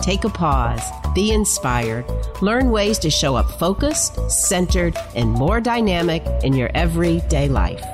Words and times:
Take 0.00 0.24
a 0.24 0.28
pause, 0.28 0.82
be 1.14 1.32
inspired, 1.32 2.04
learn 2.40 2.70
ways 2.70 2.98
to 3.00 3.10
show 3.10 3.34
up 3.34 3.50
focused, 3.58 4.30
centered, 4.30 4.96
and 5.14 5.30
more 5.30 5.60
dynamic 5.60 6.24
in 6.44 6.52
your 6.52 6.70
everyday 6.74 7.48
life. 7.48 7.84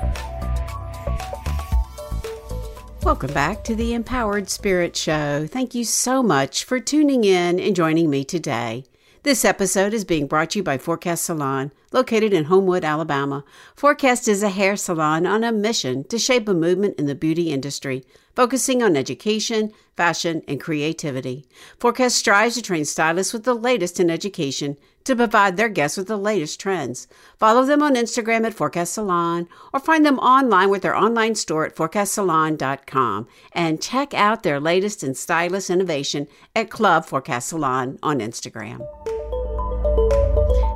Welcome 3.03 3.33
back 3.33 3.63
to 3.65 3.75
the 3.75 3.93
Empowered 3.93 4.49
Spirit 4.49 4.95
Show. 4.95 5.47
Thank 5.47 5.75
you 5.75 5.83
so 5.83 6.23
much 6.23 6.63
for 6.63 6.79
tuning 6.79 7.23
in 7.23 7.59
and 7.59 7.75
joining 7.75 8.09
me 8.09 8.23
today. 8.23 8.85
This 9.23 9.43
episode 9.45 9.93
is 9.93 10.05
being 10.05 10.27
brought 10.27 10.51
to 10.51 10.59
you 10.59 10.63
by 10.63 10.77
Forecast 10.77 11.25
Salon, 11.25 11.71
located 11.93 12.33
in 12.33 12.45
Homewood, 12.45 12.83
Alabama. 12.83 13.45
Forecast 13.75 14.27
is 14.27 14.43
a 14.43 14.49
hair 14.49 14.75
salon 14.75 15.25
on 15.25 15.43
a 15.43 15.51
mission 15.51 16.03
to 16.05 16.19
shape 16.19 16.49
a 16.49 16.53
movement 16.53 16.99
in 16.99 17.05
the 17.05 17.15
beauty 17.15 17.51
industry, 17.51 18.03
focusing 18.35 18.83
on 18.83 18.97
education, 18.97 19.71
fashion, 19.95 20.41
and 20.47 20.59
creativity. 20.59 21.45
Forecast 21.79 22.17
strives 22.17 22.55
to 22.55 22.61
train 22.61 22.83
stylists 22.83 23.31
with 23.31 23.43
the 23.43 23.53
latest 23.53 23.99
in 23.99 24.09
education 24.09 24.75
to 25.03 25.15
provide 25.15 25.57
their 25.57 25.69
guests 25.69 25.97
with 25.97 26.07
the 26.07 26.17
latest 26.17 26.59
trends. 26.59 27.07
Follow 27.37 27.65
them 27.65 27.83
on 27.83 27.95
Instagram 27.95 28.45
at 28.45 28.53
Forecast 28.53 28.93
Salon 28.93 29.47
or 29.73 29.79
find 29.79 30.05
them 30.05 30.19
online 30.19 30.69
with 30.69 30.81
their 30.81 30.95
online 30.95 31.35
store 31.35 31.65
at 31.65 31.75
forecastsalon.com 31.75 33.27
and 33.51 33.81
check 33.81 34.13
out 34.13 34.43
their 34.43 34.59
latest 34.59 35.03
in 35.03 35.13
stylist 35.13 35.69
innovation 35.69 36.27
at 36.55 36.69
Club 36.69 37.05
Forecast 37.05 37.49
Salon 37.49 37.99
on 38.01 38.19
Instagram. 38.19 38.81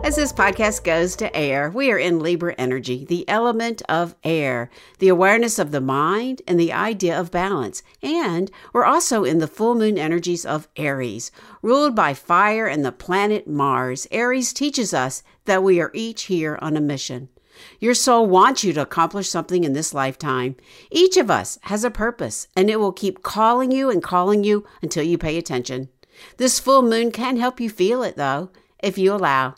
As 0.08 0.16
this 0.16 0.32
podcast 0.32 0.86
goes 0.86 1.18
to 1.18 1.36
air, 1.36 1.70
we 1.70 1.92
are 1.92 1.98
in 1.98 2.22
Libra 2.22 2.56
energy, 2.58 3.04
the 3.04 3.28
element 3.28 3.82
of 3.90 4.16
air, 4.24 4.70
the 5.00 5.10
awareness 5.10 5.60
of 5.60 5.72
the 5.72 5.82
mind, 5.82 6.42
and 6.48 6.58
the 6.58 6.72
idea 6.72 7.20
of 7.20 7.30
balance. 7.30 7.84
And 8.02 8.50
we're 8.72 8.86
also 8.86 9.26
in 9.26 9.40
the 9.40 9.50
full 9.50 9.76
moon 9.76 9.98
energies 9.98 10.46
of 10.46 10.70
Aries, 10.78 11.30
ruled 11.62 11.94
by 11.94 12.14
fire 12.14 12.68
and 12.68 12.86
the 12.86 12.94
planet 12.94 13.50
Mars. 13.50 14.08
Aries 14.10 14.54
teaches 14.54 14.94
us 14.94 15.24
that 15.44 15.62
we 15.62 15.82
are 15.82 15.92
each 15.94 16.24
here 16.24 16.58
on 16.62 16.78
a 16.78 16.82
mission. 16.82 17.28
Your 17.82 17.94
soul 17.94 18.28
wants 18.28 18.64
you 18.64 18.72
to 18.72 18.84
accomplish 18.84 19.28
something 19.28 19.66
in 19.66 19.74
this 19.74 19.94
lifetime. 19.94 20.56
Each 20.90 21.18
of 21.18 21.30
us 21.30 21.60
has 21.64 21.84
a 21.84 21.92
purpose, 21.92 22.48
and 22.56 22.70
it 22.70 22.80
will 22.80 22.94
keep 22.94 23.24
calling 23.24 23.74
you 23.74 23.90
and 23.90 24.02
calling 24.02 24.46
you 24.46 24.66
until 24.82 25.04
you 25.04 25.18
pay 25.18 25.38
attention. 25.38 25.90
This 26.38 26.62
full 26.62 26.82
moon 26.82 27.12
can 27.12 27.36
help 27.36 27.60
you 27.60 27.70
feel 27.70 28.04
it, 28.04 28.16
though, 28.16 28.52
if 28.82 28.98
you 28.98 29.14
allow. 29.14 29.56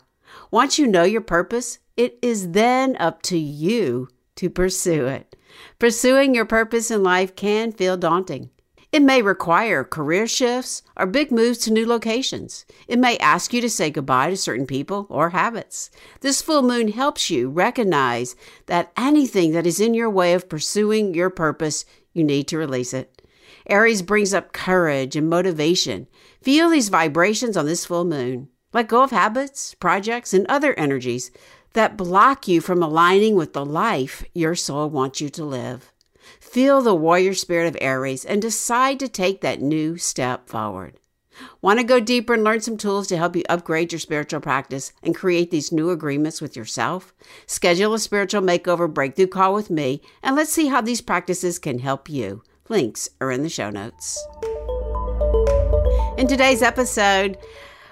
Once 0.50 0.78
you 0.78 0.86
know 0.86 1.02
your 1.02 1.20
purpose, 1.20 1.78
it 1.96 2.18
is 2.22 2.50
then 2.50 2.96
up 2.98 3.22
to 3.22 3.38
you 3.38 4.08
to 4.36 4.50
pursue 4.50 5.06
it. 5.06 5.36
Pursuing 5.78 6.34
your 6.34 6.44
purpose 6.44 6.90
in 6.90 7.02
life 7.02 7.36
can 7.36 7.72
feel 7.72 7.96
daunting. 7.96 8.50
It 8.92 9.02
may 9.02 9.22
require 9.22 9.84
career 9.84 10.26
shifts 10.26 10.82
or 10.96 11.06
big 11.06 11.30
moves 11.30 11.58
to 11.58 11.72
new 11.72 11.86
locations. 11.86 12.66
It 12.88 12.98
may 12.98 13.16
ask 13.18 13.52
you 13.52 13.60
to 13.60 13.70
say 13.70 13.90
goodbye 13.90 14.30
to 14.30 14.36
certain 14.36 14.66
people 14.66 15.06
or 15.08 15.30
habits. 15.30 15.90
This 16.22 16.42
full 16.42 16.62
moon 16.62 16.88
helps 16.88 17.30
you 17.30 17.50
recognize 17.50 18.34
that 18.66 18.90
anything 18.96 19.52
that 19.52 19.66
is 19.66 19.78
in 19.78 19.94
your 19.94 20.10
way 20.10 20.32
of 20.32 20.48
pursuing 20.48 21.14
your 21.14 21.30
purpose, 21.30 21.84
you 22.12 22.24
need 22.24 22.48
to 22.48 22.58
release 22.58 22.92
it. 22.92 23.22
Aries 23.68 24.02
brings 24.02 24.34
up 24.34 24.52
courage 24.52 25.14
and 25.14 25.28
motivation. 25.28 26.08
Feel 26.42 26.68
these 26.68 26.88
vibrations 26.88 27.56
on 27.56 27.66
this 27.66 27.86
full 27.86 28.04
moon. 28.04 28.48
Let 28.72 28.86
go 28.86 29.02
of 29.02 29.10
habits, 29.10 29.74
projects, 29.74 30.32
and 30.32 30.46
other 30.46 30.78
energies 30.78 31.32
that 31.72 31.96
block 31.96 32.46
you 32.46 32.60
from 32.60 32.82
aligning 32.82 33.34
with 33.34 33.52
the 33.52 33.64
life 33.64 34.24
your 34.32 34.54
soul 34.54 34.88
wants 34.88 35.20
you 35.20 35.28
to 35.30 35.44
live. 35.44 35.92
Feel 36.38 36.80
the 36.80 36.94
warrior 36.94 37.34
spirit 37.34 37.66
of 37.66 37.76
Aries 37.80 38.24
and 38.24 38.40
decide 38.40 39.00
to 39.00 39.08
take 39.08 39.40
that 39.40 39.60
new 39.60 39.96
step 39.96 40.48
forward. 40.48 41.00
Want 41.60 41.80
to 41.80 41.84
go 41.84 41.98
deeper 41.98 42.34
and 42.34 42.44
learn 42.44 42.60
some 42.60 42.76
tools 42.76 43.08
to 43.08 43.16
help 43.16 43.34
you 43.34 43.42
upgrade 43.48 43.92
your 43.92 43.98
spiritual 43.98 44.40
practice 44.40 44.92
and 45.02 45.14
create 45.14 45.50
these 45.50 45.72
new 45.72 45.90
agreements 45.90 46.40
with 46.40 46.56
yourself? 46.56 47.12
Schedule 47.46 47.94
a 47.94 47.98
spiritual 47.98 48.42
makeover 48.42 48.92
breakthrough 48.92 49.26
call 49.26 49.52
with 49.52 49.70
me 49.70 50.00
and 50.22 50.36
let's 50.36 50.52
see 50.52 50.68
how 50.68 50.80
these 50.80 51.00
practices 51.00 51.58
can 51.58 51.80
help 51.80 52.08
you. 52.08 52.42
Links 52.68 53.08
are 53.20 53.32
in 53.32 53.42
the 53.42 53.48
show 53.48 53.70
notes. 53.70 54.24
In 56.18 56.28
today's 56.28 56.62
episode, 56.62 57.38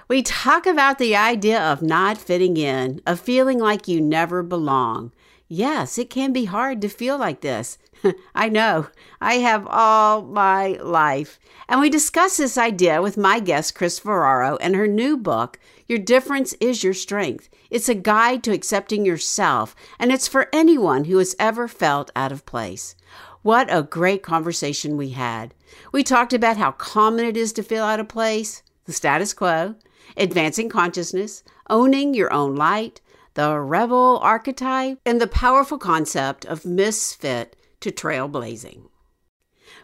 we 0.09 0.23
talk 0.23 0.65
about 0.65 0.97
the 0.97 1.15
idea 1.15 1.61
of 1.61 1.83
not 1.83 2.17
fitting 2.17 2.57
in, 2.57 2.99
of 3.05 3.19
feeling 3.19 3.59
like 3.59 3.87
you 3.87 4.01
never 4.01 4.41
belong. 4.41 5.11
Yes, 5.47 5.99
it 5.99 6.09
can 6.09 6.33
be 6.33 6.45
hard 6.45 6.81
to 6.81 6.89
feel 6.89 7.15
like 7.15 7.41
this. 7.41 7.77
I 8.35 8.49
know. 8.49 8.87
I 9.21 9.35
have 9.35 9.67
all 9.67 10.23
my 10.23 10.79
life. 10.81 11.39
And 11.67 11.79
we 11.79 11.91
discuss 11.91 12.37
this 12.37 12.57
idea 12.57 13.03
with 13.03 13.17
my 13.17 13.39
guest, 13.39 13.75
Kris 13.75 13.99
Ferraro, 13.99 14.57
and 14.57 14.75
her 14.75 14.87
new 14.87 15.15
book, 15.15 15.59
Your 15.87 15.99
Difference 15.99 16.53
is 16.59 16.83
Your 16.83 16.95
Strength. 16.95 17.47
It's 17.69 17.89
a 17.89 17.93
guide 17.93 18.41
to 18.43 18.51
accepting 18.51 19.05
yourself, 19.05 19.75
and 19.99 20.11
it's 20.11 20.27
for 20.27 20.49
anyone 20.51 21.03
who 21.03 21.19
has 21.19 21.35
ever 21.37 21.67
felt 21.67 22.09
out 22.15 22.31
of 22.31 22.47
place. 22.47 22.95
What 23.43 23.71
a 23.71 23.83
great 23.83 24.23
conversation 24.23 24.97
we 24.97 25.09
had. 25.09 25.53
We 25.91 26.03
talked 26.03 26.33
about 26.33 26.57
how 26.57 26.71
common 26.71 27.25
it 27.25 27.37
is 27.37 27.53
to 27.53 27.63
feel 27.63 27.83
out 27.83 27.99
of 27.99 28.07
place, 28.07 28.63
the 28.85 28.93
status 28.93 29.35
quo, 29.35 29.75
advancing 30.17 30.69
consciousness, 30.69 31.43
owning 31.69 32.13
your 32.13 32.31
own 32.33 32.55
light, 32.55 33.01
the 33.33 33.59
rebel 33.59 34.19
archetype, 34.21 34.99
and 35.05 35.21
the 35.21 35.27
powerful 35.27 35.77
concept 35.77 36.45
of 36.45 36.65
misfit 36.65 37.55
to 37.79 37.91
trailblazing. 37.91 38.89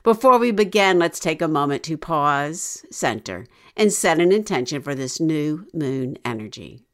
Before 0.04 0.38
we 0.38 0.52
begin, 0.52 1.00
let's 1.00 1.20
take 1.20 1.42
a 1.42 1.48
moment 1.48 1.84
to 1.84 1.98
pause, 1.98 2.86
center, 2.92 3.46
and 3.76 3.92
set 3.92 4.20
an 4.20 4.32
intention 4.32 4.82
for 4.82 4.94
this 4.94 5.20
new 5.20 5.68
moon 5.74 6.18
energy. 6.24 6.86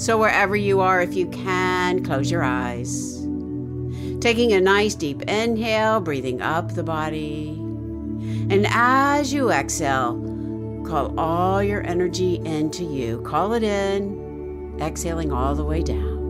So, 0.00 0.16
wherever 0.16 0.56
you 0.56 0.80
are, 0.80 1.02
if 1.02 1.12
you 1.12 1.26
can, 1.26 2.02
close 2.02 2.30
your 2.30 2.42
eyes. 2.42 3.18
Taking 4.22 4.54
a 4.54 4.60
nice 4.60 4.94
deep 4.94 5.20
inhale, 5.28 6.00
breathing 6.00 6.40
up 6.40 6.74
the 6.74 6.82
body. 6.82 7.50
And 8.48 8.66
as 8.70 9.30
you 9.30 9.50
exhale, 9.50 10.14
call 10.86 11.20
all 11.20 11.62
your 11.62 11.86
energy 11.86 12.36
into 12.46 12.82
you. 12.82 13.20
Call 13.26 13.52
it 13.52 13.62
in, 13.62 14.78
exhaling 14.80 15.32
all 15.32 15.54
the 15.54 15.66
way 15.66 15.82
down. 15.82 16.24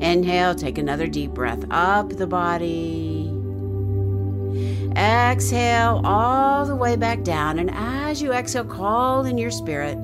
Inhale, 0.00 0.56
take 0.56 0.78
another 0.78 1.06
deep 1.06 1.30
breath 1.30 1.64
up 1.70 2.08
the 2.08 2.26
body. 2.26 3.30
Exhale 4.96 6.00
all 6.04 6.66
the 6.66 6.74
way 6.74 6.96
back 6.96 7.22
down. 7.22 7.60
And 7.60 7.70
as 7.72 8.20
you 8.20 8.32
exhale, 8.32 8.64
call 8.64 9.24
in 9.26 9.38
your 9.38 9.52
spirit. 9.52 9.96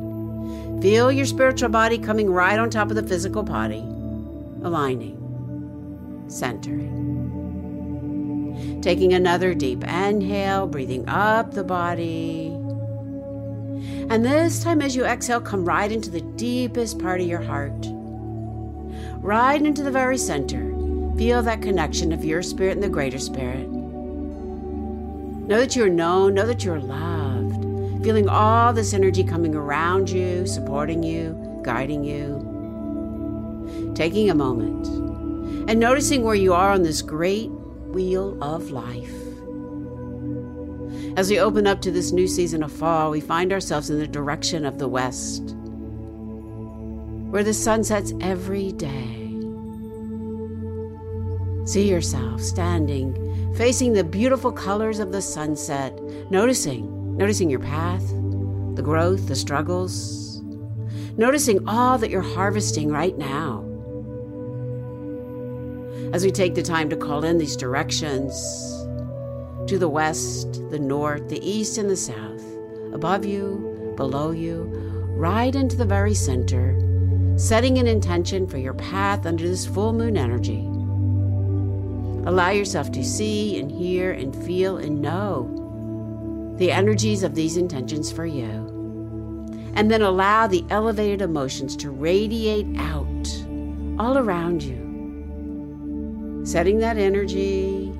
Feel 0.81 1.13
your 1.13 1.27
spiritual 1.27 1.69
body 1.69 1.99
coming 1.99 2.31
right 2.31 2.59
on 2.59 2.71
top 2.71 2.89
of 2.89 2.97
the 2.97 3.03
physical 3.03 3.43
body, 3.43 3.85
aligning, 4.63 6.25
centering. 6.27 6.97
Taking 8.81 9.13
another 9.13 9.53
deep 9.53 9.85
inhale, 9.85 10.67
breathing 10.67 11.07
up 11.07 11.53
the 11.53 11.65
body. 11.65 12.47
And 14.09 14.25
this 14.25 14.65
time, 14.65 14.81
as 14.81 14.97
you 14.97 15.05
exhale, 15.05 15.43
come 15.43 15.67
right 15.67 15.93
into 15.93 16.09
the 16.09 16.23
deepest 16.23 16.99
part 16.99 17.21
of 17.21 17.27
your 17.27 17.43
heart, 17.43 17.87
right 19.19 19.61
into 19.61 19.83
the 19.83 19.91
very 19.91 20.17
center. 20.17 20.75
Feel 21.19 21.43
that 21.43 21.61
connection 21.61 22.11
of 22.11 22.25
your 22.25 22.43
spirit 22.43 22.73
and 22.73 22.83
the 22.83 22.89
greater 22.89 23.19
spirit. 23.19 23.69
Know 23.69 25.59
that 25.61 25.77
you're 25.77 25.91
known, 25.91 26.33
know 26.33 26.47
that 26.47 26.65
you're 26.65 26.81
loved 26.81 27.20
feeling 28.03 28.29
all 28.29 28.73
this 28.73 28.95
energy 28.95 29.23
coming 29.23 29.55
around 29.55 30.09
you, 30.09 30.47
supporting 30.47 31.03
you, 31.03 31.61
guiding 31.63 32.03
you. 32.03 32.47
Taking 33.95 34.31
a 34.31 34.35
moment 34.35 34.87
and 35.69 35.79
noticing 35.79 36.25
where 36.25 36.35
you 36.35 36.55
are 36.55 36.71
on 36.71 36.83
this 36.83 37.03
great 37.03 37.51
wheel 37.93 38.43
of 38.43 38.71
life. 38.71 39.15
As 41.17 41.29
we 41.29 41.39
open 41.39 41.67
up 41.67 41.83
to 41.83 41.91
this 41.91 42.13
new 42.13 42.27
season 42.27 42.63
of 42.63 42.73
fall, 42.73 43.11
we 43.11 43.21
find 43.21 43.53
ourselves 43.53 43.91
in 43.91 43.99
the 43.99 44.07
direction 44.07 44.65
of 44.65 44.79
the 44.79 44.89
west, 44.89 45.55
where 47.31 47.45
the 47.45 47.53
sun 47.53 47.85
sets 47.85 48.15
every 48.21 48.73
day. 48.73 49.17
See 51.67 51.89
yourself 51.89 52.41
standing, 52.41 53.55
facing 53.55 53.93
the 53.93 54.05
beautiful 54.05 54.51
colors 54.51 54.99
of 54.99 55.13
the 55.13 55.23
sunset, 55.23 56.01
noticing, 56.31 57.00
noticing 57.17 57.51
your 57.51 57.61
path, 57.61 58.07
the 58.75 58.83
growth, 58.83 59.27
the 59.29 59.37
struggles, 59.37 60.41
noticing 61.17 61.69
all 61.69 61.99
that 61.99 62.11
you're 62.11 62.23
harvesting 62.23 62.91
right 62.91 63.17
now. 63.19 63.67
As 66.13 66.25
we 66.25 66.31
take 66.31 66.55
the 66.55 66.63
time 66.63 66.89
to 66.91 66.97
call 66.97 67.25
in 67.25 67.39
these 67.39 67.57
directions 67.57 68.33
to 69.67 69.79
the 69.79 69.89
west, 69.89 70.53
the 70.71 70.79
north, 70.79 71.29
the 71.29 71.47
east, 71.47 71.79
and 71.79 71.91
the 71.91 71.97
south, 71.97 72.43
above 72.93 73.25
you, 73.25 73.93
below 73.97 74.31
you, 74.31 74.63
right 75.11 75.55
into 75.55 75.77
the 75.77 75.85
very 75.85 76.15
center, 76.15 76.75
setting 77.37 77.79
an 77.79 77.87
intention 77.87 78.47
for 78.47 78.59
your 78.59 78.75
path 78.75 79.27
under 79.27 79.47
this 79.47 79.67
full 79.67 79.93
moon 79.93 80.17
energy. 80.17 80.67
Allow 82.27 82.51
yourself 82.51 82.91
to 82.93 83.05
see 83.05 83.59
and 83.61 83.71
hear 83.71 84.13
and 84.13 84.35
feel 84.45 84.79
and 84.79 85.01
know 85.01 85.60
the 86.61 86.71
energies 86.71 87.23
of 87.23 87.35
these 87.35 87.57
intentions 87.57 88.13
for 88.13 88.27
you. 88.27 88.45
And 89.75 89.91
then 89.91 90.03
allow 90.03 90.47
the 90.47 90.63
elevated 90.69 91.23
emotions 91.23 91.75
to 91.77 91.91
radiate 91.91 92.67
out 92.77 93.45
all 93.99 94.19
around 94.19 94.63
you. 94.63 96.43
Setting 96.45 96.79
that 96.81 96.99
energy. 96.99 97.91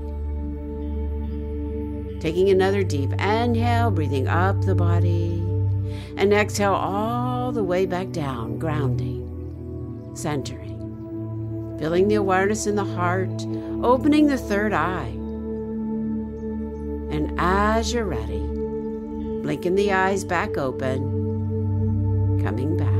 Taking 2.21 2.51
another 2.51 2.83
deep 2.83 3.11
inhale, 3.15 3.91
breathing 3.91 4.29
up 4.29 4.61
the 4.61 4.75
body. 4.75 5.43
And 6.19 6.35
exhale 6.35 6.75
all 6.75 7.53
the 7.53 7.65
way 7.65 7.87
back 7.87 8.11
down, 8.11 8.59
grounding, 8.59 10.13
centering. 10.15 11.79
Feeling 11.79 12.09
the 12.09 12.17
awareness 12.17 12.67
in 12.67 12.77
the 12.77 12.85
heart, 12.85 13.43
opening 13.83 14.27
the 14.27 14.37
third 14.37 14.75
eye. 14.75 15.17
And 17.11 17.33
as 17.41 17.95
you're 17.95 18.05
ready, 18.05 18.50
blinking 19.43 19.75
the 19.75 19.93
eyes 19.93 20.25
back 20.25 20.57
open, 20.57 22.41
coming 22.43 22.77
back. 22.77 23.00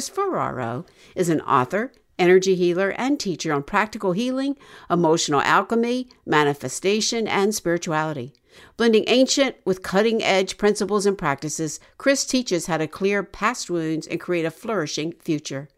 Kris 0.00 0.08
Ferraro 0.08 0.86
is 1.14 1.28
an 1.28 1.42
author, 1.42 1.92
energy 2.18 2.54
healer, 2.54 2.88
and 2.96 3.20
teacher 3.20 3.52
on 3.52 3.62
practical 3.62 4.12
healing, 4.12 4.56
emotional 4.88 5.42
alchemy, 5.42 6.08
manifestation, 6.24 7.28
and 7.28 7.54
spirituality. 7.54 8.32
Blending 8.78 9.04
ancient 9.08 9.56
with 9.66 9.82
cutting 9.82 10.22
edge 10.22 10.56
principles 10.56 11.04
and 11.04 11.18
practices, 11.18 11.80
Kris 11.98 12.24
teaches 12.24 12.64
how 12.64 12.78
to 12.78 12.86
clear 12.86 13.22
past 13.22 13.68
wounds 13.68 14.06
and 14.06 14.18
create 14.18 14.46
a 14.46 14.50
flourishing 14.50 15.12
future. 15.20 15.68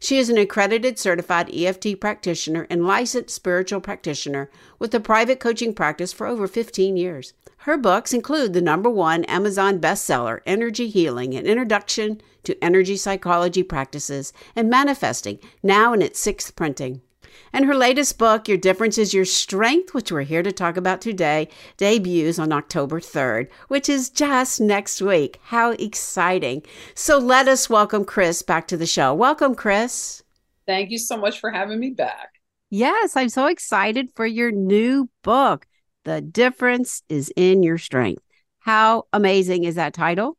She 0.00 0.18
is 0.18 0.28
an 0.28 0.38
accredited 0.38 0.98
certified 0.98 1.50
EFT 1.54 2.00
practitioner 2.00 2.66
and 2.68 2.86
licensed 2.86 3.34
spiritual 3.34 3.80
practitioner 3.80 4.50
with 4.78 4.94
a 4.94 5.00
private 5.00 5.40
coaching 5.40 5.74
practice 5.74 6.12
for 6.12 6.26
over 6.26 6.46
15 6.46 6.96
years. 6.96 7.34
Her 7.58 7.76
books 7.76 8.12
include 8.12 8.52
the 8.52 8.60
number 8.60 8.90
one 8.90 9.24
Amazon 9.24 9.78
bestseller, 9.78 10.40
Energy 10.46 10.88
Healing 10.88 11.34
An 11.34 11.46
Introduction 11.46 12.20
to 12.42 12.62
Energy 12.62 12.96
Psychology 12.96 13.62
Practices 13.62 14.32
and 14.56 14.68
Manifesting, 14.68 15.38
now 15.62 15.92
in 15.92 16.02
its 16.02 16.18
sixth 16.18 16.56
printing. 16.56 17.02
And 17.52 17.64
her 17.64 17.74
latest 17.74 18.18
book, 18.18 18.48
Your 18.48 18.56
Difference 18.56 18.98
is 18.98 19.14
Your 19.14 19.24
Strength, 19.24 19.94
which 19.94 20.10
we're 20.10 20.22
here 20.22 20.42
to 20.42 20.52
talk 20.52 20.76
about 20.76 21.00
today, 21.00 21.48
debuts 21.76 22.38
on 22.38 22.52
October 22.52 23.00
3rd, 23.00 23.48
which 23.68 23.88
is 23.88 24.10
just 24.10 24.60
next 24.60 25.00
week. 25.02 25.38
How 25.44 25.72
exciting! 25.72 26.62
So 26.94 27.18
let 27.18 27.48
us 27.48 27.70
welcome 27.70 28.04
Kris 28.04 28.42
back 28.42 28.68
to 28.68 28.76
the 28.76 28.86
show. 28.86 29.14
Welcome, 29.14 29.54
Kris. 29.54 30.22
Thank 30.66 30.90
you 30.90 30.98
so 30.98 31.16
much 31.16 31.40
for 31.40 31.50
having 31.50 31.80
me 31.80 31.90
back. 31.90 32.40
Yes, 32.70 33.16
I'm 33.16 33.28
so 33.28 33.46
excited 33.46 34.10
for 34.14 34.24
your 34.24 34.50
new 34.50 35.10
book. 35.22 35.66
The 36.04 36.20
difference 36.20 37.02
is 37.08 37.32
in 37.36 37.62
your 37.62 37.78
strength. 37.78 38.22
How 38.60 39.04
amazing 39.12 39.64
is 39.64 39.74
that 39.74 39.92
title? 39.92 40.38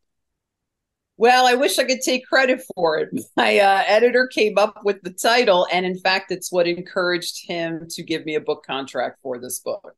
Well, 1.18 1.46
I 1.46 1.54
wish 1.54 1.78
I 1.78 1.84
could 1.84 2.02
take 2.02 2.26
credit 2.26 2.64
for 2.76 2.98
it. 2.98 3.10
My 3.38 3.60
uh, 3.60 3.84
editor 3.86 4.28
came 4.28 4.58
up 4.58 4.82
with 4.84 5.02
the 5.04 5.14
title, 5.14 5.68
and 5.72 5.86
in 5.86 5.98
fact, 6.00 6.32
it's 6.32 6.52
what 6.52 6.68
encouraged 6.68 7.48
him 7.48 7.88
to 7.92 8.04
give 8.04 8.26
me 8.26 8.36
a 8.36 8.42
book 8.42 8.66
contract 8.66 9.20
for 9.22 9.40
this 9.40 9.60
book. 9.60 9.96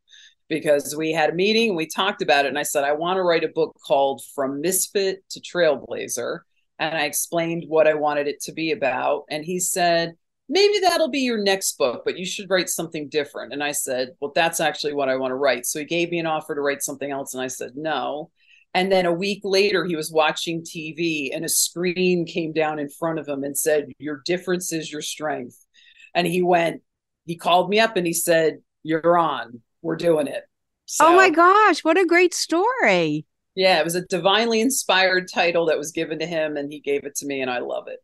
Because 0.47 0.95
we 0.95 1.11
had 1.11 1.31
a 1.31 1.33
meeting 1.33 1.69
and 1.69 1.77
we 1.77 1.87
talked 1.87 2.21
about 2.21 2.45
it, 2.45 2.49
and 2.49 2.59
I 2.59 2.63
said, 2.63 2.83
I 2.83 2.91
want 2.91 3.17
to 3.17 3.23
write 3.23 3.43
a 3.43 3.47
book 3.49 3.75
called 3.87 4.21
From 4.35 4.61
Misfit 4.61 5.23
to 5.31 5.39
Trailblazer. 5.39 6.39
And 6.77 6.95
I 6.95 7.05
explained 7.05 7.63
what 7.67 7.87
I 7.87 7.93
wanted 7.93 8.27
it 8.27 8.41
to 8.41 8.51
be 8.51 8.71
about. 8.71 9.23
And 9.29 9.45
he 9.45 9.59
said, 9.59 10.15
maybe 10.49 10.79
that'll 10.81 11.09
be 11.09 11.21
your 11.21 11.41
next 11.41 11.77
book, 11.77 12.03
but 12.05 12.17
you 12.17 12.25
should 12.25 12.49
write 12.49 12.69
something 12.69 13.09
different. 13.09 13.53
And 13.53 13.63
I 13.63 13.71
said, 13.71 14.09
well, 14.19 14.33
that's 14.35 14.59
actually 14.59 14.93
what 14.93 15.09
I 15.09 15.15
want 15.15 15.31
to 15.31 15.35
write. 15.35 15.65
So 15.65 15.79
he 15.79 15.85
gave 15.85 16.11
me 16.11 16.19
an 16.19 16.27
offer 16.27 16.53
to 16.53 16.61
write 16.61 16.83
something 16.83 17.09
else. 17.09 17.33
And 17.33 17.41
I 17.41 17.47
said, 17.47 17.71
no. 17.75 18.29
And 18.75 18.91
then 18.91 19.05
a 19.05 19.13
week 19.13 19.39
later, 19.45 19.85
he 19.85 19.95
was 19.95 20.11
watching 20.11 20.61
TV 20.61 21.33
and 21.33 21.45
a 21.45 21.49
screen 21.49 22.25
came 22.25 22.51
down 22.51 22.77
in 22.77 22.89
front 22.89 23.19
of 23.19 23.27
him 23.27 23.45
and 23.45 23.57
said, 23.57 23.87
Your 23.99 24.21
difference 24.25 24.73
is 24.73 24.91
your 24.91 25.01
strength. 25.01 25.57
And 26.13 26.27
he 26.27 26.41
went, 26.41 26.81
he 27.25 27.37
called 27.37 27.69
me 27.69 27.79
up 27.79 27.95
and 27.95 28.05
he 28.05 28.11
said, 28.11 28.57
You're 28.83 29.17
on. 29.17 29.61
We're 29.81 29.95
doing 29.95 30.27
it. 30.27 30.43
So, 30.87 31.07
oh 31.07 31.15
my 31.15 31.29
gosh, 31.29 31.85
what 31.85 31.97
a 31.97 32.05
great 32.05 32.33
story. 32.33 33.25
Yeah, 33.55 33.79
it 33.79 33.85
was 33.85 33.95
a 33.95 34.05
divinely 34.07 34.59
inspired 34.59 35.29
title 35.33 35.67
that 35.67 35.77
was 35.77 35.93
given 35.93 36.19
to 36.19 36.25
him 36.25 36.57
and 36.57 36.69
he 36.69 36.81
gave 36.81 37.05
it 37.05 37.15
to 37.15 37.25
me 37.25 37.39
and 37.39 37.49
I 37.49 37.59
love 37.59 37.87
it. 37.87 37.99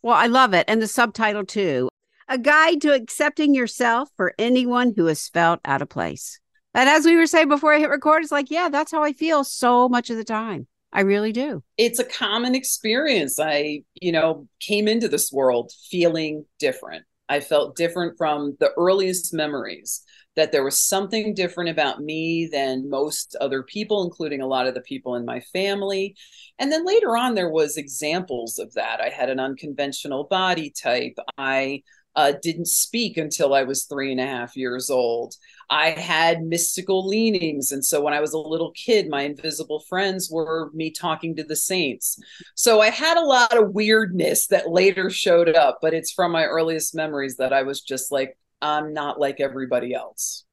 Well, 0.00 0.16
I 0.16 0.28
love 0.28 0.54
it. 0.54 0.64
And 0.66 0.80
the 0.80 0.88
subtitle 0.88 1.44
too 1.44 1.90
A 2.26 2.38
Guide 2.38 2.80
to 2.80 2.94
Accepting 2.94 3.54
Yourself 3.54 4.08
for 4.16 4.32
Anyone 4.38 4.94
Who 4.96 5.04
Has 5.06 5.28
Felt 5.28 5.60
Out 5.66 5.82
of 5.82 5.90
Place. 5.90 6.40
And 6.74 6.88
as 6.88 7.04
we 7.04 7.16
were 7.16 7.26
saying 7.26 7.48
before 7.48 7.74
I 7.74 7.78
hit 7.78 7.90
record, 7.90 8.22
it's 8.22 8.32
like, 8.32 8.50
yeah, 8.50 8.68
that's 8.68 8.92
how 8.92 9.02
I 9.02 9.12
feel 9.12 9.44
so 9.44 9.88
much 9.88 10.10
of 10.10 10.16
the 10.16 10.24
time. 10.24 10.66
I 10.92 11.02
really 11.02 11.32
do. 11.32 11.62
It's 11.76 11.98
a 11.98 12.04
common 12.04 12.54
experience. 12.54 13.38
I, 13.38 13.82
you 14.00 14.12
know, 14.12 14.48
came 14.60 14.88
into 14.88 15.08
this 15.08 15.30
world 15.32 15.72
feeling 15.90 16.44
different. 16.58 17.04
I 17.28 17.40
felt 17.40 17.76
different 17.76 18.18
from 18.18 18.56
the 18.58 18.72
earliest 18.76 19.32
memories, 19.32 20.02
that 20.36 20.52
there 20.52 20.64
was 20.64 20.80
something 20.80 21.34
different 21.34 21.70
about 21.70 22.00
me 22.00 22.48
than 22.50 22.90
most 22.90 23.36
other 23.40 23.62
people, 23.62 24.04
including 24.04 24.40
a 24.40 24.46
lot 24.46 24.66
of 24.66 24.74
the 24.74 24.80
people 24.80 25.14
in 25.14 25.24
my 25.24 25.40
family. 25.52 26.16
And 26.58 26.72
then 26.72 26.84
later 26.84 27.16
on, 27.16 27.34
there 27.34 27.50
was 27.50 27.76
examples 27.76 28.58
of 28.58 28.74
that. 28.74 29.00
I 29.00 29.10
had 29.10 29.28
an 29.28 29.38
unconventional 29.40 30.24
body 30.24 30.70
type. 30.70 31.18
I 31.38 31.82
uh, 32.20 32.32
didn't 32.42 32.68
speak 32.68 33.16
until 33.16 33.54
I 33.54 33.62
was 33.62 33.84
three 33.84 34.12
and 34.12 34.20
a 34.20 34.26
half 34.26 34.56
years 34.56 34.90
old. 34.90 35.36
I 35.70 35.90
had 35.90 36.42
mystical 36.42 37.06
leanings. 37.06 37.72
And 37.72 37.82
so 37.82 38.02
when 38.02 38.12
I 38.12 38.20
was 38.20 38.34
a 38.34 38.38
little 38.38 38.72
kid, 38.72 39.08
my 39.08 39.22
invisible 39.22 39.80
friends 39.88 40.30
were 40.30 40.70
me 40.74 40.90
talking 40.90 41.36
to 41.36 41.44
the 41.44 41.56
saints. 41.56 42.18
So 42.54 42.80
I 42.80 42.90
had 42.90 43.16
a 43.16 43.24
lot 43.24 43.56
of 43.56 43.72
weirdness 43.72 44.48
that 44.48 44.68
later 44.68 45.08
showed 45.08 45.48
up, 45.48 45.78
but 45.80 45.94
it's 45.94 46.12
from 46.12 46.32
my 46.32 46.44
earliest 46.44 46.94
memories 46.94 47.36
that 47.36 47.54
I 47.54 47.62
was 47.62 47.80
just 47.80 48.12
like, 48.12 48.36
I'm 48.60 48.92
not 48.92 49.18
like 49.18 49.40
everybody 49.40 49.94
else. 49.94 50.44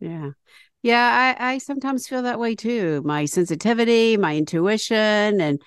Yeah. 0.00 0.30
Yeah, 0.82 1.36
I, 1.38 1.52
I 1.52 1.58
sometimes 1.58 2.08
feel 2.08 2.22
that 2.22 2.40
way 2.40 2.56
too. 2.56 3.02
My 3.04 3.26
sensitivity, 3.26 4.16
my 4.16 4.36
intuition, 4.36 5.40
and 5.40 5.62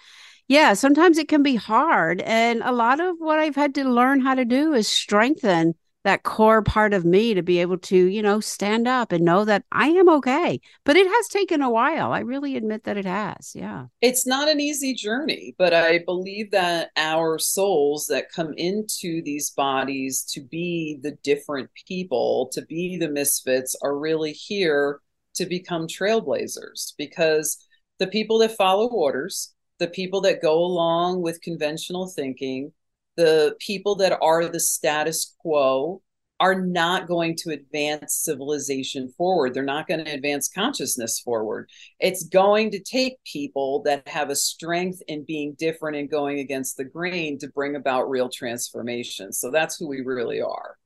yeah, 0.48 0.74
sometimes 0.74 1.18
it 1.18 1.28
can 1.28 1.44
be 1.44 1.56
hard. 1.56 2.22
And 2.22 2.62
a 2.64 2.72
lot 2.72 3.00
of 3.00 3.16
what 3.20 3.40
I've 3.40 3.56
had 3.56 3.76
to 3.76 3.84
learn 3.84 4.22
how 4.22 4.36
to 4.36 4.46
do 4.46 4.74
is 4.74 4.88
strengthen 4.88 5.76
that 6.06 6.22
core 6.22 6.62
part 6.62 6.94
of 6.94 7.04
me 7.04 7.34
to 7.34 7.42
be 7.42 7.60
able 7.60 7.80
to, 7.80 7.98
you 7.98 8.22
know, 8.22 8.40
stand 8.40 8.88
up 8.88 9.12
and 9.12 9.26
know 9.26 9.44
that 9.44 9.66
I 9.72 9.88
am 9.88 10.08
okay. 10.08 10.62
But 10.84 10.98
it 10.98 11.08
has 11.08 11.28
taken 11.30 11.64
a 11.64 11.70
while. 11.70 12.14
I 12.14 12.20
really 12.20 12.56
admit 12.56 12.84
that 12.84 12.96
it 12.96 13.06
has. 13.06 13.54
Yeah. 13.56 13.86
It's 14.02 14.28
not 14.28 14.48
an 14.48 14.60
easy 14.60 14.94
journey, 14.94 15.56
but 15.58 15.74
I 15.74 16.00
believe 16.06 16.52
that 16.52 16.92
our 16.96 17.40
souls 17.40 18.06
that 18.12 18.32
come 18.32 18.54
into 18.56 19.24
these 19.24 19.50
bodies 19.50 20.22
to 20.34 20.42
be 20.42 21.00
the 21.02 21.18
different 21.24 21.72
people, 21.88 22.52
to 22.54 22.62
be 22.62 22.98
the 22.98 23.10
misfits, 23.10 23.76
are 23.82 23.98
really 23.98 24.32
here 24.32 25.02
to 25.34 25.48
become 25.48 25.88
trailblazers 25.88 26.94
because 27.00 27.58
the 27.98 28.08
people 28.08 28.38
that 28.40 28.56
follow 28.56 28.88
orders, 28.90 29.55
the 29.80 29.88
people 29.88 30.22
that 30.22 30.42
go 30.42 30.58
along 30.58 31.22
with 31.22 31.42
conventional 31.42 32.08
thinking, 32.08 32.72
the 33.18 33.56
people 33.60 33.96
that 33.96 34.18
are 34.22 34.48
the 34.48 34.60
status 34.60 35.36
quo 35.40 36.02
are 36.40 36.60
not 36.62 37.08
going 37.08 37.36
to 37.38 37.52
advance 37.52 38.14
civilization 38.14 39.14
forward. 39.18 39.54
They're 39.54 39.64
not 39.64 39.88
going 39.88 40.04
to 40.04 40.12
advance 40.12 40.50
consciousness 40.50 41.20
forward. 41.20 41.70
It's 42.00 42.26
going 42.26 42.72
to 42.72 42.80
take 42.80 43.24
people 43.24 43.82
that 43.84 44.08
have 44.08 44.30
a 44.30 44.36
strength 44.36 45.02
in 45.08 45.24
being 45.24 45.56
different 45.58 45.96
and 45.96 46.10
going 46.10 46.40
against 46.40 46.76
the 46.76 46.84
grain 46.84 47.40
to 47.40 47.48
bring 47.48 47.78
about 47.78 48.10
real 48.10 48.28
transformation. 48.28 49.32
So 49.32 49.50
that's 49.50 49.78
who 49.78 49.88
we 49.88 50.02
really 50.02 50.42
are. 50.42 50.78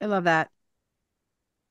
I 0.00 0.06
love 0.06 0.24
that. 0.24 0.50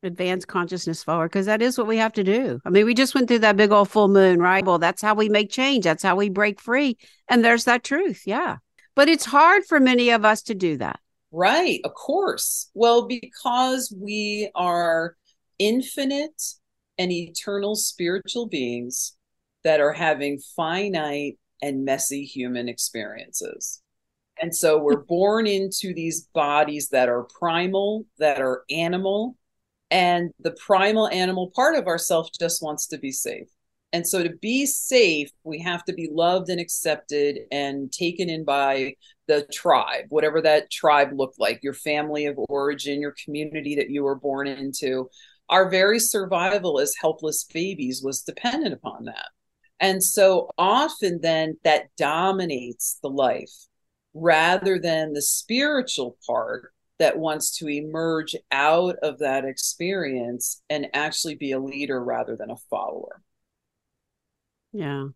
Advance 0.01 0.46
consciousness 0.46 1.03
forward 1.03 1.27
because 1.27 1.46
that 1.48 1.62
is 1.62 1.77
what 1.77 1.88
we 1.88 1.98
have 1.98 2.13
to 2.13 2.24
do. 2.24 2.62
I 2.63 2.70
mean, 2.70 2.86
we 2.86 2.94
just 2.94 3.13
went 3.13 3.27
through 3.27 3.39
that 3.39 3.58
big 3.58 3.72
old 3.72 3.89
full 3.89 4.08
moon, 4.08 4.39
right? 4.39 4.63
Well, 4.63 4.79
that's 4.79 5.01
how 5.01 5.13
we 5.13 5.27
make 5.27 5.51
change. 5.51 5.84
That's 5.84 6.03
how 6.03 6.15
we 6.15 6.29
break 6.29 6.62
free. 6.62 6.98
And 7.27 7.44
there's 7.44 7.65
that 7.65 7.84
truth. 7.84 8.24
Yeah. 8.25 8.58
But 8.96 9.10
it's 9.10 9.25
hard 9.25 9.65
for 9.65 9.79
many 9.79 10.10
of 10.12 10.24
us 10.24 10.41
to 10.44 10.56
do 10.56 10.77
that. 10.77 11.00
Right, 11.32 11.82
of 11.84 11.94
course. 11.94 12.72
Well, 12.74 13.08
because 13.08 13.94
we 13.96 14.50
are 14.56 15.15
infinite 15.58 16.41
and 16.98 17.12
eternal 17.12 17.75
spiritual 17.75 18.48
beings 18.48 19.18
that 19.63 19.82
are 19.82 19.94
having 19.94 20.39
finite 20.56 21.38
and 21.62 21.84
messy 21.84 22.24
human 22.24 22.70
experiences. 22.70 23.82
And 24.41 24.56
so 24.56 24.77
we're 24.77 25.01
born 25.01 25.46
into 25.46 25.94
these 25.94 26.27
bodies 26.34 26.89
that 26.89 27.10
are 27.10 27.27
primal, 27.38 28.06
that 28.18 28.41
are 28.41 28.63
animal, 28.70 29.36
and 29.91 30.31
the 30.39 30.51
primal 30.51 31.08
animal 31.08 31.51
part 31.55 31.75
of 31.75 31.88
ourself 31.88 32.29
just 32.39 32.62
wants 32.62 32.88
to 32.88 32.98
be 32.98 33.12
safe. 33.12 33.48
And 33.91 34.05
so 34.08 34.22
to 34.22 34.29
be 34.29 34.65
safe, 34.67 35.31
we 35.43 35.60
have 35.60 35.84
to 35.86 35.93
be 35.93 36.10
loved 36.12 36.50
and 36.50 36.60
accepted 36.60 37.39
and 37.51 37.91
taken 37.91 38.29
in 38.29 38.46
by 38.46 38.93
the 39.27 39.48
tribe, 39.51 40.05
whatever 40.10 40.41
that 40.41 40.69
tribe 40.69 41.10
looked 41.13 41.39
like, 41.39 41.63
your 41.63 41.74
family 41.74 42.25
of 42.25 42.38
origin, 42.50 43.01
your 43.01 43.15
community 43.24 43.75
that 43.75 43.89
you 43.89 44.03
were 44.03 44.15
born 44.15 44.48
into. 44.48 45.10
Our 45.50 45.69
very 45.72 46.00
survival 46.00 46.79
as 46.79 46.93
helpless 47.01 47.43
babies 47.46 48.03
was 48.03 48.22
dependent 48.22 48.74
upon 48.74 49.05
that. 49.05 49.29
And 49.79 50.03
so 50.03 50.50
often 50.58 51.22
then 51.22 51.58
that 51.63 51.88
dominates 51.98 53.00
the 53.01 53.10
life 53.10 53.53
rather 54.13 54.77
than 54.77 55.13
the 55.13 55.22
spiritual 55.22 56.17
part 56.27 56.74
that 57.00 57.18
wants 57.18 57.58
to 57.58 57.68
emerge 57.68 58.36
out 58.51 58.96
of 59.01 59.20
that 59.20 59.46
experience 59.46 60.62
and 60.70 60.88
actually 60.94 61.36
be 61.36 61.53
a 61.53 61.60
leader 61.60 62.03
rather 62.03 62.36
than 62.36 62.51
a 62.51 62.58
follower. 62.70 63.22
Yeah. 64.74 65.08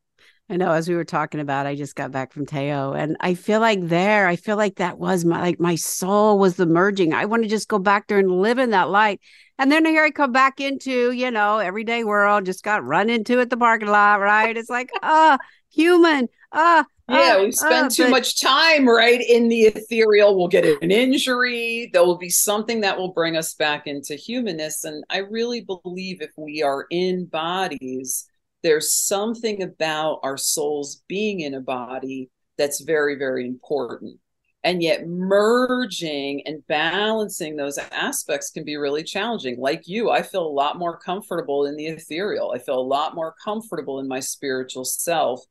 I 0.50 0.58
know 0.58 0.72
as 0.72 0.90
we 0.90 0.96
were 0.96 1.06
talking 1.06 1.40
about, 1.40 1.68
I 1.68 1.76
just 1.76 1.96
got 1.96 2.12
back 2.12 2.34
from 2.34 2.46
Teo 2.46 2.94
and 2.94 3.16
I 3.22 3.34
feel 3.34 3.60
like 3.60 3.80
there, 3.82 4.28
I 4.28 4.36
feel 4.36 4.58
like 4.58 4.76
that 4.76 5.00
was 5.00 5.24
my 5.24 5.40
like 5.40 5.60
my 5.60 5.76
soul 5.76 6.38
was 6.38 6.58
the 6.58 6.66
merging. 6.66 7.14
I 7.14 7.26
want 7.26 7.44
to 7.44 7.50
just 7.50 7.70
go 7.70 7.80
back 7.80 8.08
there 8.08 8.20
and 8.20 8.42
live 8.42 8.60
in 8.60 8.72
that 8.72 8.90
light. 8.90 9.22
And 9.58 9.72
then 9.72 9.86
here 9.86 10.04
I 10.04 10.12
come 10.12 10.32
back 10.32 10.60
into, 10.60 11.12
you 11.12 11.32
know, 11.32 11.60
everyday 11.60 12.04
world, 12.04 12.46
just 12.46 12.64
got 12.64 12.84
run 12.84 13.10
into 13.10 13.40
at 13.40 13.50
the 13.50 13.58
parking 13.58 13.88
lot, 13.88 14.20
right? 14.20 14.56
It's 14.56 14.70
like, 14.70 14.92
ah, 15.02 15.36
uh, 15.36 15.38
human, 15.72 16.28
ah, 16.52 16.82
uh, 16.82 16.84
yeah, 17.10 17.42
we 17.42 17.52
spend 17.52 17.88
uh, 17.88 17.90
too 17.90 18.04
but... 18.04 18.12
much 18.12 18.42
time 18.42 18.88
right 18.88 19.22
in 19.22 19.50
the 19.50 19.62
ethereal. 19.64 20.38
We'll 20.38 20.48
get 20.48 20.66
an 20.66 20.92
injury. 20.92 21.90
There 21.92 22.04
will 22.04 22.18
be 22.18 22.30
something 22.30 22.82
that 22.82 22.98
will 22.98 23.12
bring 23.12 23.36
us 23.36 23.54
back 23.56 23.88
into 23.88 24.16
humanness. 24.16 24.84
And 24.84 25.04
I 25.10 25.18
really 25.18 25.62
believe 25.62 26.22
if 26.22 26.32
we 26.38 26.64
are 26.64 26.86
in 26.90 27.26
bodies, 27.26 28.28
there's 28.62 28.94
something 28.94 29.62
about 29.62 30.20
our 30.24 30.38
souls 30.38 31.04
being 31.08 31.42
in 31.42 31.54
a 31.54 31.62
body 31.62 32.30
that's 32.58 32.82
very, 32.82 33.16
very 33.16 33.46
important. 33.46 34.18
And 34.66 34.82
yet, 34.82 35.06
merging 35.06 36.42
and 36.48 36.66
balancing 36.68 37.58
those 37.58 37.78
aspects 37.78 38.50
can 38.50 38.64
be 38.64 38.78
really 38.78 39.04
challenging. 39.04 39.60
Like 39.60 39.90
you, 39.90 40.10
I 40.10 40.22
feel 40.22 40.48
a 40.48 40.48
lot 40.48 40.80
more 40.80 40.98
comfortable 40.98 41.66
in 41.66 41.76
the 41.76 41.88
ethereal. 41.88 42.54
I 42.56 42.60
feel 42.60 42.80
a 42.80 42.82
lot 42.82 43.14
more 43.14 43.36
comfortable 43.44 44.00
in 44.00 44.08
my 44.08 44.22
spiritual 44.22 44.86
self. 44.86 45.42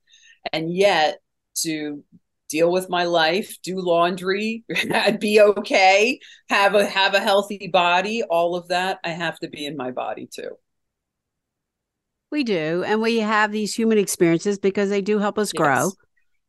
And 0.55 0.75
yet, 0.75 1.19
to 1.57 2.03
deal 2.49 2.71
with 2.71 2.91
my 2.91 3.05
life, 3.05 3.57
do 3.63 3.81
laundry, 3.81 4.65
be 5.19 5.41
okay, 5.41 6.21
have 6.49 6.75
a 6.75 6.85
have 6.85 7.15
a 7.15 7.21
healthy 7.21 7.69
body, 7.73 8.23
all 8.23 8.55
of 8.55 8.69
that, 8.69 8.99
I 9.05 9.11
have 9.11 9.39
to 9.41 9.49
be 9.49 9.65
in 9.65 9.77
my 9.77 9.91
body 9.91 10.29
too. 10.31 10.51
We 12.31 12.45
do. 12.45 12.83
And 12.85 13.03
we 13.03 13.19
have 13.19 13.53
these 13.53 13.75
human 13.75 13.99
experiences 13.99 14.59
because 14.59 14.89
they 14.89 15.03
do 15.03 15.19
help 15.19 15.39
us 15.39 15.53
grow. 15.53 15.93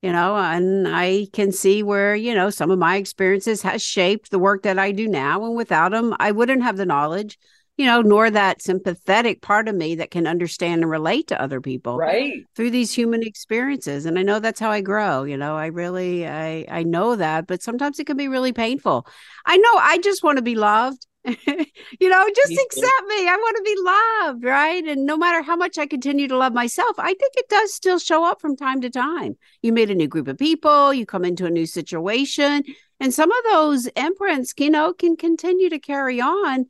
You 0.02 0.12
know, 0.12 0.36
and 0.36 0.86
I 0.86 1.28
can 1.32 1.54
see 1.54 1.82
where, 1.82 2.14
you 2.14 2.36
know, 2.36 2.50
some 2.50 2.72
of 2.72 2.80
my 2.80 2.98
experiences 2.98 3.62
has 3.62 3.82
shaped 3.82 4.32
the 4.32 4.40
work 4.40 4.64
that 4.64 4.78
I 4.78 4.92
do 4.92 5.08
now. 5.08 5.46
And 5.46 5.56
without 5.56 5.92
them, 5.92 6.14
I 6.20 6.32
wouldn't 6.32 6.64
have 6.64 6.76
the 6.76 6.86
knowledge, 6.86 7.38
you 7.78 7.86
know, 7.88 8.02
nor 8.02 8.30
that 8.30 8.62
sympathetic 8.62 9.42
part 9.42 9.68
of 9.68 9.76
me 9.76 9.96
that 9.96 10.12
can 10.12 10.28
understand 10.28 10.84
and 10.84 10.92
relate 10.92 11.28
to 11.28 11.42
other 11.42 11.60
people. 11.60 11.98
Right. 11.98 12.46
Through 12.56 12.72
these 12.72 12.94
human 12.94 13.24
experiences. 13.24 14.06
And 14.06 14.20
I 14.20 14.24
know 14.24 14.40
that's 14.40 14.60
how 14.60 14.70
I 14.70 14.82
grow. 14.82 15.24
You 15.24 15.38
know, 15.38 15.56
I 15.56 15.68
really 15.68 16.28
I 16.28 16.66
I 16.70 16.84
know 16.84 17.16
that, 17.16 17.48
but 17.48 17.64
sometimes 17.64 18.00
it 18.00 18.06
can 18.06 18.18
be 18.18 18.28
really 18.28 18.54
painful. 18.54 19.08
I 19.46 19.58
know 19.58 19.76
I 19.76 19.98
just 20.00 20.24
want 20.24 20.38
to 20.38 20.44
be 20.44 20.56
loved. 20.56 21.08
you 21.26 22.10
know, 22.10 22.30
just 22.36 22.50
me 22.50 22.58
accept 22.62 23.08
me. 23.08 23.28
I 23.30 23.38
want 23.40 23.58
to 23.58 23.64
be 23.64 23.76
loved, 23.82 24.44
right? 24.44 24.84
And 24.86 25.06
no 25.06 25.16
matter 25.16 25.42
how 25.42 25.56
much 25.56 25.78
I 25.78 25.86
continue 25.86 26.28
to 26.28 26.38
love 26.38 26.52
myself, 26.52 26.98
I 27.00 27.14
think 27.14 27.34
it 27.38 27.48
does 27.48 27.74
still 27.74 27.98
show 27.98 28.26
up 28.26 28.42
from 28.42 28.58
time 28.58 28.82
to 28.82 28.90
time. 28.90 29.38
You 29.62 29.72
meet 29.72 29.90
a 29.90 29.96
new 29.96 30.10
group 30.10 30.28
of 30.28 30.38
people, 30.38 30.94
you 30.94 31.06
come 31.06 31.24
into 31.24 31.46
a 31.46 31.50
new 31.50 31.66
situation, 31.66 32.64
and 33.00 33.14
some 33.14 33.32
of 33.32 33.44
those 33.52 33.86
imprints, 33.96 34.54
you 34.58 34.70
know, 34.70 34.92
can 34.92 35.16
continue 35.16 35.70
to 35.70 35.80
carry 35.80 36.20
on, 36.20 36.66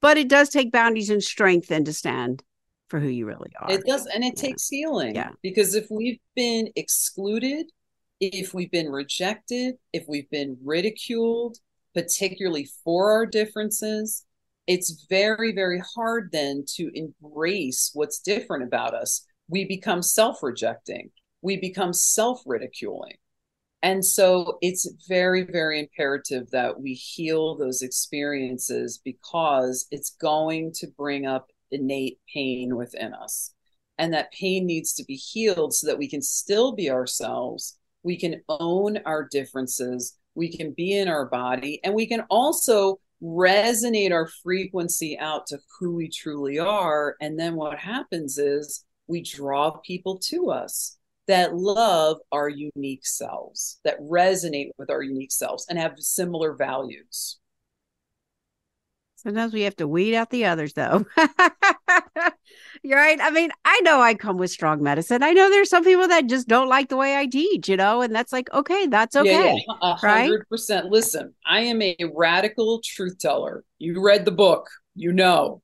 but 0.00 0.18
it 0.18 0.28
does 0.28 0.48
take 0.48 0.72
boundaries 0.72 1.10
and 1.10 1.22
strength 1.22 1.70
and 1.70 1.86
to 1.86 1.92
stand 1.92 2.42
for 2.88 3.00
who 3.00 3.08
you 3.08 3.26
really 3.26 3.50
are. 3.60 3.70
It 3.70 3.86
does, 3.86 4.06
and 4.06 4.24
it 4.24 4.34
yeah. 4.36 4.42
takes 4.42 4.68
healing. 4.68 5.14
Yeah. 5.14 5.30
Because 5.42 5.74
if 5.74 5.86
we've 5.90 6.18
been 6.34 6.68
excluded, 6.76 7.66
if 8.20 8.52
we've 8.52 8.70
been 8.70 8.90
rejected, 8.90 9.76
if 9.92 10.04
we've 10.08 10.28
been 10.30 10.58
ridiculed, 10.62 11.58
particularly 11.94 12.68
for 12.84 13.12
our 13.12 13.26
differences, 13.26 14.24
it's 14.66 15.06
very, 15.08 15.52
very 15.52 15.82
hard 15.94 16.30
then 16.32 16.64
to 16.76 16.90
embrace 16.94 17.90
what's 17.94 18.20
different 18.20 18.64
about 18.64 18.94
us. 18.94 19.26
We 19.48 19.64
become 19.64 20.02
self 20.02 20.42
rejecting, 20.42 21.10
we 21.42 21.56
become 21.56 21.92
self 21.92 22.42
ridiculing. 22.44 23.14
And 23.82 24.04
so 24.04 24.58
it's 24.60 24.92
very, 25.08 25.42
very 25.42 25.80
imperative 25.80 26.50
that 26.50 26.80
we 26.80 26.92
heal 26.92 27.56
those 27.56 27.82
experiences 27.82 29.00
because 29.02 29.86
it's 29.90 30.10
going 30.10 30.72
to 30.74 30.86
bring 30.98 31.26
up 31.26 31.48
innate 31.70 32.18
pain 32.32 32.76
within 32.76 33.14
us. 33.14 33.54
And 33.96 34.12
that 34.12 34.32
pain 34.32 34.66
needs 34.66 34.92
to 34.94 35.04
be 35.04 35.14
healed 35.14 35.74
so 35.74 35.86
that 35.86 35.98
we 35.98 36.08
can 36.08 36.22
still 36.22 36.72
be 36.72 36.90
ourselves. 36.90 37.78
We 38.02 38.18
can 38.18 38.42
own 38.48 38.98
our 39.06 39.26
differences 39.30 40.18
we 40.34 40.54
can 40.56 40.72
be 40.72 40.96
in 40.96 41.08
our 41.08 41.26
body, 41.26 41.80
and 41.84 41.94
we 41.94 42.06
can 42.06 42.22
also 42.30 43.00
resonate 43.22 44.12
our 44.12 44.28
frequency 44.42 45.18
out 45.18 45.46
to 45.48 45.58
who 45.78 45.94
we 45.94 46.08
truly 46.08 46.58
are. 46.58 47.16
And 47.20 47.38
then 47.38 47.54
what 47.56 47.78
happens 47.78 48.38
is 48.38 48.84
we 49.06 49.22
draw 49.22 49.72
people 49.84 50.18
to 50.30 50.50
us 50.50 50.96
that 51.30 51.54
love 51.54 52.18
our 52.32 52.48
unique 52.48 53.06
selves, 53.06 53.78
that 53.84 54.00
resonate 54.00 54.70
with 54.78 54.90
our 54.90 55.02
unique 55.02 55.32
selves 55.32 55.66
and 55.68 55.78
have 55.78 55.94
similar 55.98 56.54
values. 56.54 57.38
Sometimes 59.16 59.52
we 59.52 59.62
have 59.62 59.76
to 59.76 59.86
weed 59.86 60.14
out 60.14 60.30
the 60.30 60.46
others, 60.46 60.72
though. 60.72 61.04
You're 62.82 62.98
right. 62.98 63.20
I 63.20 63.30
mean, 63.30 63.50
I 63.66 63.78
know 63.82 64.00
I 64.00 64.14
come 64.14 64.38
with 64.38 64.50
strong 64.50 64.82
medicine. 64.82 65.22
I 65.22 65.32
know 65.32 65.50
there's 65.50 65.68
some 65.68 65.84
people 65.84 66.08
that 66.08 66.26
just 66.26 66.48
don't 66.48 66.68
like 66.68 66.88
the 66.88 66.96
way 66.96 67.16
I 67.16 67.26
teach, 67.26 67.68
you 67.68 67.76
know, 67.76 68.00
and 68.00 68.14
that's 68.14 68.32
like, 68.32 68.50
okay, 68.54 68.86
that's 68.86 69.14
okay. 69.14 69.56
Yeah, 69.68 69.74
yeah. 69.82 69.96
100%. 69.96 70.02
Right? 70.02 70.84
Listen, 70.90 71.34
I 71.44 71.60
am 71.60 71.82
a 71.82 71.96
radical 72.14 72.80
truth 72.82 73.18
teller. 73.18 73.62
You 73.78 74.02
read 74.02 74.24
the 74.24 74.30
book, 74.30 74.70
you 74.94 75.12
know. 75.12 75.60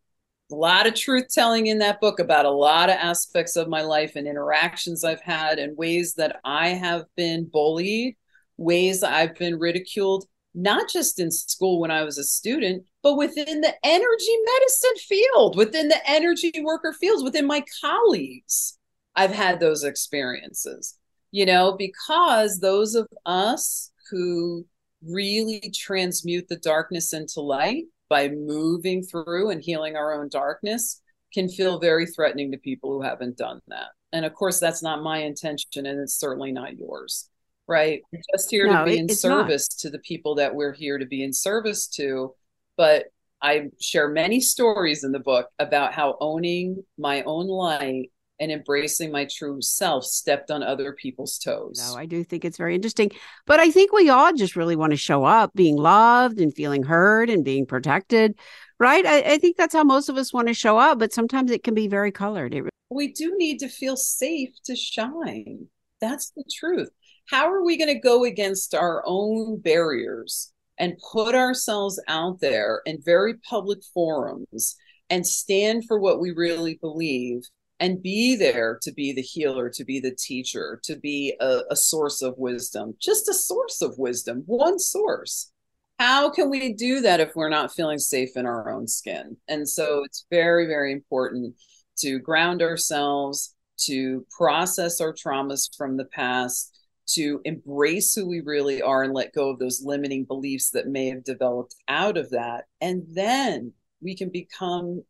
A 0.52 0.54
lot 0.54 0.86
of 0.86 0.94
truth 0.94 1.26
telling 1.28 1.66
in 1.66 1.78
that 1.78 2.00
book 2.00 2.20
about 2.20 2.44
a 2.44 2.50
lot 2.50 2.88
of 2.88 2.96
aspects 2.96 3.56
of 3.56 3.68
my 3.68 3.82
life 3.82 4.14
and 4.14 4.28
interactions 4.28 5.02
I've 5.02 5.20
had 5.20 5.58
and 5.58 5.76
ways 5.76 6.14
that 6.14 6.40
I 6.44 6.68
have 6.68 7.04
been 7.16 7.46
bullied, 7.46 8.16
ways 8.56 9.02
I've 9.02 9.34
been 9.34 9.58
ridiculed 9.58 10.26
not 10.56 10.88
just 10.88 11.20
in 11.20 11.30
school 11.30 11.78
when 11.80 11.90
I 11.90 12.02
was 12.02 12.16
a 12.16 12.24
student, 12.24 12.84
but 13.02 13.16
within 13.16 13.60
the 13.60 13.74
energy 13.84 14.36
medicine 14.54 14.96
field, 15.06 15.54
within 15.54 15.88
the 15.88 16.10
energy 16.10 16.52
worker 16.62 16.94
fields, 16.94 17.22
within 17.22 17.46
my 17.46 17.62
colleagues. 17.80 18.78
I've 19.14 19.32
had 19.32 19.60
those 19.60 19.84
experiences, 19.84 20.98
you 21.30 21.44
know, 21.44 21.76
because 21.76 22.58
those 22.58 22.94
of 22.94 23.06
us 23.26 23.92
who 24.10 24.66
really 25.06 25.72
transmute 25.74 26.48
the 26.48 26.56
darkness 26.56 27.12
into 27.12 27.42
light 27.42 27.84
by 28.08 28.28
moving 28.28 29.02
through 29.02 29.50
and 29.50 29.62
healing 29.62 29.96
our 29.96 30.20
own 30.20 30.28
darkness 30.28 31.00
can 31.32 31.48
feel 31.48 31.78
very 31.78 32.06
threatening 32.06 32.52
to 32.52 32.58
people 32.58 32.90
who 32.90 33.02
haven't 33.02 33.36
done 33.36 33.60
that. 33.68 33.88
And 34.12 34.24
of 34.24 34.34
course, 34.34 34.58
that's 34.58 34.82
not 34.82 35.02
my 35.02 35.18
intention, 35.18 35.86
and 35.86 36.00
it's 36.00 36.18
certainly 36.18 36.52
not 36.52 36.78
yours, 36.78 37.28
right? 37.66 38.00
We're 38.12 38.20
just 38.34 38.50
here 38.50 38.66
no, 38.66 38.78
to 38.78 38.84
be 38.84 38.98
in 38.98 39.08
service 39.08 39.68
not. 39.72 39.80
to 39.80 39.90
the 39.90 39.98
people 39.98 40.36
that 40.36 40.54
we're 40.54 40.72
here 40.72 40.98
to 40.98 41.06
be 41.06 41.22
in 41.22 41.32
service 41.32 41.86
to. 41.88 42.34
But 42.76 43.06
I 43.42 43.68
share 43.80 44.08
many 44.08 44.40
stories 44.40 45.04
in 45.04 45.12
the 45.12 45.18
book 45.18 45.48
about 45.58 45.92
how 45.92 46.16
owning 46.20 46.84
my 46.96 47.22
own 47.24 47.48
light 47.48 48.10
and 48.38 48.52
embracing 48.52 49.10
my 49.10 49.26
true 49.30 49.60
self 49.62 50.04
stepped 50.04 50.50
on 50.50 50.62
other 50.62 50.92
people's 50.92 51.38
toes. 51.38 51.82
No, 51.86 51.98
I 51.98 52.06
do 52.06 52.22
think 52.22 52.44
it's 52.44 52.58
very 52.58 52.74
interesting. 52.74 53.10
But 53.46 53.60
I 53.60 53.70
think 53.70 53.92
we 53.92 54.10
all 54.10 54.32
just 54.32 54.56
really 54.56 54.76
want 54.76 54.92
to 54.92 54.96
show 54.96 55.24
up 55.24 55.52
being 55.54 55.76
loved 55.76 56.40
and 56.40 56.54
feeling 56.54 56.82
heard 56.82 57.30
and 57.30 57.44
being 57.44 57.66
protected, 57.66 58.34
right? 58.78 59.04
I, 59.06 59.20
I 59.20 59.38
think 59.38 59.56
that's 59.56 59.74
how 59.74 59.84
most 59.84 60.08
of 60.08 60.16
us 60.16 60.32
want 60.32 60.48
to 60.48 60.54
show 60.54 60.78
up, 60.78 60.98
but 60.98 61.12
sometimes 61.12 61.50
it 61.50 61.64
can 61.64 61.74
be 61.74 61.88
very 61.88 62.12
colored. 62.12 62.54
It, 62.54 62.64
we 62.90 63.12
do 63.12 63.34
need 63.36 63.58
to 63.60 63.68
feel 63.68 63.96
safe 63.96 64.50
to 64.64 64.76
shine. 64.76 65.68
That's 66.00 66.30
the 66.30 66.44
truth. 66.52 66.90
How 67.30 67.50
are 67.50 67.64
we 67.64 67.76
going 67.76 67.92
to 67.92 68.00
go 68.00 68.24
against 68.24 68.74
our 68.74 69.02
own 69.04 69.60
barriers 69.60 70.52
and 70.78 71.00
put 71.12 71.34
ourselves 71.34 72.00
out 72.06 72.40
there 72.40 72.82
in 72.84 73.00
very 73.02 73.34
public 73.34 73.80
forums 73.94 74.76
and 75.10 75.26
stand 75.26 75.84
for 75.86 75.98
what 75.98 76.20
we 76.20 76.30
really 76.30 76.74
believe 76.74 77.42
and 77.78 78.02
be 78.02 78.36
there 78.36 78.78
to 78.82 78.92
be 78.92 79.12
the 79.12 79.22
healer, 79.22 79.68
to 79.70 79.84
be 79.84 80.00
the 80.00 80.14
teacher, 80.14 80.80
to 80.84 80.96
be 80.96 81.34
a, 81.40 81.60
a, 81.70 81.76
source 81.76 82.22
of 82.22 82.36
wisdom, 82.38 82.94
just 83.00 83.28
a 83.28 83.34
source 83.34 83.82
of 83.82 83.98
wisdom, 83.98 84.42
one 84.46 84.78
source. 84.78 85.52
How 85.98 86.30
can 86.30 86.50
we 86.50 86.72
do 86.72 87.00
that 87.00 87.20
if 87.20 87.34
we're 87.34 87.48
not 87.48 87.72
feeling 87.72 87.98
safe 87.98 88.30
in 88.36 88.46
our 88.46 88.70
own 88.70 88.86
skin? 88.86 89.36
And 89.48 89.68
so 89.68 90.04
it's 90.04 90.26
very, 90.30 90.66
very 90.66 90.92
important 90.92 91.54
to 91.98 92.18
ground 92.18 92.62
ourselves, 92.62 93.54
to 93.80 94.26
process 94.30 95.00
our 95.00 95.12
traumas 95.12 95.68
from 95.76 95.96
the 95.96 96.04
past, 96.06 96.78
to 97.08 97.40
embrace 97.44 98.14
who 98.14 98.26
we 98.26 98.40
really 98.40 98.82
are 98.82 99.04
and 99.04 99.14
let 99.14 99.32
go 99.32 99.50
of 99.50 99.58
those 99.58 99.82
limiting 99.84 100.24
beliefs 100.24 100.70
that 100.70 100.88
may 100.88 101.08
have 101.08 101.24
developed 101.24 101.74
out 101.88 102.16
of 102.16 102.30
that. 102.30 102.64
And 102.80 103.04
then 103.08 103.72
we 104.02 104.16
can 104.16 104.28
become 104.28 105.02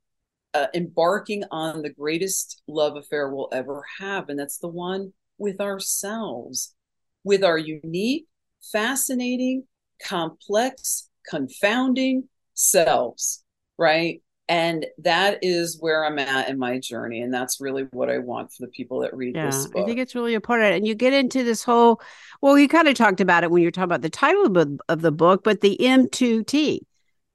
uh, 0.56 0.66
embarking 0.74 1.44
on 1.50 1.82
the 1.82 1.90
greatest 1.90 2.62
love 2.66 2.96
affair 2.96 3.28
we'll 3.28 3.50
ever 3.52 3.84
have. 4.00 4.30
And 4.30 4.38
that's 4.38 4.58
the 4.58 4.68
one 4.68 5.12
with 5.36 5.60
ourselves, 5.60 6.74
with 7.24 7.44
our 7.44 7.58
unique, 7.58 8.26
fascinating, 8.72 9.64
complex, 10.02 11.10
confounding 11.28 12.28
selves, 12.54 13.44
right? 13.76 14.22
And 14.48 14.86
that 15.02 15.40
is 15.42 15.76
where 15.78 16.06
I'm 16.06 16.18
at 16.18 16.48
in 16.48 16.58
my 16.58 16.78
journey. 16.78 17.20
And 17.20 17.34
that's 17.34 17.60
really 17.60 17.86
what 17.90 18.08
I 18.08 18.18
want 18.18 18.52
for 18.52 18.64
the 18.64 18.70
people 18.70 19.00
that 19.00 19.14
read 19.14 19.34
yeah, 19.34 19.46
this 19.46 19.66
book. 19.66 19.82
I 19.82 19.84
think 19.84 19.98
it's 19.98 20.14
really 20.14 20.34
important. 20.34 20.74
And 20.74 20.86
you 20.86 20.94
get 20.94 21.12
into 21.12 21.44
this 21.44 21.64
whole, 21.64 22.00
well, 22.40 22.56
you 22.56 22.68
kind 22.68 22.88
of 22.88 22.94
talked 22.94 23.20
about 23.20 23.44
it 23.44 23.50
when 23.50 23.60
you're 23.60 23.72
talking 23.72 23.84
about 23.84 24.02
the 24.02 24.08
title 24.08 24.56
of, 24.56 24.80
of 24.88 25.02
the 25.02 25.12
book, 25.12 25.42
but 25.44 25.60
the 25.60 25.76
M2T, 25.78 26.78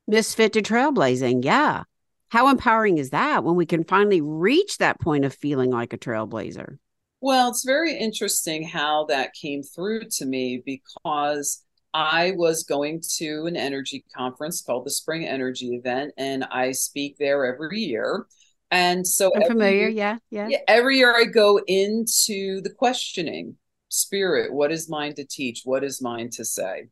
Misfit 0.08 0.54
to 0.54 0.62
Trailblazing. 0.64 1.46
Yeah. 1.46 1.84
How 2.32 2.48
empowering 2.48 2.98
is 2.98 3.10
that 3.10 3.44
when 3.44 3.58
we 3.58 3.66
can 3.66 3.84
finally 3.84 4.22
reach 4.22 4.78
that 4.78 5.02
point 5.02 5.26
of 5.26 5.34
feeling 5.34 5.70
like 5.70 5.92
a 5.92 5.98
trailblazer? 5.98 6.78
Well, 7.20 7.50
it's 7.50 7.66
very 7.66 7.98
interesting 7.98 8.66
how 8.66 9.04
that 9.10 9.34
came 9.34 9.64
through 9.64 10.06
to 10.12 10.26
me 10.26 10.64
because 10.66 11.66
I 11.94 12.32
was 12.38 12.64
going 12.64 13.02
to 13.18 13.48
an 13.48 13.58
energy 13.58 14.06
conference 14.16 14.62
called 14.62 14.86
the 14.86 14.92
Spring 14.92 15.28
Energy 15.28 15.76
Event, 15.76 16.14
and 16.18 16.46
I 16.46 16.72
speak 16.72 17.18
there 17.20 17.54
every 17.54 17.82
year. 17.82 18.28
And 18.72 19.06
so, 19.06 19.30
I'm 19.36 19.44
familiar, 19.44 19.90
yeah, 19.90 20.18
yeah. 20.30 20.48
Every 20.70 21.00
year 21.00 21.14
I 21.14 21.26
go 21.26 21.60
into 21.68 22.62
the 22.62 22.74
questioning 22.78 23.58
spirit 23.90 24.54
what 24.54 24.72
is 24.72 24.90
mine 24.90 25.16
to 25.16 25.26
teach? 25.26 25.64
What 25.66 25.84
is 25.84 26.02
mine 26.02 26.30
to 26.36 26.46
say? 26.46 26.88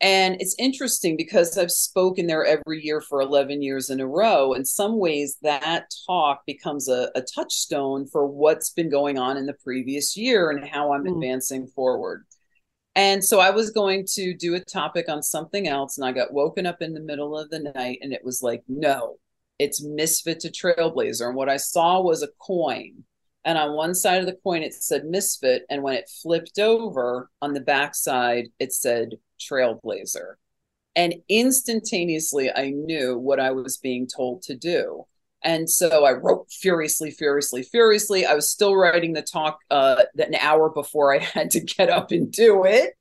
And 0.00 0.36
it's 0.40 0.54
interesting 0.58 1.16
because 1.16 1.56
I've 1.56 1.70
spoken 1.70 2.26
there 2.26 2.44
every 2.44 2.84
year 2.84 3.00
for 3.00 3.22
11 3.22 3.62
years 3.62 3.88
in 3.88 4.00
a 4.00 4.06
row. 4.06 4.52
In 4.52 4.64
some 4.64 4.98
ways, 4.98 5.38
that 5.40 5.86
talk 6.06 6.42
becomes 6.46 6.88
a, 6.88 7.10
a 7.14 7.22
touchstone 7.22 8.06
for 8.06 8.26
what's 8.26 8.70
been 8.70 8.90
going 8.90 9.18
on 9.18 9.38
in 9.38 9.46
the 9.46 9.56
previous 9.64 10.14
year 10.14 10.50
and 10.50 10.68
how 10.68 10.92
I'm 10.92 11.04
mm. 11.04 11.12
advancing 11.12 11.66
forward. 11.68 12.26
And 12.94 13.24
so 13.24 13.40
I 13.40 13.50
was 13.50 13.70
going 13.70 14.06
to 14.14 14.34
do 14.34 14.54
a 14.54 14.64
topic 14.64 15.08
on 15.08 15.22
something 15.22 15.68
else, 15.68 15.98
and 15.98 16.06
I 16.06 16.12
got 16.12 16.32
woken 16.32 16.66
up 16.66 16.80
in 16.80 16.94
the 16.94 17.00
middle 17.00 17.38
of 17.38 17.50
the 17.50 17.58
night, 17.74 17.98
and 18.00 18.12
it 18.12 18.24
was 18.24 18.42
like, 18.42 18.62
no, 18.68 19.16
it's 19.58 19.84
misfit 19.84 20.40
to 20.40 20.48
trailblazer. 20.48 21.26
And 21.26 21.36
what 21.36 21.50
I 21.50 21.58
saw 21.58 22.00
was 22.00 22.22
a 22.22 22.28
coin. 22.40 23.04
And 23.44 23.56
on 23.56 23.76
one 23.76 23.94
side 23.94 24.20
of 24.20 24.26
the 24.26 24.38
coin, 24.42 24.62
it 24.62 24.74
said 24.74 25.04
misfit. 25.04 25.64
And 25.70 25.82
when 25.82 25.94
it 25.94 26.10
flipped 26.22 26.58
over 26.58 27.30
on 27.40 27.54
the 27.54 27.60
back 27.60 27.94
side, 27.94 28.48
it 28.58 28.72
said 28.72 29.10
trailblazer. 29.38 30.34
And 30.94 31.14
instantaneously, 31.28 32.50
I 32.50 32.70
knew 32.70 33.18
what 33.18 33.38
I 33.38 33.50
was 33.50 33.76
being 33.76 34.06
told 34.06 34.42
to 34.42 34.56
do. 34.56 35.04
And 35.42 35.68
so 35.68 36.04
I 36.04 36.12
wrote 36.12 36.50
furiously, 36.50 37.10
furiously, 37.10 37.62
furiously. 37.62 38.26
I 38.26 38.34
was 38.34 38.50
still 38.50 38.74
writing 38.74 39.12
the 39.12 39.22
talk 39.22 39.60
uh, 39.70 40.04
that 40.14 40.28
an 40.28 40.36
hour 40.36 40.70
before 40.70 41.14
I 41.14 41.18
had 41.34 41.50
to 41.50 41.60
get 41.60 41.90
up 41.90 42.10
and 42.10 42.32
do 42.32 42.64
it 42.64 42.94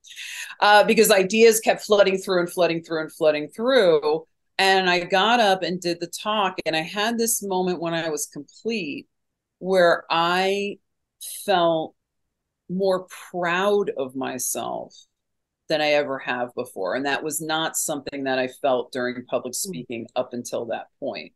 uh, 0.60 0.84
because 0.84 1.10
ideas 1.10 1.60
kept 1.60 1.84
flooding 1.84 2.18
through 2.18 2.42
and 2.42 2.52
flooding 2.52 2.84
through 2.84 3.02
and 3.02 3.12
flooding 3.12 3.48
through. 3.48 4.28
And 4.58 4.90
I 4.90 5.02
got 5.02 5.40
up 5.40 5.64
and 5.64 5.82
did 5.82 6.00
the 6.00 6.08
talk. 6.08 6.58
And 6.66 6.76
I 6.76 6.82
had 6.82 7.18
this 7.18 7.42
moment 7.42 7.82
when 7.82 7.94
I 7.94 8.10
was 8.10 8.28
complete 8.28 9.08
where 9.60 10.04
I 10.10 10.78
felt 11.46 11.96
more 12.70 13.08
proud 13.32 13.92
of 13.98 14.16
myself 14.16 14.94
than 15.68 15.82
I 15.82 15.92
ever 15.92 16.20
have 16.20 16.54
before. 16.56 16.96
And 16.96 17.06
that 17.06 17.24
was 17.24 17.42
not 17.42 17.76
something 17.76 18.26
that 18.26 18.40
I 18.40 18.48
felt 18.48 18.92
during 18.92 19.26
public 19.26 19.54
hmm. 19.54 19.70
speaking 19.70 20.08
up 20.16 20.34
until 20.34 20.66
that 20.66 20.88
point. 21.00 21.32
point 21.32 21.34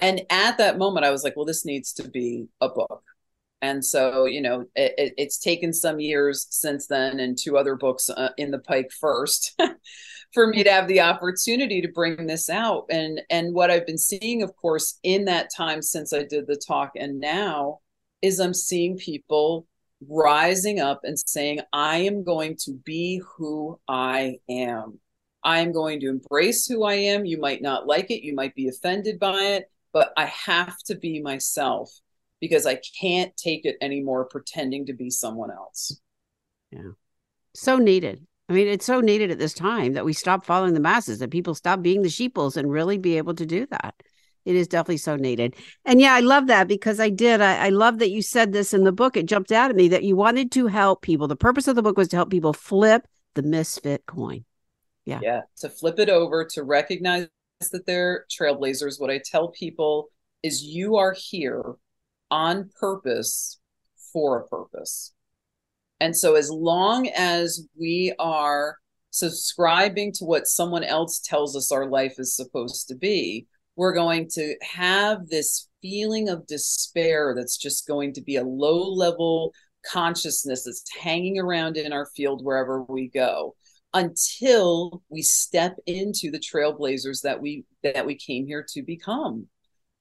and 0.00 0.22
at 0.30 0.58
that 0.58 0.78
moment 0.78 1.04
i 1.04 1.10
was 1.10 1.24
like 1.24 1.36
well 1.36 1.44
this 1.44 1.64
needs 1.64 1.92
to 1.92 2.08
be 2.08 2.46
a 2.60 2.68
book 2.68 3.02
and 3.60 3.84
so 3.84 4.24
you 4.24 4.40
know 4.40 4.64
it, 4.74 5.14
it's 5.16 5.38
taken 5.38 5.72
some 5.72 6.00
years 6.00 6.46
since 6.50 6.86
then 6.86 7.20
and 7.20 7.38
two 7.38 7.58
other 7.58 7.76
books 7.76 8.08
uh, 8.08 8.30
in 8.38 8.50
the 8.50 8.58
pike 8.58 8.90
first 9.00 9.58
for 10.32 10.46
me 10.46 10.64
to 10.64 10.70
have 10.70 10.88
the 10.88 11.00
opportunity 11.00 11.82
to 11.82 11.88
bring 11.88 12.26
this 12.26 12.48
out 12.48 12.86
and 12.90 13.20
and 13.30 13.54
what 13.54 13.70
i've 13.70 13.86
been 13.86 13.98
seeing 13.98 14.42
of 14.42 14.54
course 14.56 14.98
in 15.02 15.24
that 15.26 15.50
time 15.54 15.82
since 15.82 16.12
i 16.12 16.22
did 16.22 16.46
the 16.46 16.56
talk 16.56 16.92
and 16.96 17.20
now 17.20 17.78
is 18.22 18.40
i'm 18.40 18.54
seeing 18.54 18.96
people 18.96 19.66
rising 20.08 20.80
up 20.80 21.00
and 21.04 21.18
saying 21.18 21.60
i 21.72 21.98
am 21.98 22.24
going 22.24 22.56
to 22.56 22.72
be 22.84 23.20
who 23.36 23.78
i 23.88 24.36
am 24.48 24.98
i 25.44 25.60
am 25.60 25.72
going 25.72 26.00
to 26.00 26.08
embrace 26.08 26.66
who 26.66 26.84
i 26.84 26.94
am 26.94 27.24
you 27.24 27.38
might 27.38 27.62
not 27.62 27.86
like 27.86 28.10
it 28.10 28.24
you 28.24 28.34
might 28.34 28.54
be 28.54 28.68
offended 28.68 29.18
by 29.18 29.40
it 29.40 29.68
but 29.92 30.12
I 30.16 30.26
have 30.26 30.78
to 30.86 30.94
be 30.94 31.20
myself 31.20 31.92
because 32.40 32.66
I 32.66 32.80
can't 33.00 33.36
take 33.36 33.64
it 33.64 33.76
anymore 33.80 34.24
pretending 34.24 34.86
to 34.86 34.92
be 34.92 35.10
someone 35.10 35.50
else. 35.50 36.00
Yeah. 36.70 36.92
So 37.54 37.76
needed. 37.76 38.26
I 38.48 38.54
mean, 38.54 38.66
it's 38.66 38.86
so 38.86 39.00
needed 39.00 39.30
at 39.30 39.38
this 39.38 39.54
time 39.54 39.92
that 39.92 40.04
we 40.04 40.12
stop 40.12 40.44
following 40.44 40.74
the 40.74 40.80
masses, 40.80 41.20
that 41.20 41.30
people 41.30 41.54
stop 41.54 41.82
being 41.82 42.02
the 42.02 42.08
sheeples 42.08 42.56
and 42.56 42.70
really 42.70 42.98
be 42.98 43.16
able 43.16 43.34
to 43.34 43.46
do 43.46 43.66
that. 43.66 43.94
It 44.44 44.56
is 44.56 44.68
definitely 44.68 44.98
so 44.98 45.16
needed. 45.16 45.54
And 45.84 46.00
yeah, 46.00 46.14
I 46.14 46.20
love 46.20 46.48
that 46.48 46.68
because 46.68 46.98
I 46.98 47.10
did. 47.10 47.40
I, 47.40 47.66
I 47.66 47.68
love 47.68 47.98
that 47.98 48.10
you 48.10 48.22
said 48.22 48.52
this 48.52 48.74
in 48.74 48.84
the 48.84 48.92
book. 48.92 49.16
It 49.16 49.26
jumped 49.26 49.52
out 49.52 49.70
at 49.70 49.76
me 49.76 49.88
that 49.88 50.04
you 50.04 50.16
wanted 50.16 50.50
to 50.52 50.66
help 50.66 51.02
people. 51.02 51.28
The 51.28 51.36
purpose 51.36 51.68
of 51.68 51.76
the 51.76 51.82
book 51.82 51.96
was 51.96 52.08
to 52.08 52.16
help 52.16 52.30
people 52.30 52.52
flip 52.52 53.06
the 53.34 53.42
misfit 53.42 54.04
coin. 54.06 54.44
Yeah. 55.04 55.20
Yeah. 55.22 55.40
To 55.58 55.68
flip 55.68 55.98
it 55.98 56.08
over, 56.08 56.44
to 56.52 56.62
recognize 56.62 57.28
that 57.70 57.86
they're 57.86 58.26
trailblazers, 58.30 59.00
what 59.00 59.10
I 59.10 59.20
tell 59.24 59.48
people 59.48 60.08
is 60.42 60.62
you 60.62 60.96
are 60.96 61.14
here 61.16 61.74
on 62.30 62.70
purpose 62.80 63.60
for 64.12 64.40
a 64.40 64.48
purpose. 64.48 65.12
And 66.00 66.16
so, 66.16 66.34
as 66.34 66.50
long 66.50 67.08
as 67.08 67.66
we 67.78 68.12
are 68.18 68.78
subscribing 69.10 70.12
to 70.14 70.24
what 70.24 70.48
someone 70.48 70.82
else 70.82 71.20
tells 71.20 71.54
us 71.54 71.70
our 71.70 71.86
life 71.88 72.14
is 72.18 72.34
supposed 72.34 72.88
to 72.88 72.96
be, 72.96 73.46
we're 73.76 73.94
going 73.94 74.28
to 74.34 74.54
have 74.62 75.28
this 75.28 75.68
feeling 75.80 76.28
of 76.28 76.46
despair 76.46 77.34
that's 77.36 77.56
just 77.56 77.86
going 77.86 78.12
to 78.14 78.20
be 78.20 78.36
a 78.36 78.44
low 78.44 78.88
level 78.92 79.52
consciousness 79.84 80.64
that's 80.64 80.84
hanging 80.96 81.38
around 81.38 81.76
in 81.76 81.92
our 81.92 82.06
field 82.14 82.44
wherever 82.44 82.82
we 82.84 83.08
go. 83.08 83.54
until 83.94 85.02
we 85.10 85.22
step 85.22 85.76
into 85.86 86.30
the 86.30 86.38
trailblazers 86.38 87.20
that 87.22 87.40
we 87.40 87.64
that 87.82 88.06
we 88.06 88.14
came 88.14 88.46
here 88.46 88.64
to 88.66 88.82
become. 88.82 89.46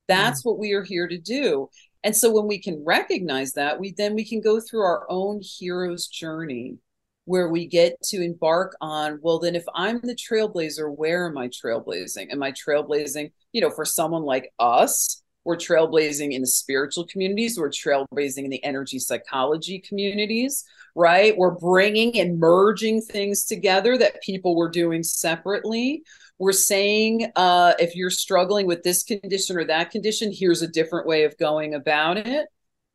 That's 0.07 0.41
mm-hmm. 0.41 0.49
what 0.49 0.59
we 0.59 0.73
are 0.73 0.83
here 0.83 1.07
to 1.07 1.17
do. 1.17 1.69
And 2.03 2.15
so 2.15 2.31
when 2.31 2.47
we 2.47 2.59
can 2.59 2.83
recognize 2.85 3.53
that, 3.53 3.79
we 3.79 3.93
then 3.97 4.15
we 4.15 4.25
can 4.27 4.41
go 4.41 4.59
through 4.59 4.81
our 4.81 5.05
own 5.09 5.41
hero's 5.43 6.07
journey 6.07 6.77
where 7.25 7.49
we 7.49 7.67
get 7.67 8.01
to 8.01 8.21
embark 8.21 8.75
on, 8.81 9.19
well, 9.21 9.39
then 9.39 9.55
if 9.55 9.65
I'm 9.75 9.99
the 10.01 10.15
trailblazer, 10.15 10.95
where 10.95 11.27
am 11.27 11.37
I 11.37 11.47
trailblazing? 11.49 12.31
Am 12.31 12.41
I 12.43 12.51
trailblazing, 12.51 13.31
you 13.51 13.61
know, 13.61 13.69
for 13.69 13.85
someone 13.85 14.23
like 14.23 14.51
us? 14.59 15.21
We're 15.43 15.57
trailblazing 15.57 16.33
in 16.33 16.41
the 16.41 16.47
spiritual 16.47 17.05
communities. 17.05 17.57
We're 17.57 17.69
trailblazing 17.69 18.43
in 18.43 18.49
the 18.49 18.63
energy 18.63 18.99
psychology 18.99 19.79
communities, 19.79 20.63
right? 20.95 21.35
We're 21.35 21.51
bringing 21.51 22.19
and 22.19 22.39
merging 22.39 23.01
things 23.01 23.45
together 23.45 23.97
that 23.97 24.21
people 24.21 24.55
were 24.55 24.69
doing 24.69 25.01
separately. 25.01 26.03
We're 26.37 26.51
saying 26.51 27.31
uh, 27.35 27.73
if 27.79 27.95
you're 27.95 28.11
struggling 28.11 28.67
with 28.67 28.83
this 28.83 29.03
condition 29.03 29.57
or 29.57 29.65
that 29.65 29.91
condition, 29.91 30.31
here's 30.31 30.61
a 30.61 30.67
different 30.67 31.07
way 31.07 31.23
of 31.23 31.37
going 31.37 31.73
about 31.73 32.17
it, 32.17 32.47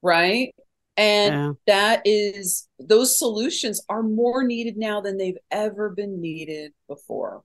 right? 0.03 0.55
And 0.97 1.35
yeah. 1.35 1.53
that 1.67 2.03
is, 2.05 2.69
those 2.79 3.19
solutions 3.19 3.83
are 3.89 4.03
more 4.03 4.45
needed 4.45 4.77
now 4.77 5.01
than 5.01 5.19
they've 5.19 5.39
ever 5.51 5.91
been 5.91 6.21
needed 6.21 6.73
before. 6.89 7.43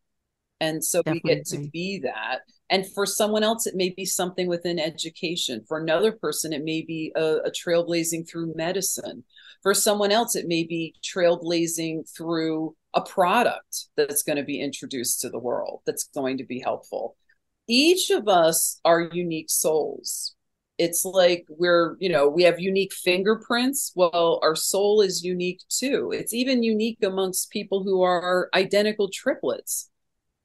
And 0.62 0.84
so 0.84 1.02
Definitely. 1.02 1.22
we 1.30 1.36
get 1.36 1.46
to 1.48 1.70
be 1.70 2.00
that. 2.04 2.42
And 2.70 2.88
for 2.94 3.06
someone 3.06 3.44
else, 3.44 3.68
it 3.68 3.76
may 3.76 3.90
be 3.90 4.06
something 4.06 4.48
within 4.48 4.80
education. 4.80 5.66
For 5.68 5.80
another 5.80 6.12
person, 6.12 6.54
it 6.54 6.64
may 6.64 6.82
be 6.82 7.12
a, 7.16 7.38
a 7.46 7.52
trailblazing 7.52 8.30
through 8.30 8.54
medicine. 8.56 9.24
For 9.64 9.74
someone 9.74 10.12
else, 10.12 10.36
it 10.36 10.48
may 10.48 10.64
be 10.64 10.96
trailblazing 11.04 12.10
through 12.16 12.76
a 12.94 13.02
product 13.02 13.88
that's 13.98 14.24
going 14.24 14.38
to 14.38 14.44
be 14.44 14.62
introduced 14.62 15.22
to 15.22 15.30
the 15.30 15.40
world 15.40 15.82
that's 15.86 16.06
going 16.14 16.38
to 16.38 16.46
be 16.46 16.60
helpful. 16.60 17.18
Each 17.68 18.10
of 18.10 18.28
us 18.28 18.80
are 18.86 19.02
unique 19.02 19.50
souls 19.50 20.36
it's 20.82 21.06
like 21.06 21.46
we're 21.48 21.96
you 22.00 22.10
know 22.10 22.28
we 22.28 22.41
have 22.41 22.60
unique 22.60 22.91
fingerprints 22.91 23.91
well 23.96 24.39
our 24.41 24.56
soul 24.56 25.02
is 25.02 25.24
unique 25.24 25.62
too. 25.70 26.12
It's 26.12 26.34
even 26.34 26.63
unique 26.63 27.04
amongst 27.04 27.52
people 27.52 27.84
who 27.84 28.02
are 28.02 28.50
identical 28.56 29.08
triplets. 29.08 29.91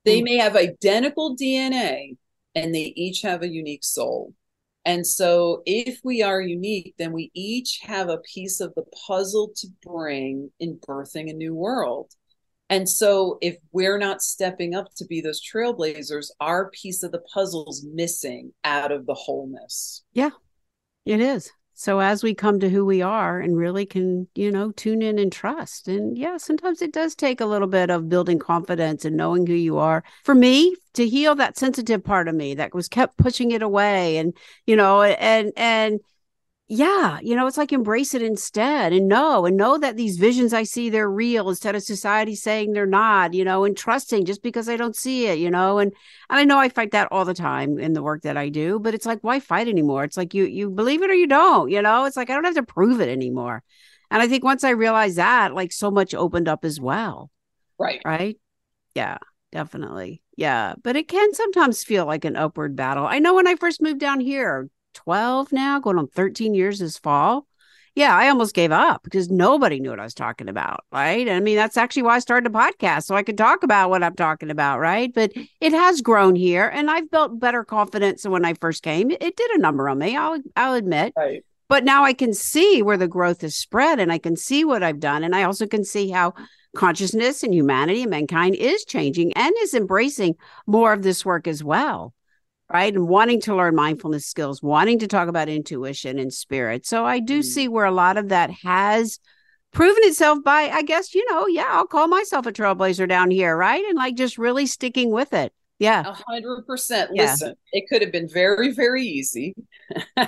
They 0.05 0.21
mm. 0.21 0.25
may 0.25 0.37
have 0.37 0.55
identical 0.55 1.35
dna 1.37 2.19
and 2.55 2.75
they 2.75 2.93
each 2.97 3.23
have 3.23 3.43
a 3.43 3.49
unique 3.49 3.85
soul. 3.85 4.35
And 4.85 5.07
so 5.07 5.63
if 5.65 6.01
we 6.05 6.23
are 6.23 6.41
unique 6.43 6.95
then 6.99 7.13
we 7.13 7.31
each 7.33 7.81
have 7.83 8.11
a 8.11 8.19
piece 8.19 8.61
of 8.61 8.75
the 8.75 8.85
puzzle 9.07 9.53
to 9.57 9.69
bring 9.83 10.51
in 10.61 10.79
birthing 10.87 11.31
a 11.31 11.33
new 11.33 11.55
world 11.55 12.13
and 12.69 12.89
so 12.89 13.39
if 13.41 13.57
we're 13.73 13.99
not 13.99 14.23
stepping 14.23 14.75
up 14.75 14.89
to 14.97 15.05
be 15.05 15.21
those 15.21 15.41
trailblazers, 15.43 16.31
our 16.41 16.71
piece 16.71 17.03
of 17.03 17.13
the 17.13 17.23
puzzle's 17.33 17.85
missing 17.93 18.53
out 18.65 18.93
of 18.93 19.07
the 19.07 19.15
wholeness. 19.15 20.03
Yeah, 20.13 20.31
it 21.05 21.21
is. 21.21 21.53
So 21.79 22.01
as 22.01 22.23
we 22.23 22.35
come 22.35 22.59
to 22.61 22.71
who 22.71 22.87
we 22.87 23.03
are 23.03 23.39
and 23.39 23.55
really 23.55 23.85
can, 23.85 24.29
you 24.35 24.51
know, 24.51 24.73
tune 24.73 25.03
in 25.03 25.19
and 25.19 25.31
trust. 25.31 25.89
And 25.89 26.17
yeah, 26.17 26.39
sometimes 26.39 26.81
it 26.81 26.91
does 26.91 27.15
take 27.15 27.43
a 27.43 27.47
little 27.47 27.69
bit 27.69 27.91
of 27.91 28.09
building 28.09 28.39
confidence 28.39 29.05
and 29.05 29.15
knowing 29.15 29.47
who 29.47 29.53
you 29.53 29.77
are. 29.77 30.03
For 30.25 30.35
me, 30.35 30.75
to 30.95 31.07
heal 31.07 31.35
that 31.35 31.59
sensitive 31.59 32.03
part 32.03 32.29
of 32.29 32.35
me 32.35 32.55
that 32.55 32.75
was 32.75 32.89
kept 32.89 33.19
pushing 33.19 33.51
it 33.51 33.61
away 33.61 34.17
and, 34.17 34.35
you 34.65 34.75
know, 34.75 35.03
and 35.03 35.53
and 35.55 36.01
yeah, 36.69 37.21
you 37.23 37.37
know, 37.37 37.47
it's 37.47 37.57
like 37.57 37.73
embrace 37.73 38.13
it 38.13 38.23
instead 38.23 38.93
and 38.93 39.07
know 39.07 39.47
and 39.47 39.57
know 39.57 39.79
that 39.79 39.97
these 39.97 40.17
visions 40.17 40.53
I 40.53 40.65
see 40.65 40.91
they're 40.91 41.09
real 41.09 41.49
instead 41.49 41.77
of 41.77 41.83
society 41.85 42.35
saying 42.35 42.73
they're 42.73 42.87
not, 42.87 43.35
you 43.35 43.45
know, 43.45 43.65
and 43.65 43.77
trusting 43.77 44.25
just 44.25 44.43
because 44.43 44.69
I 44.69 44.77
don't 44.77 44.97
see 44.97 45.29
it, 45.29 45.39
you 45.39 45.49
know. 45.49 45.79
And 45.79 45.93
and 46.29 46.41
I 46.41 46.45
know 46.45 46.59
I 46.59 46.69
fight 46.69 46.91
that 46.91 47.07
all 47.13 47.25
the 47.25 47.35
time 47.35 47.79
in 47.79 47.93
the 47.93 48.03
work 48.03 48.23
that 48.23 48.37
I 48.37 48.49
do, 48.49 48.81
but 48.81 48.95
it's 48.95 49.07
like 49.07 49.21
why 49.23 49.39
fight 49.39 49.69
anymore? 49.69 50.03
It's 50.03 50.17
like 50.17 50.35
you 50.35 50.45
you 50.45 50.69
believe 50.69 51.03
it 51.03 51.11
or 51.11 51.15
you 51.15 51.29
don't, 51.29 51.71
you 51.71 51.81
know. 51.83 52.05
It's 52.05 52.17
like 52.17 52.31
I 52.31 52.35
don't 52.35 52.45
have 52.45 52.57
to 52.57 52.65
prove 52.65 53.01
it 53.01 53.09
anymore. 53.09 53.63
And 54.11 54.21
I 54.21 54.27
think 54.27 54.43
once 54.43 54.65
I 54.65 54.71
realized 54.71 55.19
that, 55.19 55.55
like 55.55 55.71
so 55.71 55.93
much 55.93 56.15
opened 56.15 56.49
up 56.49 56.65
as 56.65 56.81
well. 56.81 57.31
Right. 57.79 58.03
Right? 58.05 58.41
Yeah, 58.97 59.19
definitely. 59.53 60.21
Yeah, 60.37 60.75
but 60.83 60.97
it 60.97 61.07
can 61.07 61.33
sometimes 61.33 61.85
feel 61.85 62.07
like 62.07 62.25
an 62.25 62.35
upward 62.35 62.75
battle. 62.75 63.07
I 63.07 63.21
know 63.21 63.35
when 63.35 63.47
I 63.47 63.55
first 63.55 63.81
moved 63.81 64.01
down 64.01 64.19
here 64.19 64.69
12 64.97 65.53
now, 65.53 65.79
going 65.79 65.99
on 65.99 66.09
13 66.09 66.55
years 66.55 66.79
this 66.79 66.99
fall. 66.99 67.47
Yeah, 67.95 68.15
I 68.15 68.29
almost 68.29 68.55
gave 68.55 68.73
up 68.73 69.03
because 69.05 69.31
nobody 69.31 69.79
knew 69.79 69.91
what 69.91 70.01
I 70.01 70.05
was 70.05 70.15
talking 70.15 70.49
about. 70.49 70.85
Right. 70.93 71.29
I 71.29 71.41
mean, 71.41 71.57
that's 71.57 71.79
actually 71.79 72.03
why 72.03 72.17
I 72.17 72.19
started 72.19 72.51
a 72.51 72.55
podcast 72.55 73.05
so 73.05 73.15
I 73.15 73.23
could 73.23 73.39
talk 73.39 73.63
about 73.63 73.89
what 73.89 74.03
I'm 74.03 74.15
talking 74.15 74.51
about. 74.51 74.81
Right. 74.81 75.13
But 75.15 75.33
it 75.61 75.73
has 75.73 76.03
grown 76.03 76.35
here 76.35 76.67
and 76.67 76.91
I've 76.91 77.11
built 77.11 77.41
better 77.41 77.65
confidence 77.65 78.23
than 78.23 78.33
when 78.33 78.45
I 78.45 78.53
first 78.55 78.83
came. 78.83 79.11
It 79.11 79.37
did 79.37 79.51
a 79.53 79.59
number 79.59 79.89
on 79.89 79.99
me, 79.99 80.15
I'll, 80.15 80.39
I'll 80.57 80.75
admit. 80.75 81.15
Right. 81.17 81.43
But 81.69 81.85
now 81.85 82.05
I 82.05 82.13
can 82.13 82.35
see 82.35 82.83
where 82.83 82.99
the 82.99 83.09
growth 83.09 83.41
has 83.41 83.57
spread 83.57 83.99
and 83.99 84.13
I 84.13 84.19
can 84.19 84.37
see 84.37 84.65
what 84.65 84.83
I've 84.83 85.01
done. 85.01 85.25
And 85.25 85.35
I 85.35 85.45
also 85.45 85.67
can 85.67 85.83
see 85.83 86.11
how 86.11 86.35
consciousness 86.77 87.43
and 87.43 87.55
humanity 87.55 88.03
and 88.03 88.11
mankind 88.11 88.57
is 88.57 88.85
changing 88.85 89.33
and 89.33 89.55
is 89.63 89.73
embracing 89.73 90.35
more 90.67 90.93
of 90.93 91.03
this 91.03 91.25
work 91.25 91.49
as 91.49 91.65
well 91.65 92.13
right? 92.73 92.93
And 92.93 93.09
wanting 93.09 93.41
to 93.43 93.55
learn 93.55 93.75
mindfulness 93.75 94.27
skills, 94.27 94.63
wanting 94.63 94.99
to 95.01 95.07
talk 95.07 95.29
about 95.29 95.49
intuition 95.49 96.19
and 96.19 96.33
spirit. 96.33 96.87
So 96.87 97.05
I 97.05 97.21
do 97.21 97.41
mm. 97.41 97.45
see 97.45 97.69
where 97.69 97.85
a 97.85 97.93
lot 97.93 98.17
of 98.17 98.31
that 98.31 98.51
has 98.63 99.21
proven 99.73 100.03
itself 100.05 100.39
by, 100.45 100.71
I 100.73 100.83
guess, 100.83 101.15
you 101.15 101.25
know, 101.31 101.47
yeah, 101.47 101.69
I'll 101.69 101.87
call 101.87 102.09
myself 102.09 102.47
a 102.47 102.53
trailblazer 102.53 103.09
down 103.09 103.31
here, 103.31 103.57
right? 103.57 103.85
And 103.85 103.97
like 103.97 104.17
just 104.17 104.39
really 104.39 104.67
sticking 104.67 105.11
with 105.11 105.33
it. 105.33 105.53
Yeah. 105.79 106.05
A 106.07 106.13
hundred 106.27 106.67
percent. 106.67 107.11
Listen, 107.13 107.55
it 107.73 107.85
could 107.91 108.01
have 108.01 108.11
been 108.11 108.29
very, 108.29 108.73
very 108.73 109.05
easy 109.05 109.55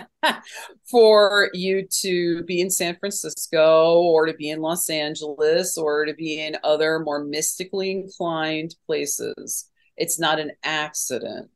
for 0.91 1.49
you 1.55 1.89
to 2.03 2.43
be 2.45 2.61
in 2.61 2.71
San 2.71 2.97
Francisco 2.97 4.03
or 4.03 4.27
to 4.27 4.35
be 4.35 4.51
in 4.51 4.61
Los 4.61 4.91
Angeles 4.91 5.79
or 5.79 6.05
to 6.05 6.13
be 6.13 6.39
in 6.43 6.59
other 6.63 6.99
more 6.99 7.25
mystically 7.25 7.91
inclined 7.91 8.75
places. 8.87 9.71
It's 9.97 10.21
not 10.21 10.39
an 10.39 10.53
accident 10.63 11.49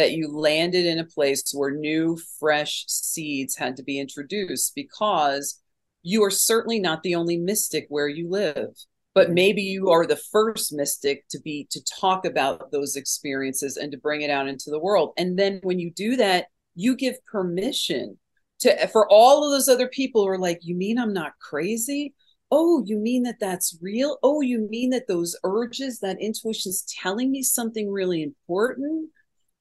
that 0.00 0.12
you 0.12 0.34
landed 0.34 0.86
in 0.86 0.98
a 0.98 1.04
place 1.04 1.52
where 1.52 1.70
new, 1.70 2.18
fresh 2.38 2.84
seeds 2.88 3.54
had 3.54 3.76
to 3.76 3.82
be 3.82 4.00
introduced 4.00 4.74
because 4.74 5.60
you 6.02 6.24
are 6.24 6.30
certainly 6.30 6.80
not 6.80 7.02
the 7.02 7.14
only 7.14 7.36
mystic 7.36 7.84
where 7.90 8.08
you 8.08 8.30
live 8.30 8.74
but 9.14 9.26
mm-hmm. 9.26 9.34
maybe 9.34 9.62
you 9.62 9.90
are 9.90 10.06
the 10.06 10.20
first 10.32 10.72
mystic 10.72 11.26
to 11.28 11.40
be 11.40 11.66
to 11.70 11.82
talk 11.84 12.24
about 12.24 12.70
those 12.70 12.96
experiences 12.96 13.76
and 13.76 13.90
to 13.92 13.98
bring 13.98 14.22
it 14.22 14.30
out 14.30 14.48
into 14.48 14.70
the 14.70 14.78
world. 14.78 15.12
And 15.16 15.38
then 15.38 15.60
when 15.62 15.78
you 15.78 15.90
do 15.90 16.16
that 16.16 16.46
you 16.74 16.96
give 16.96 17.24
permission 17.26 18.16
to 18.60 18.86
for 18.88 19.08
all 19.10 19.44
of 19.44 19.50
those 19.50 19.68
other 19.68 19.88
people 19.88 20.22
who 20.22 20.28
are 20.28 20.38
like 20.38 20.60
you 20.62 20.76
mean 20.76 20.98
i'm 20.98 21.12
not 21.12 21.32
crazy? 21.40 22.14
Oh 22.52 22.82
you 22.86 22.98
mean 22.98 23.24
that 23.24 23.40
that's 23.40 23.76
real? 23.80 24.18
Oh 24.22 24.40
you 24.40 24.68
mean 24.70 24.90
that 24.90 25.08
those 25.08 25.36
urges 25.44 26.00
that 26.00 26.20
intuition's 26.20 26.84
telling 27.02 27.30
me 27.30 27.42
something 27.42 27.90
really 27.90 28.22
important 28.22 29.10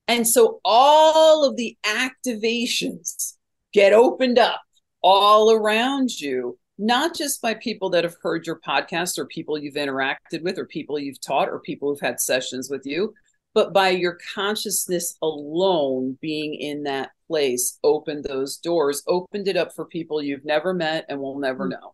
and 0.10 0.28
so 0.28 0.60
all 0.66 1.46
of 1.46 1.56
the 1.56 1.78
activations 1.86 3.36
get 3.72 3.94
opened 3.94 4.40
up 4.40 4.60
all 5.04 5.52
around 5.52 6.20
you, 6.20 6.58
not 6.80 7.16
just 7.16 7.44
by 7.44 7.54
people 7.54 7.92
that 7.92 8.04
have 8.04 8.16
heard 8.24 8.48
your 8.48 8.60
podcast 8.60 9.20
or 9.20 9.28
people 9.28 9.56
you've 9.56 9.76
interacted 9.76 10.42
with 10.42 10.58
or 10.58 10.66
people 10.66 10.98
you've 10.98 11.22
taught 11.22 11.48
or 11.48 11.60
people 11.60 11.90
who've 11.90 12.00
had 12.00 12.20
sessions 12.20 12.72
with 12.72 12.88
you, 12.88 13.14
but 13.54 13.72
by 13.72 13.90
your 13.90 14.18
consciousness 14.34 15.16
alone 15.22 16.18
being 16.22 16.56
in 16.56 16.84
that 16.84 17.12
place 17.28 17.78
opened 17.84 18.24
those 18.24 18.58
doors, 18.58 19.04
opened 19.08 19.48
it 19.48 19.58
up 19.58 19.76
for 19.76 19.86
people 19.86 20.24
you've 20.24 20.44
never 20.44 20.74
met 20.74 21.06
and 21.08 21.20
will 21.20 21.38
never 21.38 21.68
mm. 21.68 21.72
know. 21.72 21.94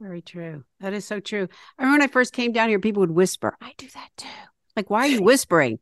Very 0.00 0.22
true. 0.22 0.64
That 0.80 0.92
is 0.92 1.04
so 1.04 1.20
true. 1.20 1.46
I 1.78 1.82
remember 1.82 2.00
when 2.00 2.08
I 2.08 2.12
first 2.12 2.32
came 2.32 2.50
down 2.50 2.68
here, 2.68 2.80
people 2.80 3.02
would 3.02 3.12
whisper, 3.12 3.56
I 3.60 3.74
do 3.78 3.86
that 3.94 4.08
too. 4.16 4.26
Like, 4.74 4.90
why 4.90 5.02
are 5.02 5.06
you 5.06 5.22
whispering? 5.22 5.78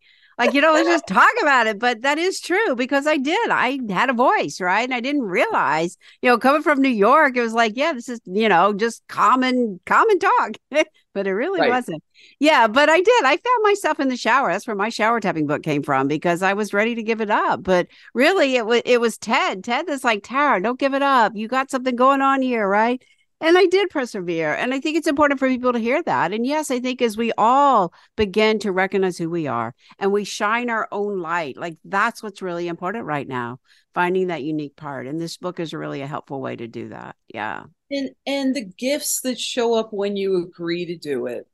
Like 0.47 0.55
you 0.55 0.61
know 0.61 0.73
let's 0.73 0.89
just 0.97 1.07
talk 1.07 1.33
about 1.41 1.67
it 1.67 1.79
but 1.79 2.03
that 2.03 2.19
is 2.19 2.41
true 2.41 2.75
because 2.77 3.07
i 3.07 3.17
did. 3.17 3.51
I 3.51 3.79
had 3.91 4.11
a 4.11 4.15
voice 4.15 4.61
right? 4.61 4.83
And 4.83 4.95
i 4.95 5.01
didn't 5.01 5.23
realize 5.23 5.97
you 6.21 6.31
know 6.31 6.39
coming 6.39 6.63
from 6.63 6.81
new 6.81 6.89
york 6.89 7.37
it 7.37 7.43
was 7.43 7.55
like 7.55 7.73
yeah 7.77 7.93
this 7.93 8.09
is 8.09 8.21
you 8.25 8.49
know 8.49 8.73
just 8.73 9.07
common 9.09 9.81
common 9.87 10.19
talk 10.19 10.57
but 11.15 11.27
it 11.27 11.33
really 11.33 11.61
right. 11.61 11.71
wasn't. 11.71 12.03
Yeah 12.39 12.67
but 12.67 12.89
i 12.89 13.01
did. 13.01 13.25
I 13.25 13.37
found 13.37 13.63
myself 13.63 14.01
in 14.01 14.09
the 14.09 14.17
shower. 14.17 14.51
That's 14.53 14.67
where 14.67 14.77
my 14.77 14.89
shower 14.89 15.21
tapping 15.21 15.47
book 15.47 15.63
came 15.63 15.83
from 15.83 16.09
because 16.09 16.43
i 16.43 16.53
was 16.53 16.73
ready 16.73 16.95
to 16.95 17.03
give 17.03 17.21
it 17.21 17.31
up 17.31 17.63
but 17.63 17.87
really 18.15 18.57
it 18.57 18.67
was 18.67 18.83
it 18.85 19.01
was 19.01 19.19
ted. 19.19 19.65
Ted 19.65 19.87
that's 19.87 20.05
like 20.05 20.23
tara 20.23 20.63
don't 20.63 20.79
give 20.79 20.95
it 20.95 21.03
up. 21.03 21.33
You 21.35 21.49
got 21.49 21.71
something 21.71 21.97
going 21.97 22.21
on 22.21 22.43
here 22.43 22.67
right 22.67 23.03
and 23.43 23.59
I 23.59 23.67
did 23.67 23.91
persevere. 23.91 24.55
And 24.55 24.73
I 24.73 24.81
think 24.81 24.97
it's 24.97 25.09
important 25.09 25.41
for 25.41 25.49
people 25.49 25.73
to 25.73 25.79
hear 25.79 26.03
that. 26.05 26.33
And 26.33 26.47
yes, 26.47 26.71
I 26.71 26.79
think 26.79 27.03
as 27.03 27.17
we 27.17 27.33
all 27.37 27.93
begin 28.17 28.61
to 28.61 28.71
recognize 28.71 29.19
who 29.19 29.29
we 29.29 29.49
are 29.49 29.75
and 29.99 30.13
we 30.13 30.25
shine 30.25 30.71
our 30.71 30.89
own 30.93 31.21
light, 31.21 31.57
like 31.57 31.77
that's 31.85 32.23
what's 32.23 32.41
really 32.41 32.69
important 32.69 33.05
right 33.05 33.27
now, 33.27 33.59
finding 33.95 34.29
that 34.29 34.45
unique 34.45 34.77
part. 34.77 35.09
And 35.09 35.21
this 35.21 35.37
book 35.37 35.59
is 35.59 35.75
really 35.75 36.03
a 36.03 36.07
helpful 36.07 36.41
way 36.41 36.55
to 36.55 36.69
do 36.69 36.91
that. 36.91 37.17
Yeah. 37.27 37.65
And 37.91 38.11
and 38.27 38.55
the 38.55 38.65
gifts 38.65 39.21
that 39.23 39.41
show 39.41 39.75
up 39.75 39.93
when 39.93 40.17
you 40.17 40.43
agree 40.45 40.87
to 40.87 40.97
do 40.97 41.27
it. 41.27 41.47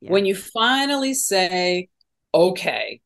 Yeah. 0.00 0.10
When 0.12 0.24
you 0.24 0.34
finally 0.34 1.14
say, 1.14 1.88
okay, 2.32 3.00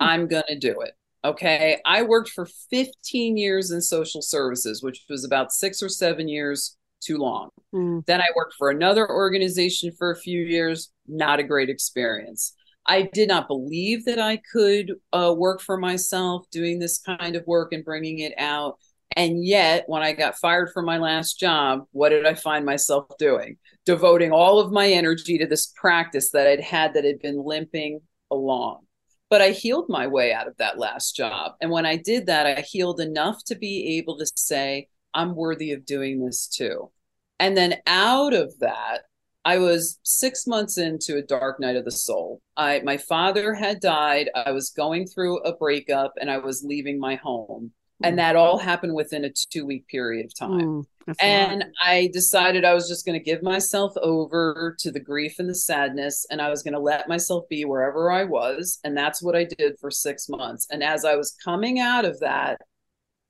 hmm. 0.00 0.06
I'm 0.06 0.28
going 0.28 0.44
to 0.48 0.58
do 0.58 0.80
it. 0.80 0.92
Okay. 1.24 1.80
I 1.84 2.02
worked 2.02 2.30
for 2.30 2.46
15 2.70 3.36
years 3.36 3.70
in 3.70 3.80
social 3.80 4.22
services, 4.22 4.82
which 4.82 5.04
was 5.08 5.24
about 5.24 5.52
six 5.52 5.82
or 5.82 5.88
seven 5.88 6.28
years 6.28 6.76
too 7.02 7.18
long. 7.18 7.50
Mm. 7.74 8.04
Then 8.06 8.20
I 8.20 8.28
worked 8.36 8.54
for 8.54 8.70
another 8.70 9.08
organization 9.08 9.92
for 9.98 10.10
a 10.10 10.16
few 10.16 10.40
years, 10.42 10.90
not 11.06 11.40
a 11.40 11.44
great 11.44 11.68
experience. 11.68 12.54
I 12.86 13.02
did 13.12 13.28
not 13.28 13.48
believe 13.48 14.04
that 14.06 14.18
I 14.18 14.40
could 14.52 14.94
uh, 15.12 15.34
work 15.36 15.60
for 15.60 15.76
myself 15.76 16.46
doing 16.50 16.78
this 16.78 16.98
kind 16.98 17.36
of 17.36 17.46
work 17.46 17.72
and 17.72 17.84
bringing 17.84 18.18
it 18.18 18.34
out. 18.38 18.78
And 19.14 19.44
yet, 19.44 19.84
when 19.86 20.02
I 20.02 20.12
got 20.12 20.38
fired 20.38 20.70
from 20.72 20.86
my 20.86 20.98
last 20.98 21.38
job, 21.38 21.84
what 21.92 22.08
did 22.08 22.26
I 22.26 22.34
find 22.34 22.64
myself 22.64 23.06
doing? 23.18 23.58
Devoting 23.84 24.32
all 24.32 24.58
of 24.58 24.72
my 24.72 24.88
energy 24.88 25.38
to 25.38 25.46
this 25.46 25.66
practice 25.76 26.30
that 26.30 26.46
I'd 26.46 26.60
had 26.60 26.94
that 26.94 27.04
had 27.04 27.20
been 27.20 27.44
limping 27.44 28.00
along. 28.30 28.80
But 29.28 29.42
I 29.42 29.50
healed 29.50 29.86
my 29.88 30.06
way 30.06 30.32
out 30.32 30.48
of 30.48 30.56
that 30.58 30.78
last 30.78 31.14
job. 31.14 31.52
And 31.60 31.70
when 31.70 31.86
I 31.86 31.96
did 31.96 32.26
that, 32.26 32.46
I 32.46 32.62
healed 32.62 33.00
enough 33.00 33.44
to 33.44 33.54
be 33.54 33.98
able 33.98 34.18
to 34.18 34.26
say, 34.36 34.88
I'm 35.14 35.34
worthy 35.34 35.72
of 35.72 35.86
doing 35.86 36.24
this 36.24 36.46
too. 36.46 36.90
And 37.38 37.56
then 37.56 37.76
out 37.86 38.34
of 38.34 38.58
that, 38.60 39.02
I 39.44 39.58
was 39.58 39.98
six 40.04 40.46
months 40.46 40.78
into 40.78 41.16
a 41.16 41.22
dark 41.22 41.58
night 41.58 41.76
of 41.76 41.84
the 41.84 41.90
soul. 41.90 42.40
I 42.56 42.80
my 42.84 42.96
father 42.96 43.54
had 43.54 43.80
died. 43.80 44.30
I 44.34 44.52
was 44.52 44.70
going 44.70 45.06
through 45.06 45.38
a 45.40 45.56
breakup 45.56 46.14
and 46.20 46.30
I 46.30 46.38
was 46.38 46.62
leaving 46.64 47.00
my 47.00 47.16
home. 47.16 47.72
And 48.04 48.18
that 48.18 48.36
all 48.36 48.58
happened 48.58 48.94
within 48.94 49.24
a 49.24 49.30
two 49.30 49.64
week 49.64 49.86
period 49.86 50.26
of 50.26 50.34
time. 50.34 50.84
Mm, 51.06 51.14
and 51.20 51.64
I 51.80 52.10
decided 52.12 52.64
I 52.64 52.74
was 52.74 52.88
just 52.88 53.06
going 53.06 53.18
to 53.18 53.24
give 53.24 53.42
myself 53.42 53.92
over 54.02 54.76
to 54.80 54.90
the 54.90 55.00
grief 55.00 55.38
and 55.38 55.48
the 55.48 55.54
sadness, 55.54 56.26
and 56.30 56.40
I 56.40 56.50
was 56.50 56.62
going 56.62 56.74
to 56.74 56.80
let 56.80 57.08
myself 57.08 57.48
be 57.48 57.64
wherever 57.64 58.10
I 58.10 58.24
was. 58.24 58.78
And 58.84 58.96
that's 58.96 59.22
what 59.22 59.36
I 59.36 59.44
did 59.44 59.78
for 59.80 59.90
six 59.90 60.28
months. 60.28 60.66
And 60.70 60.82
as 60.82 61.04
I 61.04 61.14
was 61.14 61.36
coming 61.44 61.78
out 61.78 62.04
of 62.04 62.18
that, 62.20 62.60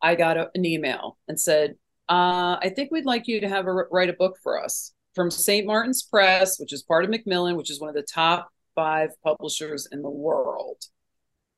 I 0.02 0.14
got 0.14 0.36
a, 0.36 0.50
an 0.54 0.64
email 0.64 1.18
and 1.28 1.38
said, 1.38 1.76
uh, 2.08 2.58
I 2.60 2.72
think 2.74 2.90
we'd 2.90 3.06
like 3.06 3.26
you 3.26 3.40
to 3.40 3.48
have 3.48 3.66
a 3.66 3.72
write 3.72 4.10
a 4.10 4.14
book 4.14 4.36
for 4.42 4.62
us 4.62 4.92
from 5.14 5.30
St. 5.30 5.66
Martin's 5.66 6.02
Press, 6.02 6.58
which 6.58 6.72
is 6.72 6.82
part 6.82 7.04
of 7.04 7.10
Macmillan, 7.10 7.56
which 7.56 7.70
is 7.70 7.80
one 7.80 7.88
of 7.88 7.94
the 7.94 8.02
top 8.02 8.50
five 8.74 9.10
publishers 9.22 9.88
in 9.92 10.02
the 10.02 10.10
world. 10.10 10.82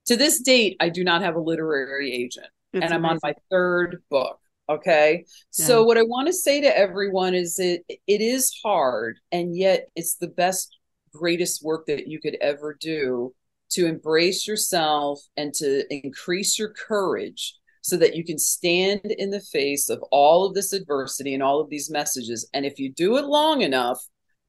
To 0.06 0.16
this 0.16 0.40
date, 0.40 0.76
I 0.80 0.90
do 0.90 1.02
not 1.02 1.22
have 1.22 1.36
a 1.36 1.40
literary 1.40 2.12
agent, 2.12 2.48
and 2.74 2.84
I'm 2.84 3.06
on 3.06 3.18
my 3.22 3.34
third 3.50 4.02
book. 4.10 4.38
Okay. 4.68 5.24
Yeah. 5.26 5.64
So 5.66 5.84
what 5.84 5.98
I 5.98 6.02
want 6.02 6.26
to 6.26 6.32
say 6.32 6.60
to 6.60 6.78
everyone 6.78 7.34
is 7.34 7.58
it 7.58 7.84
it 7.88 8.20
is 8.20 8.54
hard 8.64 9.18
and 9.30 9.54
yet 9.54 9.88
it's 9.94 10.16
the 10.16 10.28
best 10.28 10.78
greatest 11.12 11.62
work 11.62 11.86
that 11.86 12.08
you 12.08 12.18
could 12.18 12.36
ever 12.40 12.76
do 12.80 13.34
to 13.70 13.86
embrace 13.86 14.46
yourself 14.46 15.20
and 15.36 15.52
to 15.54 15.84
increase 15.94 16.58
your 16.58 16.70
courage 16.70 17.56
so 17.84 17.98
that 17.98 18.16
you 18.16 18.24
can 18.24 18.38
stand 18.38 19.04
in 19.04 19.28
the 19.28 19.42
face 19.42 19.90
of 19.90 20.02
all 20.10 20.46
of 20.46 20.54
this 20.54 20.72
adversity 20.72 21.34
and 21.34 21.42
all 21.42 21.60
of 21.60 21.68
these 21.68 21.90
messages. 21.90 22.48
And 22.54 22.64
if 22.64 22.78
you 22.78 22.90
do 22.90 23.18
it 23.18 23.26
long 23.26 23.60
enough, 23.60 24.00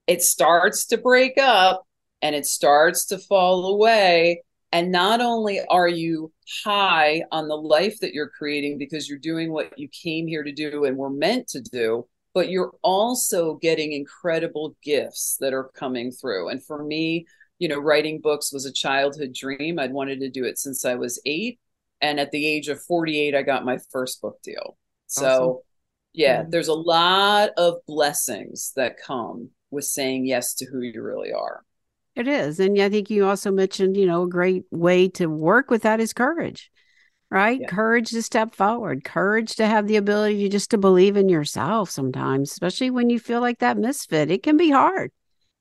it 0.07 0.21
starts 0.21 0.85
to 0.85 0.97
break 0.97 1.37
up 1.37 1.83
and 2.21 2.33
it 2.33 2.45
starts 2.45 3.07
to 3.07 3.17
fall 3.17 3.73
away. 3.73 4.41
And 4.71 4.89
not 4.89 5.19
only 5.19 5.59
are 5.69 5.87
you 5.87 6.31
high 6.63 7.23
on 7.29 7.49
the 7.49 7.57
life 7.57 7.99
that 7.99 8.13
you're 8.13 8.29
creating 8.29 8.77
because 8.77 9.09
you're 9.09 9.19
doing 9.19 9.51
what 9.51 9.77
you 9.77 9.89
came 9.89 10.27
here 10.27 10.43
to 10.43 10.53
do 10.53 10.85
and 10.85 10.95
were 10.95 11.09
meant 11.09 11.49
to 11.49 11.61
do, 11.61 12.07
but 12.33 12.49
you're 12.49 12.71
also 12.83 13.55
getting 13.55 13.91
incredible 13.91 14.77
gifts 14.81 15.35
that 15.41 15.53
are 15.53 15.71
coming 15.75 16.09
through. 16.09 16.47
And 16.47 16.63
for 16.63 16.85
me, 16.85 17.25
you 17.59 17.67
know, 17.67 17.79
writing 17.79 18.21
books 18.21 18.53
was 18.53 18.65
a 18.65 18.71
childhood 18.71 19.33
dream. 19.33 19.77
I'd 19.77 19.91
wanted 19.91 20.21
to 20.21 20.29
do 20.29 20.45
it 20.45 20.57
since 20.57 20.85
I 20.85 20.95
was 20.95 21.21
eight 21.25 21.59
and 22.05 22.19
at 22.19 22.31
the 22.31 22.45
age 22.47 22.67
of 22.67 22.81
48 22.81 23.35
i 23.35 23.41
got 23.41 23.65
my 23.65 23.77
first 23.91 24.21
book 24.21 24.41
deal 24.43 24.77
so 25.07 25.25
awesome. 25.25 25.57
yeah 26.13 26.41
mm-hmm. 26.41 26.49
there's 26.51 26.67
a 26.67 26.73
lot 26.73 27.49
of 27.57 27.75
blessings 27.87 28.71
that 28.75 28.97
come 29.01 29.49
with 29.71 29.85
saying 29.85 30.25
yes 30.25 30.53
to 30.55 30.65
who 30.65 30.81
you 30.81 31.01
really 31.01 31.33
are 31.33 31.63
it 32.15 32.27
is 32.27 32.59
and 32.59 32.79
i 32.79 32.89
think 32.89 33.09
you 33.09 33.25
also 33.25 33.51
mentioned 33.51 33.97
you 33.97 34.05
know 34.05 34.23
a 34.23 34.29
great 34.29 34.63
way 34.71 35.07
to 35.09 35.27
work 35.27 35.69
with 35.69 35.83
that 35.83 35.99
is 35.99 36.13
courage 36.13 36.71
right 37.31 37.61
yeah. 37.61 37.67
courage 37.67 38.11
to 38.11 38.21
step 38.21 38.53
forward 38.53 39.03
courage 39.03 39.55
to 39.55 39.65
have 39.65 39.87
the 39.87 39.95
ability 39.95 40.43
to 40.43 40.49
just 40.49 40.71
to 40.71 40.77
believe 40.77 41.17
in 41.17 41.27
yourself 41.27 41.89
sometimes 41.89 42.51
especially 42.51 42.89
when 42.89 43.09
you 43.09 43.19
feel 43.19 43.41
like 43.41 43.59
that 43.59 43.77
misfit 43.77 44.29
it 44.29 44.43
can 44.43 44.57
be 44.57 44.69
hard 44.69 45.11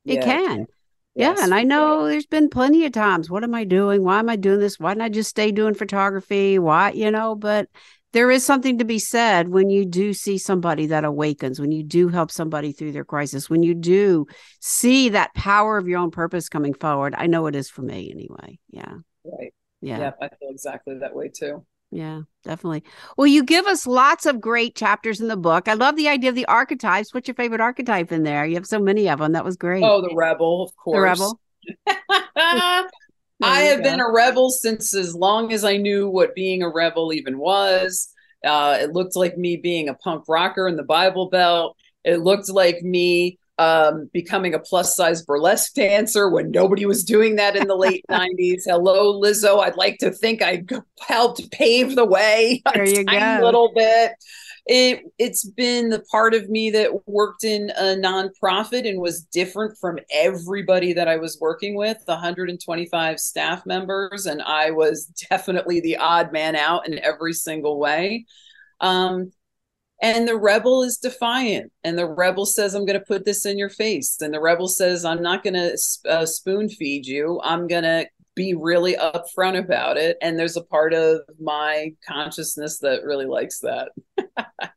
it 0.04 0.16
yeah. 0.16 0.24
can 0.24 0.66
Yes, 1.14 1.38
yeah, 1.38 1.44
and 1.44 1.54
I 1.54 1.62
know 1.62 2.08
there's 2.08 2.26
been 2.26 2.48
plenty 2.48 2.84
of 2.86 2.92
times. 2.92 3.30
What 3.30 3.44
am 3.44 3.54
I 3.54 3.64
doing? 3.64 4.02
Why 4.02 4.18
am 4.18 4.28
I 4.28 4.36
doing 4.36 4.58
this? 4.58 4.80
Why 4.80 4.90
didn't 4.90 5.02
I 5.02 5.08
just 5.10 5.30
stay 5.30 5.52
doing 5.52 5.74
photography? 5.74 6.58
Why, 6.58 6.90
you 6.90 7.10
know, 7.10 7.36
but 7.36 7.68
there 8.12 8.30
is 8.30 8.44
something 8.44 8.78
to 8.78 8.84
be 8.84 8.98
said 8.98 9.48
when 9.48 9.70
you 9.70 9.84
do 9.84 10.12
see 10.12 10.38
somebody 10.38 10.86
that 10.86 11.04
awakens, 11.04 11.60
when 11.60 11.70
you 11.70 11.84
do 11.84 12.08
help 12.08 12.30
somebody 12.32 12.72
through 12.72 12.92
their 12.92 13.04
crisis, 13.04 13.48
when 13.48 13.62
you 13.62 13.74
do 13.74 14.26
see 14.60 15.10
that 15.10 15.34
power 15.34 15.78
of 15.78 15.86
your 15.86 16.00
own 16.00 16.10
purpose 16.10 16.48
coming 16.48 16.74
forward. 16.74 17.14
I 17.16 17.26
know 17.26 17.46
it 17.46 17.54
is 17.54 17.70
for 17.70 17.82
me 17.82 18.10
anyway. 18.10 18.58
Yeah. 18.70 18.94
Right. 19.24 19.54
Yeah. 19.80 19.98
Yeah. 19.98 20.10
I 20.20 20.28
feel 20.28 20.50
exactly 20.50 20.98
that 20.98 21.14
way 21.14 21.28
too. 21.28 21.64
Yeah, 21.94 22.22
definitely. 22.42 22.82
Well, 23.16 23.28
you 23.28 23.44
give 23.44 23.66
us 23.66 23.86
lots 23.86 24.26
of 24.26 24.40
great 24.40 24.74
chapters 24.74 25.20
in 25.20 25.28
the 25.28 25.36
book. 25.36 25.68
I 25.68 25.74
love 25.74 25.94
the 25.94 26.08
idea 26.08 26.30
of 26.30 26.34
the 26.34 26.44
archetypes. 26.46 27.14
What's 27.14 27.28
your 27.28 27.36
favorite 27.36 27.60
archetype 27.60 28.10
in 28.10 28.24
there? 28.24 28.44
You 28.44 28.56
have 28.56 28.66
so 28.66 28.80
many 28.80 29.08
of 29.08 29.20
them. 29.20 29.30
That 29.30 29.44
was 29.44 29.56
great. 29.56 29.84
Oh, 29.84 30.02
the 30.02 30.12
rebel, 30.12 30.64
of 30.64 30.74
course. 30.74 30.96
The 30.96 31.00
rebel. 31.00 31.40
I 33.42 33.60
have 33.60 33.78
go. 33.78 33.84
been 33.84 34.00
a 34.00 34.10
rebel 34.10 34.50
since 34.50 34.92
as 34.92 35.14
long 35.14 35.52
as 35.52 35.62
I 35.62 35.76
knew 35.76 36.08
what 36.08 36.34
being 36.34 36.64
a 36.64 36.68
rebel 36.68 37.12
even 37.12 37.38
was. 37.38 38.08
Uh, 38.44 38.76
it 38.80 38.92
looked 38.92 39.14
like 39.14 39.38
me 39.38 39.56
being 39.56 39.88
a 39.88 39.94
punk 39.94 40.24
rocker 40.26 40.66
in 40.66 40.74
the 40.74 40.82
Bible 40.82 41.30
Belt. 41.30 41.76
It 42.02 42.22
looked 42.22 42.50
like 42.50 42.82
me 42.82 43.38
um, 43.58 44.10
becoming 44.12 44.54
a 44.54 44.58
plus 44.58 44.96
size 44.96 45.22
burlesque 45.22 45.74
dancer 45.74 46.28
when 46.28 46.50
nobody 46.50 46.86
was 46.86 47.04
doing 47.04 47.36
that 47.36 47.56
in 47.56 47.68
the 47.68 47.76
late 47.76 48.04
90s. 48.10 48.62
Hello, 48.66 49.20
Lizzo. 49.20 49.60
I'd 49.60 49.76
like 49.76 49.98
to 49.98 50.10
think 50.10 50.42
I 50.42 50.64
helped 51.00 51.50
pave 51.50 51.94
the 51.94 52.04
way 52.04 52.62
there 52.74 52.82
a 52.82 52.88
you 52.88 53.04
tiny 53.04 53.40
go. 53.40 53.44
little 53.44 53.72
bit. 53.74 54.12
It 54.66 55.02
it's 55.18 55.44
been 55.44 55.90
the 55.90 56.00
part 56.10 56.32
of 56.32 56.48
me 56.48 56.70
that 56.70 57.06
worked 57.06 57.44
in 57.44 57.70
a 57.76 57.94
nonprofit 57.96 58.88
and 58.88 58.98
was 58.98 59.22
different 59.24 59.76
from 59.78 59.98
everybody 60.10 60.94
that 60.94 61.06
I 61.06 61.16
was 61.18 61.38
working 61.38 61.76
with, 61.76 61.98
125 62.06 63.20
staff 63.20 63.66
members, 63.66 64.24
and 64.24 64.40
I 64.40 64.70
was 64.70 65.04
definitely 65.28 65.80
the 65.80 65.98
odd 65.98 66.32
man 66.32 66.56
out 66.56 66.88
in 66.88 66.98
every 66.98 67.34
single 67.34 67.78
way. 67.78 68.24
Um, 68.80 69.32
and 70.02 70.26
the 70.26 70.36
rebel 70.36 70.82
is 70.82 70.98
defiant 70.98 71.72
and 71.82 71.98
the 71.98 72.06
rebel 72.06 72.46
says 72.46 72.74
i'm 72.74 72.84
going 72.84 72.98
to 72.98 73.06
put 73.06 73.24
this 73.24 73.46
in 73.46 73.58
your 73.58 73.70
face. 73.70 74.20
And 74.20 74.32
the 74.32 74.40
rebel 74.40 74.68
says 74.68 75.04
i'm 75.04 75.22
not 75.22 75.42
going 75.42 75.54
to 75.54 75.78
uh, 76.08 76.26
spoon 76.26 76.68
feed 76.68 77.06
you. 77.06 77.40
I'm 77.42 77.66
going 77.66 77.84
to 77.84 78.06
be 78.34 78.54
really 78.54 78.94
upfront 78.94 79.58
about 79.58 79.96
it. 79.96 80.16
And 80.20 80.38
there's 80.38 80.56
a 80.56 80.64
part 80.64 80.92
of 80.92 81.20
my 81.40 81.92
consciousness 82.06 82.78
that 82.80 83.04
really 83.04 83.26
likes 83.26 83.60
that 83.60 83.90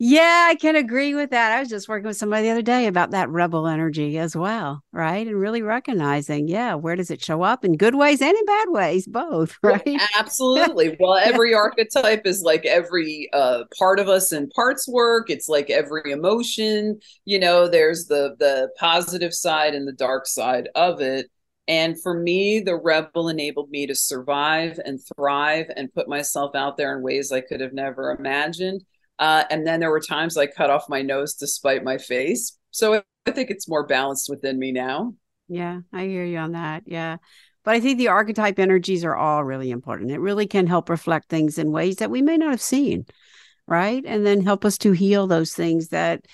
Yeah, 0.00 0.48
I 0.50 0.56
can 0.56 0.74
agree 0.74 1.14
with 1.14 1.30
that. 1.30 1.52
I 1.52 1.60
was 1.60 1.68
just 1.68 1.88
working 1.88 2.08
with 2.08 2.16
somebody 2.16 2.42
the 2.46 2.50
other 2.50 2.62
day 2.62 2.88
about 2.88 3.12
that 3.12 3.28
rebel 3.30 3.68
energy 3.68 4.18
as 4.18 4.34
well, 4.34 4.82
right? 4.92 5.24
And 5.24 5.38
really 5.38 5.62
recognizing, 5.62 6.48
yeah, 6.48 6.74
where 6.74 6.96
does 6.96 7.12
it 7.12 7.22
show 7.22 7.42
up 7.42 7.64
in 7.64 7.76
good 7.76 7.94
ways 7.94 8.20
and 8.20 8.36
in 8.36 8.44
bad 8.44 8.70
ways, 8.70 9.06
both, 9.06 9.56
right? 9.62 10.00
absolutely. 10.16 10.96
Well, 11.04 11.14
every 11.14 11.50
yeah. 11.52 11.58
archetype 11.58 12.26
is 12.26 12.42
like 12.42 12.64
every 12.66 13.28
uh, 13.32 13.64
part 13.78 14.00
of 14.00 14.08
us 14.08 14.32
in 14.32 14.48
parts 14.50 14.88
work. 14.88 15.30
It's 15.30 15.48
like 15.48 15.70
every 15.70 16.10
emotion. 16.10 16.98
You 17.24 17.38
know, 17.38 17.68
there's 17.68 18.06
the 18.06 18.34
the 18.38 18.70
positive 18.78 19.34
side 19.34 19.74
and 19.74 19.86
the 19.86 19.92
dark 19.92 20.26
side 20.26 20.68
of 20.74 21.00
it. 21.00 21.30
And 21.68 22.00
for 22.02 22.18
me, 22.18 22.60
the 22.60 22.76
rebel 22.76 23.28
enabled 23.28 23.70
me 23.70 23.86
to 23.86 23.94
survive 23.94 24.78
and 24.84 24.98
thrive 25.16 25.66
and 25.76 25.92
put 25.92 26.08
myself 26.08 26.54
out 26.54 26.76
there 26.76 26.96
in 26.96 27.02
ways 27.02 27.32
I 27.32 27.40
could 27.40 27.60
have 27.60 27.72
never 27.72 28.10
imagined 28.10 28.82
uh, 29.18 29.44
and 29.50 29.66
then 29.66 29.80
there 29.80 29.90
were 29.90 30.00
times 30.00 30.36
I 30.36 30.46
cut 30.46 30.70
off 30.70 30.88
my 30.88 31.02
nose 31.02 31.34
to 31.36 31.46
spite 31.46 31.84
my 31.84 31.98
face. 31.98 32.56
So 32.70 33.02
I 33.26 33.30
think 33.30 33.50
it's 33.50 33.68
more 33.68 33.86
balanced 33.86 34.28
within 34.28 34.58
me 34.58 34.72
now. 34.72 35.14
Yeah, 35.48 35.80
I 35.92 36.04
hear 36.04 36.24
you 36.24 36.38
on 36.38 36.52
that. 36.52 36.84
Yeah. 36.86 37.18
But 37.64 37.74
I 37.74 37.80
think 37.80 37.98
the 37.98 38.08
archetype 38.08 38.58
energies 38.58 39.04
are 39.04 39.16
all 39.16 39.42
really 39.42 39.70
important. 39.70 40.10
It 40.10 40.20
really 40.20 40.46
can 40.46 40.66
help 40.66 40.90
reflect 40.90 41.28
things 41.28 41.58
in 41.58 41.72
ways 41.72 41.96
that 41.96 42.10
we 42.10 42.20
may 42.20 42.36
not 42.36 42.50
have 42.50 42.60
seen, 42.60 43.06
right? 43.66 44.02
And 44.06 44.26
then 44.26 44.42
help 44.42 44.64
us 44.64 44.76
to 44.78 44.92
heal 44.92 45.26
those 45.26 45.54
things 45.54 45.88
that 45.88 46.26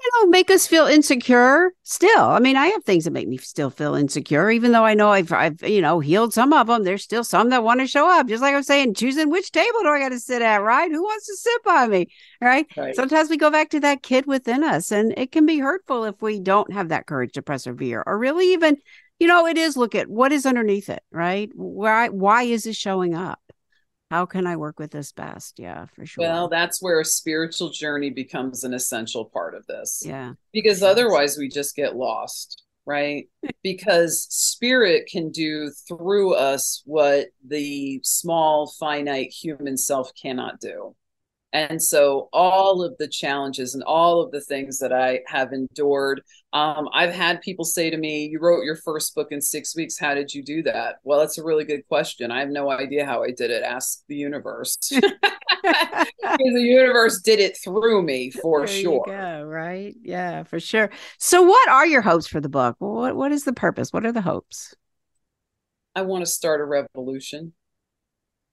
you 0.00 0.10
know, 0.20 0.30
make 0.30 0.50
us 0.50 0.66
feel 0.66 0.86
insecure 0.86 1.72
still. 1.82 2.24
I 2.24 2.38
mean, 2.38 2.56
I 2.56 2.66
have 2.66 2.84
things 2.84 3.04
that 3.04 3.12
make 3.12 3.28
me 3.28 3.38
still 3.38 3.70
feel 3.70 3.94
insecure, 3.94 4.50
even 4.50 4.72
though 4.72 4.84
I 4.84 4.94
know 4.94 5.08
I've, 5.08 5.32
I've, 5.32 5.62
you 5.62 5.80
know, 5.80 6.00
healed 6.00 6.34
some 6.34 6.52
of 6.52 6.66
them. 6.66 6.82
There's 6.82 7.02
still 7.02 7.24
some 7.24 7.50
that 7.50 7.64
want 7.64 7.80
to 7.80 7.86
show 7.86 8.10
up. 8.10 8.28
Just 8.28 8.42
like 8.42 8.54
I'm 8.54 8.62
saying, 8.62 8.94
choosing 8.94 9.30
which 9.30 9.50
table 9.50 9.80
do 9.82 9.88
I 9.88 10.00
got 10.00 10.10
to 10.10 10.20
sit 10.20 10.42
at, 10.42 10.62
right? 10.62 10.90
Who 10.90 11.02
wants 11.02 11.26
to 11.26 11.36
sit 11.36 11.64
by 11.64 11.86
me, 11.86 12.08
right? 12.40 12.66
right? 12.76 12.94
Sometimes 12.94 13.30
we 13.30 13.36
go 13.36 13.50
back 13.50 13.70
to 13.70 13.80
that 13.80 14.02
kid 14.02 14.26
within 14.26 14.62
us, 14.62 14.90
and 14.90 15.14
it 15.16 15.32
can 15.32 15.46
be 15.46 15.58
hurtful 15.58 16.04
if 16.04 16.20
we 16.20 16.38
don't 16.38 16.72
have 16.72 16.90
that 16.90 17.06
courage 17.06 17.32
to 17.32 17.42
persevere 17.42 18.02
or 18.06 18.18
really 18.18 18.52
even, 18.52 18.76
you 19.18 19.26
know, 19.26 19.46
it 19.46 19.56
is 19.56 19.76
look 19.76 19.94
at 19.94 20.08
what 20.08 20.32
is 20.32 20.44
underneath 20.44 20.90
it, 20.90 21.02
right? 21.12 21.50
Why, 21.54 22.08
why 22.08 22.42
is 22.42 22.66
it 22.66 22.76
showing 22.76 23.14
up? 23.14 23.40
How 24.10 24.26
can 24.26 24.46
I 24.46 24.56
work 24.56 24.78
with 24.78 24.90
this 24.90 25.12
best? 25.12 25.58
Yeah, 25.58 25.86
for 25.86 26.06
sure. 26.06 26.22
Well, 26.22 26.48
that's 26.48 26.82
where 26.82 27.00
a 27.00 27.04
spiritual 27.04 27.70
journey 27.70 28.10
becomes 28.10 28.64
an 28.64 28.74
essential 28.74 29.24
part 29.24 29.54
of 29.54 29.66
this. 29.66 30.02
Yeah. 30.04 30.34
Because 30.52 30.82
otherwise 30.82 31.36
we 31.38 31.48
just 31.48 31.74
get 31.74 31.96
lost, 31.96 32.62
right? 32.86 33.26
because 33.62 34.26
spirit 34.30 35.08
can 35.10 35.30
do 35.30 35.70
through 35.88 36.34
us 36.34 36.82
what 36.84 37.28
the 37.46 38.00
small, 38.02 38.72
finite 38.78 39.32
human 39.32 39.76
self 39.76 40.10
cannot 40.20 40.60
do. 40.60 40.94
And 41.54 41.80
so, 41.80 42.28
all 42.32 42.82
of 42.82 42.98
the 42.98 43.06
challenges 43.06 43.74
and 43.74 43.84
all 43.84 44.20
of 44.20 44.32
the 44.32 44.40
things 44.40 44.80
that 44.80 44.92
I 44.92 45.20
have 45.28 45.52
endured, 45.52 46.20
um, 46.52 46.88
I've 46.92 47.14
had 47.14 47.40
people 47.42 47.64
say 47.64 47.90
to 47.90 47.96
me, 47.96 48.26
You 48.26 48.40
wrote 48.40 48.64
your 48.64 48.74
first 48.74 49.14
book 49.14 49.28
in 49.30 49.40
six 49.40 49.76
weeks. 49.76 49.96
How 49.96 50.14
did 50.14 50.34
you 50.34 50.42
do 50.42 50.64
that? 50.64 50.96
Well, 51.04 51.20
that's 51.20 51.38
a 51.38 51.44
really 51.44 51.64
good 51.64 51.86
question. 51.86 52.32
I 52.32 52.40
have 52.40 52.48
no 52.48 52.72
idea 52.72 53.06
how 53.06 53.22
I 53.22 53.30
did 53.30 53.52
it. 53.52 53.62
Ask 53.62 54.00
the 54.08 54.16
universe. 54.16 54.76
the 54.90 56.06
universe 56.54 57.20
did 57.22 57.38
it 57.38 57.56
through 57.62 58.02
me 58.02 58.32
for 58.32 58.66
there 58.66 58.76
sure. 58.76 59.04
go, 59.06 59.44
right? 59.44 59.94
Yeah, 60.02 60.42
for 60.42 60.58
sure. 60.58 60.90
So, 61.20 61.42
what 61.42 61.68
are 61.68 61.86
your 61.86 62.02
hopes 62.02 62.26
for 62.26 62.40
the 62.40 62.48
book? 62.48 62.74
What, 62.80 63.14
what 63.14 63.30
is 63.30 63.44
the 63.44 63.52
purpose? 63.52 63.92
What 63.92 64.04
are 64.04 64.12
the 64.12 64.22
hopes? 64.22 64.74
I 65.94 66.02
want 66.02 66.22
to 66.22 66.30
start 66.30 66.60
a 66.60 66.64
revolution. 66.64 67.52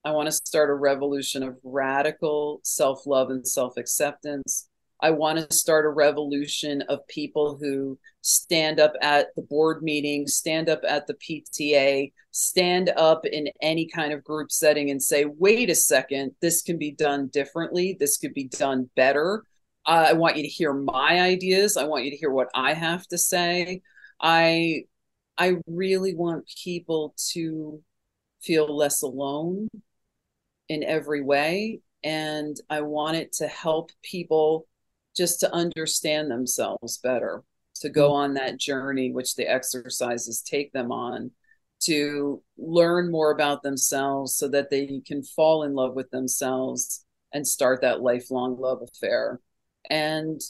I 0.04 0.10
want 0.10 0.26
to 0.26 0.32
start 0.32 0.68
a 0.68 0.74
revolution 0.74 1.42
of 1.44 1.58
radical 1.62 2.60
self 2.64 3.06
love 3.06 3.30
and 3.30 3.46
self 3.46 3.76
acceptance. 3.76 4.68
I 5.00 5.10
want 5.10 5.38
to 5.38 5.54
start 5.54 5.84
a 5.84 5.90
revolution 5.90 6.82
of 6.82 7.06
people 7.08 7.56
who 7.60 7.98
stand 8.20 8.80
up 8.80 8.92
at 9.00 9.34
the 9.36 9.42
board 9.42 9.82
meetings, 9.82 10.34
stand 10.34 10.68
up 10.68 10.80
at 10.86 11.06
the 11.06 11.14
PTA, 11.14 12.12
stand 12.30 12.92
up 12.96 13.24
in 13.26 13.48
any 13.60 13.86
kind 13.88 14.12
of 14.12 14.24
group 14.24 14.50
setting 14.52 14.90
and 14.90 15.02
say, 15.02 15.24
wait 15.24 15.70
a 15.70 15.74
second, 15.74 16.32
this 16.40 16.62
can 16.62 16.78
be 16.78 16.92
done 16.92 17.28
differently. 17.28 17.96
This 17.98 18.16
could 18.16 18.34
be 18.34 18.48
done 18.48 18.90
better. 18.96 19.44
I 19.86 20.12
want 20.12 20.36
you 20.36 20.42
to 20.42 20.48
hear 20.48 20.72
my 20.72 21.20
ideas. 21.20 21.76
I 21.76 21.84
want 21.84 22.04
you 22.04 22.10
to 22.10 22.16
hear 22.16 22.30
what 22.30 22.48
I 22.54 22.72
have 22.74 23.06
to 23.08 23.18
say. 23.18 23.82
I 24.20 24.84
I 25.38 25.56
really 25.66 26.14
want 26.14 26.48
people 26.62 27.14
to 27.32 27.82
feel 28.40 28.74
less 28.74 29.02
alone 29.02 29.68
in 30.68 30.82
every 30.82 31.22
way. 31.22 31.80
And 32.04 32.56
I 32.70 32.80
want 32.80 33.16
it 33.16 33.32
to 33.34 33.46
help 33.46 33.90
people 34.02 34.66
just 35.16 35.40
to 35.40 35.54
understand 35.54 36.30
themselves 36.30 36.98
better, 36.98 37.42
to 37.76 37.88
go 37.88 38.10
mm. 38.10 38.14
on 38.14 38.34
that 38.34 38.58
journey, 38.58 39.12
which 39.12 39.36
the 39.36 39.46
exercises 39.46 40.42
take 40.42 40.72
them 40.72 40.90
on, 40.90 41.30
to 41.80 42.42
learn 42.56 43.10
more 43.10 43.32
about 43.32 43.62
themselves 43.62 44.34
so 44.34 44.48
that 44.48 44.70
they 44.70 45.00
can 45.06 45.22
fall 45.22 45.64
in 45.64 45.74
love 45.74 45.94
with 45.94 46.10
themselves 46.10 47.04
and 47.32 47.46
start 47.46 47.80
that 47.82 48.02
lifelong 48.02 48.58
love 48.58 48.82
affair. 48.82 49.40
And 49.90 50.40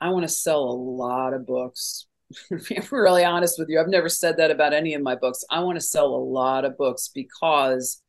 I 0.00 0.10
want 0.10 0.24
to 0.24 0.28
sell 0.28 0.60
a 0.64 0.72
lot 0.72 1.34
of 1.34 1.46
books. 1.46 2.06
if 2.50 2.90
we're 2.90 3.02
really 3.02 3.24
honest 3.24 3.58
with 3.58 3.68
you, 3.68 3.80
I've 3.80 3.88
never 3.88 4.08
said 4.08 4.36
that 4.38 4.50
about 4.50 4.72
any 4.72 4.94
of 4.94 5.02
my 5.02 5.14
books. 5.14 5.44
I 5.50 5.60
want 5.60 5.76
to 5.76 5.84
sell 5.84 6.06
a 6.06 6.16
lot 6.16 6.64
of 6.64 6.76
books 6.76 7.10
because 7.14 8.02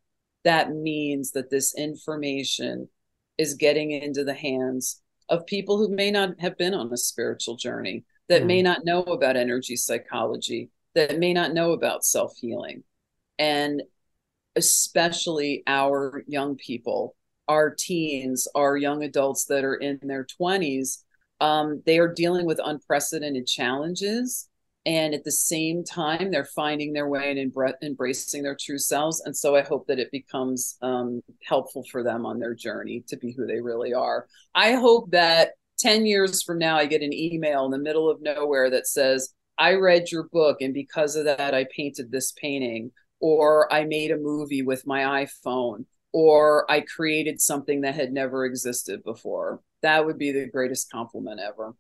that 0.46 0.72
means 0.72 1.32
that 1.32 1.50
this 1.50 1.76
information 1.76 2.88
is 3.38 3.56
getting 3.56 3.92
into 3.92 4.24
the 4.24 4.34
hands 4.34 5.02
of 5.28 5.46
people 5.48 5.78
who 5.78 5.90
may 5.90 6.12
not 6.12 6.40
have 6.40 6.58
been 6.58 6.74
on 6.74 6.94
a 6.94 6.98
spiritual 6.98 7.58
journey, 7.58 8.06
that 8.30 8.44
mm. 8.44 8.46
may 8.46 8.62
not 8.62 8.86
know 8.86 9.02
about 9.04 9.36
energy 9.36 9.76
psychology, 9.76 10.70
that 10.94 11.20
may 11.20 11.34
not 11.34 11.54
know 11.54 11.74
about 11.74 12.06
self 12.06 12.38
healing. 12.38 12.84
And 13.38 13.82
especially 14.56 15.64
our 15.68 16.24
young 16.28 16.56
people, 16.56 17.16
our 17.48 17.74
teens, 17.78 18.48
our 18.56 18.78
young 18.78 19.04
adults 19.04 19.46
that 19.46 19.66
are 19.66 19.76
in 19.76 20.00
their 20.04 20.26
20s, 20.40 21.04
um, 21.42 21.82
they 21.86 22.00
are 22.00 22.14
dealing 22.14 22.46
with 22.46 22.62
unprecedented 22.64 23.48
challenges 23.48 24.48
and 24.86 25.14
at 25.14 25.24
the 25.24 25.32
same 25.32 25.84
time 25.84 26.32
they're 26.32 26.46
finding 26.46 26.94
their 26.94 27.08
way 27.08 27.32
and 27.32 27.52
embra- 27.52 27.74
embracing 27.82 28.44
their 28.44 28.58
true 28.60 28.78
selves 28.78 29.22
and 29.26 29.36
so 29.36 29.56
i 29.56 29.62
hope 29.62 29.88
that 29.88 30.00
it 30.00 30.12
becomes 30.12 30.78
um, 30.82 31.22
helpful 31.44 31.84
for 31.92 32.04
them 32.04 32.26
on 32.26 32.40
their 32.40 32.54
journey 32.54 33.04
to 33.08 33.18
be 33.18 33.34
who 33.34 33.46
they 33.46 33.62
really 33.62 33.94
are. 33.94 34.28
I 34.54 34.74
hope 34.74 35.12
that 35.12 35.52
10 35.80 36.06
years 36.06 36.42
from 36.44 36.58
now 36.58 36.78
i 36.78 36.86
get 36.86 37.02
an 37.02 37.14
email 37.14 37.66
in 37.66 37.72
the 37.72 37.78
middle 37.78 38.10
of 38.10 38.22
nowhere 38.22 38.70
that 38.70 38.88
says 38.88 39.34
i 39.58 39.74
read 39.74 40.12
your 40.12 40.24
book 40.32 40.62
and 40.62 40.74
because 40.74 41.16
of 41.16 41.26
that 41.26 41.54
i 41.54 41.66
painted 41.76 42.12
this 42.12 42.32
painting 42.32 42.92
or 43.20 43.72
i 43.74 43.84
made 43.84 44.12
a 44.12 44.18
movie 44.18 44.62
with 44.62 44.88
my 44.88 45.26
iphone 45.26 45.86
or 46.14 46.70
i 46.72 46.80
created 46.80 47.42
something 47.42 47.82
that 47.82 47.94
had 47.94 48.14
never 48.14 48.46
existed 48.46 49.04
before. 49.04 49.60
That 49.82 50.06
would 50.06 50.18
be 50.18 50.32
the 50.32 50.48
greatest 50.50 50.90
compliment 50.90 51.42
ever 51.42 51.76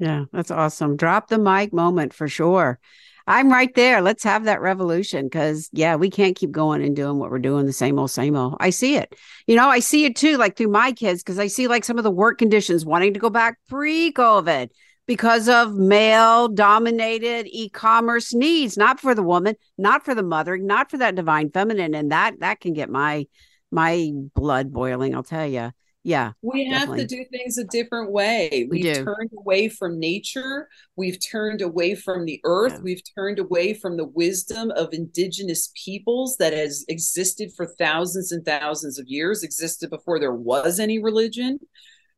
yeah, 0.00 0.24
that's 0.32 0.50
awesome. 0.50 0.96
Drop 0.96 1.28
the 1.28 1.38
mic 1.38 1.72
moment 1.72 2.12
for 2.12 2.26
sure. 2.26 2.80
I'm 3.26 3.50
right 3.50 3.72
there. 3.74 4.00
Let's 4.00 4.24
have 4.24 4.44
that 4.44 4.60
revolution 4.60 5.26
because, 5.26 5.68
yeah, 5.72 5.94
we 5.94 6.10
can't 6.10 6.34
keep 6.34 6.50
going 6.50 6.82
and 6.82 6.96
doing 6.96 7.18
what 7.18 7.30
we're 7.30 7.38
doing 7.38 7.66
the 7.66 7.72
same 7.72 7.98
old, 7.98 8.10
same 8.10 8.34
old. 8.34 8.56
I 8.58 8.70
see 8.70 8.96
it. 8.96 9.14
You 9.46 9.54
know, 9.54 9.68
I 9.68 9.78
see 9.78 10.06
it 10.06 10.16
too, 10.16 10.36
like 10.36 10.56
through 10.56 10.68
my 10.68 10.90
kids, 10.90 11.22
because 11.22 11.38
I 11.38 11.46
see 11.46 11.68
like 11.68 11.84
some 11.84 11.98
of 11.98 12.02
the 12.02 12.10
work 12.10 12.38
conditions 12.38 12.84
wanting 12.84 13.14
to 13.14 13.20
go 13.20 13.30
back 13.30 13.58
pre 13.68 14.10
COVID 14.12 14.70
because 15.06 15.48
of 15.48 15.74
male 15.74 16.48
dominated 16.48 17.46
e-commerce 17.50 18.32
needs 18.32 18.76
not 18.76 19.00
for 19.00 19.12
the 19.12 19.24
woman 19.24 19.56
not 19.76 20.04
for 20.04 20.14
the 20.14 20.22
mothering 20.22 20.66
not 20.66 20.88
for 20.88 20.98
that 20.98 21.16
divine 21.16 21.50
feminine 21.50 21.96
and 21.96 22.12
that 22.12 22.38
that 22.38 22.60
can 22.60 22.72
get 22.72 22.88
my 22.88 23.26
my 23.72 24.12
blood 24.36 24.72
boiling 24.72 25.12
i'll 25.12 25.24
tell 25.24 25.48
you 25.48 25.72
yeah 26.02 26.32
we 26.40 26.68
definitely. 26.68 27.00
have 27.00 27.08
to 27.08 27.16
do 27.16 27.24
things 27.30 27.58
a 27.58 27.64
different 27.64 28.10
way. 28.10 28.66
We 28.70 28.82
have 28.86 29.04
turned 29.04 29.30
away 29.36 29.68
from 29.68 29.98
nature. 29.98 30.68
We've 30.96 31.18
turned 31.20 31.60
away 31.60 31.94
from 31.94 32.24
the 32.24 32.40
earth. 32.44 32.74
Yeah. 32.74 32.80
we've 32.82 33.02
turned 33.14 33.38
away 33.38 33.74
from 33.74 33.96
the 33.96 34.06
wisdom 34.06 34.70
of 34.72 34.92
indigenous 34.92 35.70
peoples 35.74 36.36
that 36.38 36.52
has 36.52 36.84
existed 36.88 37.50
for 37.54 37.66
thousands 37.78 38.32
and 38.32 38.44
thousands 38.44 38.98
of 38.98 39.06
years 39.08 39.42
existed 39.42 39.90
before 39.90 40.18
there 40.18 40.34
was 40.34 40.80
any 40.80 40.98
religion. 40.98 41.58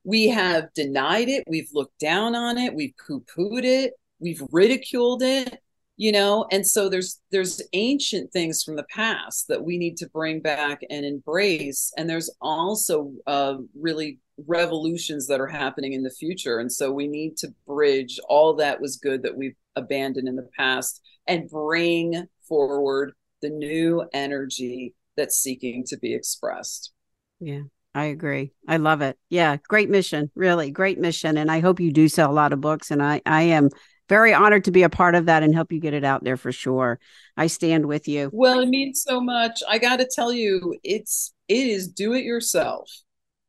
We 0.04 0.28
have 0.28 0.72
denied 0.74 1.28
it. 1.28 1.44
We've 1.48 1.70
looked 1.72 1.98
down 1.98 2.34
on 2.34 2.58
it. 2.58 2.74
We've 2.74 2.94
poo-pooed 3.06 3.64
it. 3.64 3.94
We've 4.20 4.42
ridiculed 4.50 5.22
it 5.22 5.61
you 5.96 6.10
know 6.10 6.46
and 6.50 6.66
so 6.66 6.88
there's 6.88 7.20
there's 7.30 7.60
ancient 7.72 8.32
things 8.32 8.62
from 8.62 8.76
the 8.76 8.86
past 8.94 9.46
that 9.48 9.62
we 9.62 9.76
need 9.76 9.96
to 9.96 10.08
bring 10.08 10.40
back 10.40 10.80
and 10.90 11.04
embrace 11.04 11.92
and 11.96 12.08
there's 12.08 12.30
also 12.40 13.12
uh, 13.26 13.56
really 13.78 14.18
revolutions 14.46 15.26
that 15.26 15.40
are 15.40 15.46
happening 15.46 15.92
in 15.92 16.02
the 16.02 16.10
future 16.10 16.58
and 16.58 16.72
so 16.72 16.90
we 16.90 17.06
need 17.06 17.36
to 17.36 17.48
bridge 17.66 18.18
all 18.28 18.54
that 18.54 18.80
was 18.80 18.96
good 18.96 19.22
that 19.22 19.36
we've 19.36 19.56
abandoned 19.76 20.28
in 20.28 20.36
the 20.36 20.48
past 20.56 21.00
and 21.28 21.50
bring 21.50 22.26
forward 22.48 23.12
the 23.42 23.50
new 23.50 24.02
energy 24.12 24.94
that's 25.16 25.36
seeking 25.36 25.84
to 25.86 25.98
be 25.98 26.14
expressed 26.14 26.92
yeah 27.40 27.62
I 27.94 28.06
agree. 28.06 28.52
I 28.66 28.78
love 28.78 29.02
it. 29.02 29.18
Yeah, 29.28 29.58
great 29.68 29.90
mission. 29.90 30.30
Really 30.34 30.70
great 30.70 30.98
mission. 30.98 31.36
And 31.36 31.50
I 31.50 31.60
hope 31.60 31.78
you 31.78 31.92
do 31.92 32.08
sell 32.08 32.30
a 32.30 32.32
lot 32.32 32.54
of 32.54 32.60
books. 32.62 32.90
And 32.90 33.02
I, 33.02 33.20
I 33.26 33.42
am 33.42 33.68
very 34.12 34.34
honored 34.34 34.64
to 34.64 34.70
be 34.70 34.82
a 34.82 34.90
part 34.90 35.14
of 35.14 35.24
that 35.24 35.42
and 35.42 35.54
help 35.54 35.72
you 35.72 35.80
get 35.80 35.94
it 35.94 36.04
out 36.04 36.22
there 36.22 36.36
for 36.36 36.52
sure. 36.52 37.00
I 37.34 37.46
stand 37.46 37.86
with 37.86 38.06
you. 38.08 38.28
Well, 38.30 38.60
it 38.60 38.68
means 38.68 39.02
so 39.02 39.22
much. 39.22 39.62
I 39.66 39.78
got 39.78 40.00
to 40.00 40.08
tell 40.14 40.30
you, 40.30 40.76
it's 40.84 41.32
it 41.48 41.66
is 41.66 41.88
do 41.88 42.12
it 42.12 42.22
yourself. 42.22 42.90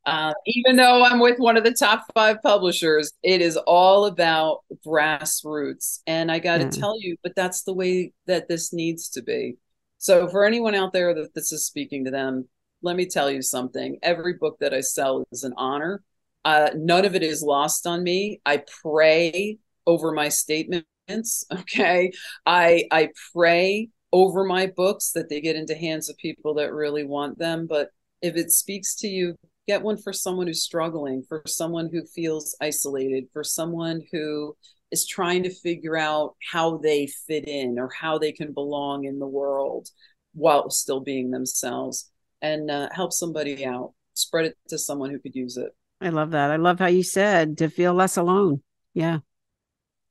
Uh, 0.06 0.32
even 0.46 0.78
though 0.78 1.04
I'm 1.04 1.20
with 1.20 1.38
one 1.38 1.58
of 1.58 1.66
the 1.66 1.74
top 1.74 2.06
five 2.14 2.42
publishers, 2.42 3.12
it 3.24 3.42
is 3.42 3.58
all 3.58 4.06
about 4.06 4.60
grassroots. 4.88 6.00
And 6.08 6.32
I 6.32 6.40
got 6.40 6.60
to 6.60 6.64
yeah. 6.64 6.70
tell 6.70 6.96
you, 6.98 7.18
but 7.24 7.36
that's 7.36 7.64
the 7.64 7.74
way 7.74 8.14
that 8.28 8.48
this 8.48 8.72
needs 8.72 9.10
to 9.10 9.22
be. 9.22 9.58
So, 9.98 10.30
for 10.30 10.46
anyone 10.46 10.76
out 10.76 10.94
there 10.94 11.14
that 11.14 11.34
this 11.36 11.52
is 11.52 11.66
speaking 11.66 12.06
to 12.06 12.12
them, 12.12 12.48
let 12.82 12.96
me 12.96 13.06
tell 13.06 13.30
you 13.30 13.42
something. 13.42 14.00
Every 14.02 14.36
book 14.36 14.60
that 14.62 14.74
I 14.74 14.80
sell 14.80 15.26
is 15.34 15.44
an 15.44 15.56
honor. 15.58 16.04
Uh, 16.46 16.70
none 16.74 17.04
of 17.04 17.16
it 17.16 17.24
is 17.24 17.42
lost 17.42 17.86
on 17.86 18.02
me. 18.02 18.40
I 18.46 18.64
pray 18.82 19.58
over 19.86 20.12
my 20.12 20.30
statements 20.30 21.46
okay 21.54 22.12
i 22.46 22.84
i 22.92 23.10
pray 23.34 23.90
over 24.12 24.44
my 24.44 24.68
books 24.68 25.12
that 25.12 25.28
they 25.30 25.42
get 25.42 25.56
into 25.56 25.76
hands 25.76 26.10
of 26.10 26.18
people 26.18 26.54
that 26.54 26.74
really 26.74 27.04
want 27.04 27.38
them 27.38 27.68
but 27.68 27.90
if 28.22 28.36
it 28.38 28.52
speaks 28.52 28.96
to 28.96 29.08
you 29.08 29.36
get 29.68 29.82
one 29.82 29.98
for 29.98 30.14
someone 30.14 30.48
who's 30.48 30.64
struggling, 30.64 31.24
for 31.28 31.42
someone 31.48 31.90
who 31.92 32.06
feels 32.06 32.56
isolated, 32.62 33.26
for 33.32 33.44
someone 33.44 34.02
who 34.12 34.56
is 34.92 35.08
trying 35.08 35.44
to 35.44 35.50
figure 35.50 35.98
out 35.98 36.36
how 36.52 36.78
they 36.78 37.08
fit 37.08 37.48
in 37.48 37.80
or 37.80 37.90
how 38.00 38.18
they 38.18 38.32
can 38.32 38.54
belong 38.54 39.06
in 39.06 39.20
the 39.20 39.28
world 39.28 39.90
while 40.34 40.70
still 40.70 41.00
being 41.00 41.32
themselves 41.32 42.12
and 42.42 42.70
uh, 42.70 42.90
help 42.92 43.14
somebody 43.14 43.66
out. 43.66 43.94
Spread 44.16 44.46
it 44.46 44.58
to 44.68 44.78
someone 44.78 45.10
who 45.10 45.20
could 45.20 45.36
use 45.36 45.58
it. 45.58 45.72
I 46.02 46.10
love 46.10 46.32
that. 46.32 46.52
I 46.52 46.58
love 46.58 46.80
how 46.80 46.88
you 46.88 47.04
said 47.04 47.58
to 47.60 47.70
feel 47.70 47.94
less 47.94 48.18
alone. 48.18 48.62
Yeah, 48.94 49.20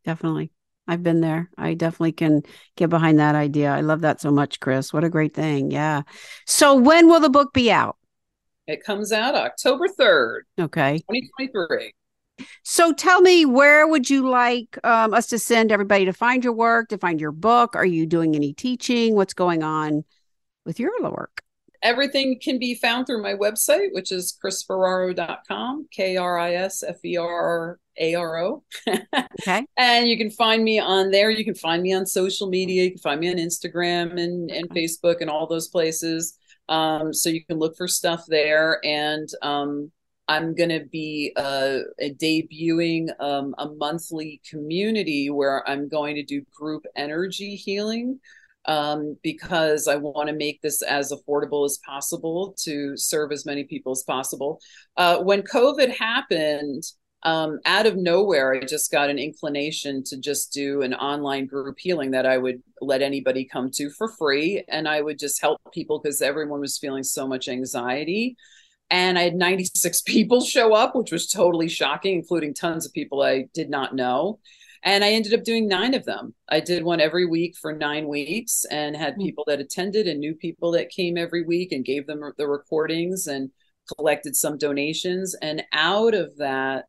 definitely. 0.05 0.51
I've 0.87 1.03
been 1.03 1.21
there. 1.21 1.49
I 1.57 1.75
definitely 1.75 2.13
can 2.13 2.43
get 2.77 2.91
behind 2.91 3.19
that 3.19 3.35
idea. 3.35 3.71
I 3.71 3.81
love 3.83 4.01
that 4.01 4.21
so 4.21 4.31
much, 4.31 4.61
Kris. 4.61 4.93
What 4.93 5.05
a 5.05 5.11
great 5.11 5.33
thing. 5.33 5.71
Yeah. 5.71 6.03
So 6.47 6.75
when 6.75 7.09
will 7.09 7.21
the 7.21 7.31
book 7.31 7.53
be 7.53 7.71
out? 7.71 7.97
It 8.67 8.85
comes 8.85 9.13
out 9.13 9.35
October 9.35 9.87
3rd. 9.89 10.41
Okay. 10.59 10.99
2023. 11.11 11.93
So 12.65 12.93
tell 12.93 13.21
me, 13.21 13.45
where 13.45 13.87
would 13.87 14.11
you 14.11 14.29
like 14.29 14.79
um, 14.85 15.15
us 15.15 15.27
to 15.29 15.39
send 15.39 15.71
everybody 15.71 16.05
to 16.07 16.13
find 16.13 16.43
your 16.43 16.53
work, 16.53 16.89
to 16.89 16.99
find 16.99 17.21
your 17.21 17.33
book? 17.33 17.77
Are 17.77 17.87
you 17.87 18.07
doing 18.07 18.35
any 18.35 18.53
teaching? 18.53 19.15
What's 19.15 19.35
going 19.35 19.63
on 19.63 20.05
with 20.65 20.81
your 20.81 20.93
work? 21.01 21.43
Everything 21.83 22.39
can 22.41 22.59
be 22.59 22.75
found 22.75 23.07
through 23.07 23.23
my 23.23 23.35
website, 23.35 23.89
which 23.93 24.13
is 24.13 24.39
krisferraro.com, 24.43 25.89
K 25.91 26.17
R 26.17 26.39
I 26.39 26.55
S 26.55 26.83
F 26.83 27.05
E 27.05 27.17
R 27.17 27.79
A 27.99 28.15
R 28.15 28.39
O. 28.39 28.63
Okay. 29.41 29.67
And 29.77 30.09
you 30.09 30.17
can 30.17 30.31
find 30.31 30.63
me 30.63 30.79
on 30.79 31.11
there. 31.11 31.31
You 31.31 31.45
can 31.45 31.55
find 31.55 31.83
me 31.83 31.93
on 31.93 32.07
social 32.07 32.49
media. 32.49 32.85
You 32.85 32.91
can 32.91 32.99
find 32.99 33.21
me 33.21 33.31
on 33.31 33.37
Instagram 33.37 34.21
and, 34.21 34.51
and 34.51 34.69
Facebook 34.71 35.21
and 35.21 35.29
all 35.29 35.47
those 35.47 35.69
places. 35.69 36.39
Um, 36.69 37.13
so 37.13 37.29
you 37.29 37.45
can 37.45 37.59
look 37.59 37.77
for 37.77 37.89
stuff 37.89 38.25
there. 38.29 38.79
And 38.85 39.29
um, 39.43 39.91
I'm 40.29 40.55
going 40.55 40.71
to 40.71 40.87
be 40.91 41.33
uh, 41.37 41.79
debuting 42.01 43.09
um, 43.21 43.55
a 43.59 43.69
monthly 43.69 44.41
community 44.49 45.31
where 45.31 45.69
I'm 45.69 45.89
going 45.89 46.15
to 46.15 46.23
do 46.23 46.43
group 46.55 46.85
energy 46.97 47.57
healing 47.57 48.21
um, 48.67 49.17
because 49.23 49.89
I 49.89 49.97
want 49.97 50.29
to 50.29 50.35
make 50.35 50.63
this 50.63 50.83
as 50.83 51.13
affordable 51.13 51.65
as 51.65 51.79
possible 51.85 52.55
to 52.61 52.97
serve 52.97 53.33
as 53.33 53.47
many 53.47 53.65
people 53.65 53.93
as 53.93 54.03
possible. 54.03 54.61
Uh, 54.97 55.19
when 55.19 55.43
COVID 55.43 55.97
happened, 55.97 56.85
um, 57.25 57.61
out 57.65 57.87
of 57.87 57.97
nowhere, 57.97 58.55
I 58.55 58.65
just 58.65 58.91
got 58.91 59.09
an 59.09 59.19
inclination 59.19 60.03
to 60.05 60.19
just 60.19 60.53
do 60.53 60.83
an 60.83 60.93
online 60.95 61.47
group 61.47 61.77
healing 61.79 62.11
that 62.13 62.27
I 62.27 62.37
would 62.37 62.63
let 62.81 63.01
anybody 63.01 63.45
come 63.45 63.71
to 63.75 63.91
for 63.91 64.09
free. 64.09 64.65
And 64.69 64.89
I 64.89 65.01
would 65.01 65.19
just 65.19 65.41
help 65.41 65.61
people 65.73 66.01
because 66.01 66.21
everyone 66.21 66.61
was 66.61 66.79
feeling 66.79 67.05
so 67.05 67.29
much 67.29 67.49
anxiety. 67.49 68.37
And 68.91 69.19
I 69.19 69.23
had 69.23 69.35
96 69.35 70.03
people 70.07 70.41
show 70.41 70.75
up, 70.75 70.97
which 70.97 71.13
was 71.13 71.29
totally 71.29 71.69
shocking, 71.69 72.17
including 72.17 72.55
tons 72.55 72.87
of 72.87 72.93
people 72.93 73.23
I 73.23 73.47
did 73.55 73.71
not 73.71 73.95
know. 73.95 74.41
And 74.85 75.05
I 75.05 75.11
ended 75.11 75.35
up 75.35 75.45
doing 75.45 75.69
nine 75.69 75.95
of 75.95 76.05
them. 76.05 76.35
I 76.49 76.61
did 76.61 76.83
one 76.83 77.01
every 77.01 77.25
week 77.25 77.57
for 77.57 77.73
nine 77.73 78.09
weeks 78.09 78.65
and 78.71 78.97
had 78.97 79.15
hmm. 79.15 79.23
people 79.23 79.45
that 79.47 79.61
attended 79.61 80.09
and 80.09 80.19
new 80.19 80.35
people 80.35 80.73
that 80.73 80.91
came 80.91 81.17
every 81.17 81.45
week 81.45 81.73
and 81.73 81.85
gave 81.85 82.07
them 82.07 82.21
the 82.37 82.49
recordings 82.49 83.27
and 83.27 83.51
collected 83.97 84.37
some 84.37 84.59
donations. 84.59 85.35
And 85.41 85.63
out 85.73 86.15
of 86.15 86.37
that, 86.39 86.87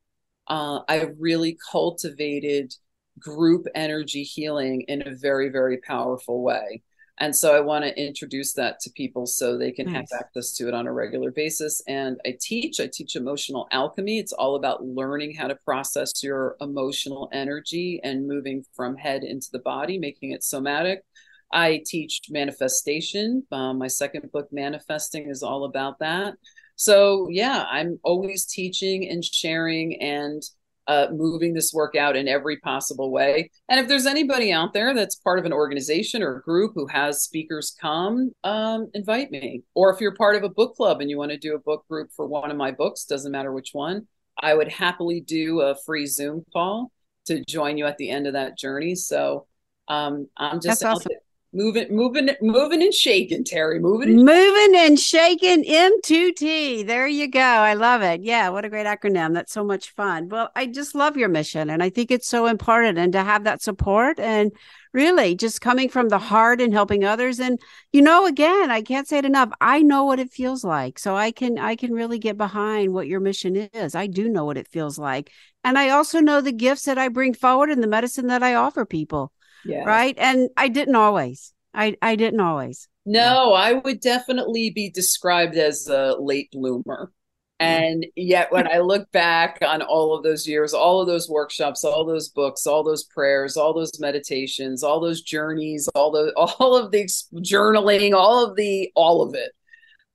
uh, 0.47 0.79
I 0.87 1.07
really 1.19 1.57
cultivated 1.71 2.73
group 3.19 3.65
energy 3.75 4.23
healing 4.23 4.81
in 4.87 5.07
a 5.07 5.15
very, 5.15 5.49
very 5.49 5.77
powerful 5.77 6.41
way. 6.41 6.81
And 7.19 7.35
so 7.35 7.55
I 7.55 7.59
want 7.59 7.85
to 7.85 8.01
introduce 8.01 8.53
that 8.53 8.79
to 8.81 8.89
people 8.89 9.27
so 9.27 9.55
they 9.57 9.71
can 9.71 9.91
nice. 9.91 10.11
have 10.11 10.21
access 10.21 10.53
to 10.53 10.67
it 10.67 10.73
on 10.73 10.87
a 10.87 10.91
regular 10.91 11.31
basis. 11.31 11.81
And 11.87 12.19
I 12.25 12.35
teach, 12.41 12.79
I 12.79 12.89
teach 12.91 13.15
emotional 13.15 13.67
alchemy. 13.71 14.17
It's 14.17 14.33
all 14.33 14.55
about 14.55 14.83
learning 14.83 15.35
how 15.35 15.47
to 15.47 15.55
process 15.63 16.23
your 16.23 16.57
emotional 16.59 17.29
energy 17.31 17.99
and 18.03 18.27
moving 18.27 18.65
from 18.73 18.97
head 18.97 19.23
into 19.23 19.47
the 19.51 19.59
body, 19.59 19.99
making 19.99 20.31
it 20.31 20.43
somatic. 20.43 21.03
I 21.51 21.83
teach 21.85 22.21
manifestation. 22.31 23.45
Um, 23.51 23.77
my 23.77 23.87
second 23.87 24.31
book, 24.31 24.47
Manifesting, 24.51 25.29
is 25.29 25.43
all 25.43 25.65
about 25.65 25.99
that. 25.99 26.33
So, 26.75 27.27
yeah, 27.29 27.65
I'm 27.69 27.99
always 28.03 28.45
teaching 28.47 29.07
and 29.07 29.23
sharing 29.23 30.01
and 30.01 30.41
uh, 30.87 31.07
moving 31.11 31.53
this 31.53 31.73
work 31.73 31.95
out 31.95 32.15
in 32.15 32.27
every 32.27 32.57
possible 32.57 33.11
way. 33.11 33.49
And 33.69 33.79
if 33.79 33.87
there's 33.87 34.05
anybody 34.05 34.51
out 34.51 34.73
there 34.73 34.93
that's 34.93 35.15
part 35.15 35.39
of 35.39 35.45
an 35.45 35.53
organization 35.53 36.21
or 36.21 36.37
a 36.37 36.41
group 36.41 36.73
who 36.75 36.87
has 36.87 37.23
speakers 37.23 37.75
come, 37.79 38.31
um, 38.43 38.89
invite 38.93 39.31
me. 39.31 39.63
Or 39.73 39.93
if 39.93 40.01
you're 40.01 40.15
part 40.15 40.35
of 40.35 40.43
a 40.43 40.49
book 40.49 40.75
club 40.75 41.01
and 41.01 41.09
you 41.09 41.17
want 41.17 41.31
to 41.31 41.37
do 41.37 41.55
a 41.55 41.59
book 41.59 41.85
group 41.87 42.09
for 42.15 42.27
one 42.27 42.51
of 42.51 42.57
my 42.57 42.71
books, 42.71 43.05
doesn't 43.05 43.31
matter 43.31 43.53
which 43.53 43.69
one, 43.73 44.07
I 44.41 44.53
would 44.53 44.67
happily 44.67 45.21
do 45.21 45.61
a 45.61 45.75
free 45.85 46.05
Zoom 46.05 46.43
call 46.51 46.91
to 47.25 47.43
join 47.47 47.77
you 47.77 47.85
at 47.85 47.97
the 47.97 48.09
end 48.09 48.27
of 48.27 48.33
that 48.33 48.57
journey. 48.57 48.95
So 48.95 49.47
um, 49.87 50.27
I'm 50.37 50.59
just 50.59 50.81
that's 50.81 50.83
awesome. 50.83 51.11
Moving, 51.55 51.95
moving, 51.95 52.29
moving 52.41 52.81
and 52.81 52.93
shaking, 52.93 53.43
Terri. 53.43 53.79
Moving, 53.79 54.09
and 54.09 54.25
moving 54.25 54.75
and 54.75 54.99
shaking. 54.99 55.63
M2T. 55.63 56.87
There 56.87 57.07
you 57.07 57.27
go. 57.27 57.39
I 57.39 57.75
love 57.75 58.01
it. 58.01 58.23
Yeah, 58.23 58.49
what 58.49 58.65
a 58.65 58.69
great 58.69 58.87
acronym. 58.87 59.35
That's 59.35 59.53
so 59.53 59.63
much 59.63 59.91
fun. 59.91 60.29
Well, 60.29 60.49
I 60.55 60.65
just 60.65 60.95
love 60.95 61.15
your 61.15 61.29
mission, 61.29 61.69
and 61.69 61.83
I 61.83 61.91
think 61.91 62.09
it's 62.09 62.27
so 62.27 62.47
important, 62.47 62.97
and 62.97 63.13
to 63.13 63.23
have 63.23 63.43
that 63.43 63.61
support, 63.61 64.19
and 64.19 64.51
really 64.93 65.35
just 65.35 65.61
coming 65.61 65.89
from 65.89 66.09
the 66.09 66.17
heart 66.17 66.59
and 66.59 66.73
helping 66.73 67.03
others. 67.03 67.39
And 67.39 67.59
you 67.91 68.01
know, 68.01 68.25
again, 68.25 68.71
I 68.71 68.81
can't 68.81 69.07
say 69.07 69.19
it 69.19 69.25
enough. 69.25 69.51
I 69.61 69.83
know 69.83 70.05
what 70.05 70.19
it 70.19 70.31
feels 70.31 70.63
like, 70.63 70.97
so 70.97 71.15
I 71.15 71.29
can 71.29 71.59
I 71.59 71.75
can 71.75 71.91
really 71.93 72.17
get 72.17 72.35
behind 72.35 72.93
what 72.93 73.07
your 73.07 73.19
mission 73.19 73.55
is. 73.55 73.93
I 73.93 74.07
do 74.07 74.27
know 74.27 74.45
what 74.45 74.57
it 74.57 74.69
feels 74.69 74.97
like, 74.97 75.29
and 75.63 75.77
I 75.77 75.89
also 75.89 76.19
know 76.19 76.41
the 76.41 76.51
gifts 76.51 76.85
that 76.85 76.97
I 76.97 77.09
bring 77.09 77.35
forward 77.35 77.69
and 77.69 77.83
the 77.83 77.87
medicine 77.87 78.25
that 78.27 78.41
I 78.41 78.55
offer 78.55 78.85
people. 78.85 79.31
Yeah. 79.65 79.83
Right. 79.83 80.15
And 80.17 80.49
I 80.57 80.67
didn't 80.67 80.95
always. 80.95 81.53
I, 81.73 81.97
I 82.01 82.15
didn't 82.15 82.39
always. 82.39 82.87
No, 83.05 83.51
yeah. 83.51 83.61
I 83.61 83.73
would 83.73 83.99
definitely 83.99 84.69
be 84.69 84.89
described 84.89 85.55
as 85.55 85.87
a 85.87 86.15
late 86.19 86.51
bloomer. 86.51 87.11
And 87.59 88.05
yet, 88.15 88.51
when 88.51 88.67
I 88.67 88.79
look 88.79 89.09
back 89.11 89.59
on 89.61 89.81
all 89.81 90.15
of 90.15 90.23
those 90.23 90.45
years, 90.45 90.73
all 90.73 90.99
of 90.99 91.07
those 91.07 91.29
workshops, 91.29 91.85
all 91.85 92.03
those 92.03 92.27
books, 92.27 92.67
all 92.67 92.83
those 92.83 93.05
prayers, 93.05 93.55
all 93.55 93.73
those 93.73 93.99
meditations, 93.99 94.83
all 94.83 94.99
those 94.99 95.21
journeys, 95.21 95.87
all 95.95 96.11
the 96.11 96.33
all 96.35 96.75
of 96.75 96.91
the 96.91 97.05
journaling, 97.35 98.13
all 98.13 98.45
of 98.45 98.57
the 98.57 98.91
all 98.95 99.21
of 99.21 99.33
it, 99.35 99.51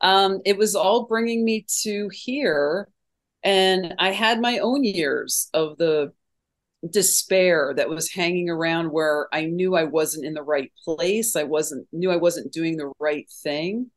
um, 0.01 0.41
it 0.45 0.59
was 0.59 0.75
all 0.75 1.07
bringing 1.07 1.45
me 1.45 1.65
to 1.83 2.11
here. 2.13 2.89
And 3.43 3.95
I 3.99 4.11
had 4.11 4.41
my 4.41 4.59
own 4.59 4.85
years 4.85 5.49
of 5.55 5.79
the 5.79 6.13
despair 6.89 7.75
that 7.77 7.89
was 7.89 8.13
hanging 8.13 8.49
around 8.49 8.91
where 8.93 9.29
I 9.33 9.47
knew 9.47 9.75
I 9.75 9.85
wasn't 9.85 10.25
in 10.25 10.35
the 10.35 10.43
right 10.43 10.73
place. 10.85 11.37
I 11.37 11.45
wasn't 11.45 11.89
knew 11.93 12.11
I 12.11 12.17
wasn't 12.17 12.53
doing 12.53 12.77
the 12.77 12.93
right 12.99 13.29
thing. 13.43 13.91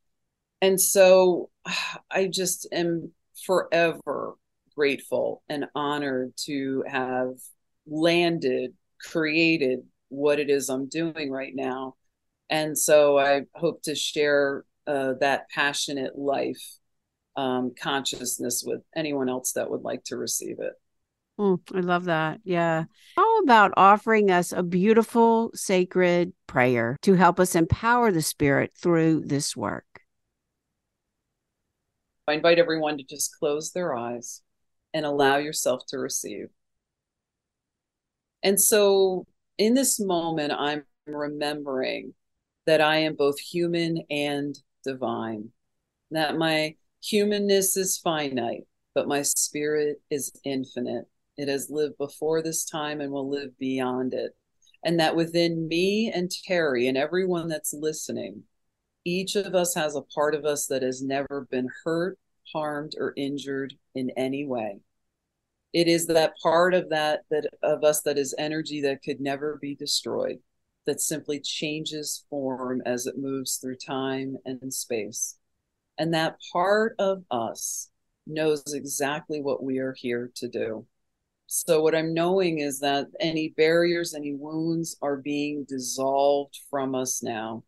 And 0.61 0.79
so 0.79 1.49
I 2.11 2.27
just 2.27 2.67
am 2.71 3.11
forever 3.45 4.36
grateful 4.75 5.43
and 5.49 5.65
honored 5.75 6.34
to 6.45 6.84
have 6.88 7.34
landed, 7.88 8.73
created 8.99 9.82
what 10.09 10.39
it 10.39 10.49
is 10.49 10.69
I'm 10.69 10.88
doing 10.88 11.32
right 11.32 11.53
now. 11.53 11.95
And 12.49 12.77
so 12.77 13.17
I 13.17 13.43
hope 13.55 13.82
to 13.84 13.95
share 13.95 14.65
uh, 14.88 15.13
that 15.19 15.49
passionate 15.49 16.17
life 16.17 16.61
um, 17.38 17.73
consciousness 17.79 18.63
with 18.65 18.82
anyone 18.95 19.29
else 19.29 19.53
that 19.53 19.69
would 19.69 19.84
like 19.84 20.03
to 20.05 20.17
receive 20.17 20.57
it. 20.59 20.73
Mm, 21.41 21.59
I 21.73 21.79
love 21.79 22.03
that. 22.05 22.39
Yeah. 22.43 22.83
How 23.15 23.39
about 23.39 23.73
offering 23.75 24.29
us 24.29 24.51
a 24.51 24.61
beautiful, 24.61 25.49
sacred 25.55 26.33
prayer 26.45 26.97
to 27.01 27.15
help 27.15 27.39
us 27.39 27.55
empower 27.55 28.11
the 28.11 28.21
spirit 28.21 28.71
through 28.77 29.21
this 29.21 29.57
work? 29.57 29.85
I 32.27 32.33
invite 32.33 32.59
everyone 32.59 32.99
to 32.99 33.03
just 33.03 33.35
close 33.39 33.71
their 33.71 33.95
eyes 33.97 34.43
and 34.93 35.03
allow 35.03 35.37
yourself 35.37 35.81
to 35.87 35.97
receive. 35.97 36.49
And 38.43 38.61
so, 38.61 39.25
in 39.57 39.73
this 39.73 39.99
moment, 39.99 40.53
I'm 40.55 40.83
remembering 41.07 42.13
that 42.67 42.81
I 42.81 42.97
am 42.97 43.15
both 43.15 43.39
human 43.39 44.03
and 44.11 44.55
divine, 44.83 45.49
that 46.11 46.37
my 46.37 46.75
humanness 47.03 47.75
is 47.77 47.97
finite, 47.97 48.67
but 48.93 49.07
my 49.07 49.23
spirit 49.23 50.01
is 50.11 50.31
infinite. 50.43 51.07
It 51.38 51.47
has 51.47 51.69
lived 51.69 51.97
before 51.97 52.41
this 52.41 52.65
time 52.65 53.01
and 53.01 53.11
will 53.11 53.29
live 53.29 53.57
beyond 53.57 54.13
it. 54.13 54.36
And 54.84 54.99
that 54.99 55.15
within 55.15 55.67
me 55.67 56.11
and 56.11 56.29
Terri 56.29 56.88
and 56.88 56.97
everyone 56.97 57.47
that's 57.47 57.73
listening, 57.73 58.43
each 59.05 59.36
of 59.36 59.55
us 59.55 59.73
has 59.75 59.95
a 59.95 60.01
part 60.01 60.36
of 60.36 60.45
us 60.45 60.67
that 60.67 60.84
has 60.84 61.01
never 61.01 61.47
been 61.49 61.69
hurt, 61.84 62.17
harmed, 62.51 62.93
or 62.97 63.13
injured 63.15 63.73
in 63.95 64.11
any 64.11 64.45
way. 64.45 64.79
It 65.73 65.88
is 65.88 66.07
that 66.07 66.34
part 66.41 66.73
of 66.73 66.89
that 66.89 67.21
that 67.29 67.49
of 67.63 67.84
us 67.84 68.01
that 68.01 68.17
is 68.17 68.36
energy 68.38 68.82
that 68.82 69.03
could 69.03 69.21
never 69.21 69.57
be 69.61 69.75
destroyed, 69.75 70.39
that 70.86 70.99
simply 70.99 71.39
changes 71.39 72.25
form 72.29 72.82
as 72.86 73.07
it 73.07 73.17
moves 73.17 73.57
through 73.57 73.77
time 73.77 74.38
and 74.45 74.73
space. 74.73 75.38
And 75.97 76.13
that 76.13 76.38
part 76.51 76.95
of 76.99 77.23
us 77.32 77.89
knows 78.27 78.63
exactly 78.73 79.41
what 79.41 79.63
we 79.63 79.77
are 79.79 79.93
here 79.93 80.32
to 80.36 80.47
do. 80.47 80.86
So, 81.53 81.81
what 81.81 81.93
I'm 81.93 82.13
knowing 82.13 82.59
is 82.59 82.79
that 82.79 83.07
any 83.19 83.49
barriers, 83.49 84.13
any 84.13 84.33
wounds 84.33 84.95
are 85.01 85.17
being 85.17 85.65
dissolved 85.67 86.57
from 86.69 86.95
us 86.95 87.21
now. 87.21 87.65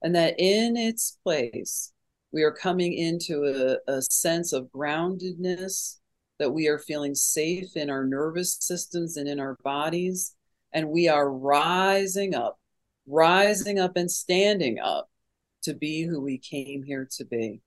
And 0.00 0.16
that 0.16 0.36
in 0.38 0.78
its 0.78 1.18
place, 1.22 1.92
we 2.32 2.42
are 2.42 2.50
coming 2.50 2.94
into 2.94 3.44
a, 3.44 3.92
a 3.92 4.00
sense 4.00 4.54
of 4.54 4.70
groundedness, 4.74 5.98
that 6.38 6.52
we 6.52 6.68
are 6.68 6.78
feeling 6.78 7.14
safe 7.14 7.76
in 7.76 7.90
our 7.90 8.06
nervous 8.06 8.56
systems 8.60 9.18
and 9.18 9.28
in 9.28 9.38
our 9.38 9.58
bodies. 9.62 10.34
And 10.72 10.88
we 10.88 11.08
are 11.08 11.30
rising 11.30 12.34
up, 12.34 12.58
rising 13.06 13.78
up 13.78 13.94
and 13.98 14.10
standing 14.10 14.78
up 14.78 15.10
to 15.64 15.74
be 15.74 16.04
who 16.04 16.22
we 16.22 16.38
came 16.38 16.82
here 16.82 17.06
to 17.18 17.26
be. 17.26 17.60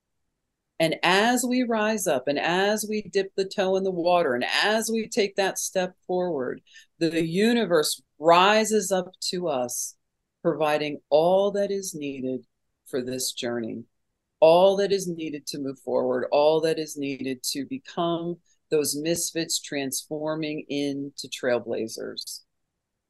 And 0.82 0.96
as 1.04 1.46
we 1.48 1.62
rise 1.62 2.08
up 2.08 2.28
and 2.28 2.40
as 2.40 2.88
we 2.90 3.04
dip 3.04 3.36
the 3.36 3.46
toe 3.46 3.76
in 3.76 3.84
the 3.84 3.92
water 3.92 4.34
and 4.34 4.44
as 4.64 4.90
we 4.92 5.08
take 5.08 5.36
that 5.36 5.60
step 5.60 5.94
forward, 6.08 6.60
the 6.98 7.24
universe 7.24 8.02
rises 8.18 8.92
up 8.92 9.12
to 9.30 9.48
us, 9.48 9.94
providing 10.42 10.98
all 11.12 11.52
that 11.52 11.70
is 11.70 11.94
needed 11.94 12.48
for 12.88 13.04
this 13.04 13.32
journey, 13.32 13.84
all 14.40 14.76
that 14.78 14.92
is 14.92 15.08
needed 15.08 15.46
to 15.46 15.60
move 15.60 15.78
forward, 15.78 16.26
all 16.32 16.60
that 16.62 16.80
is 16.80 16.98
needed 16.98 17.44
to 17.52 17.64
become 17.68 18.38
those 18.72 18.98
misfits 19.00 19.62
transforming 19.62 20.66
into 20.68 21.28
trailblazers. 21.28 22.40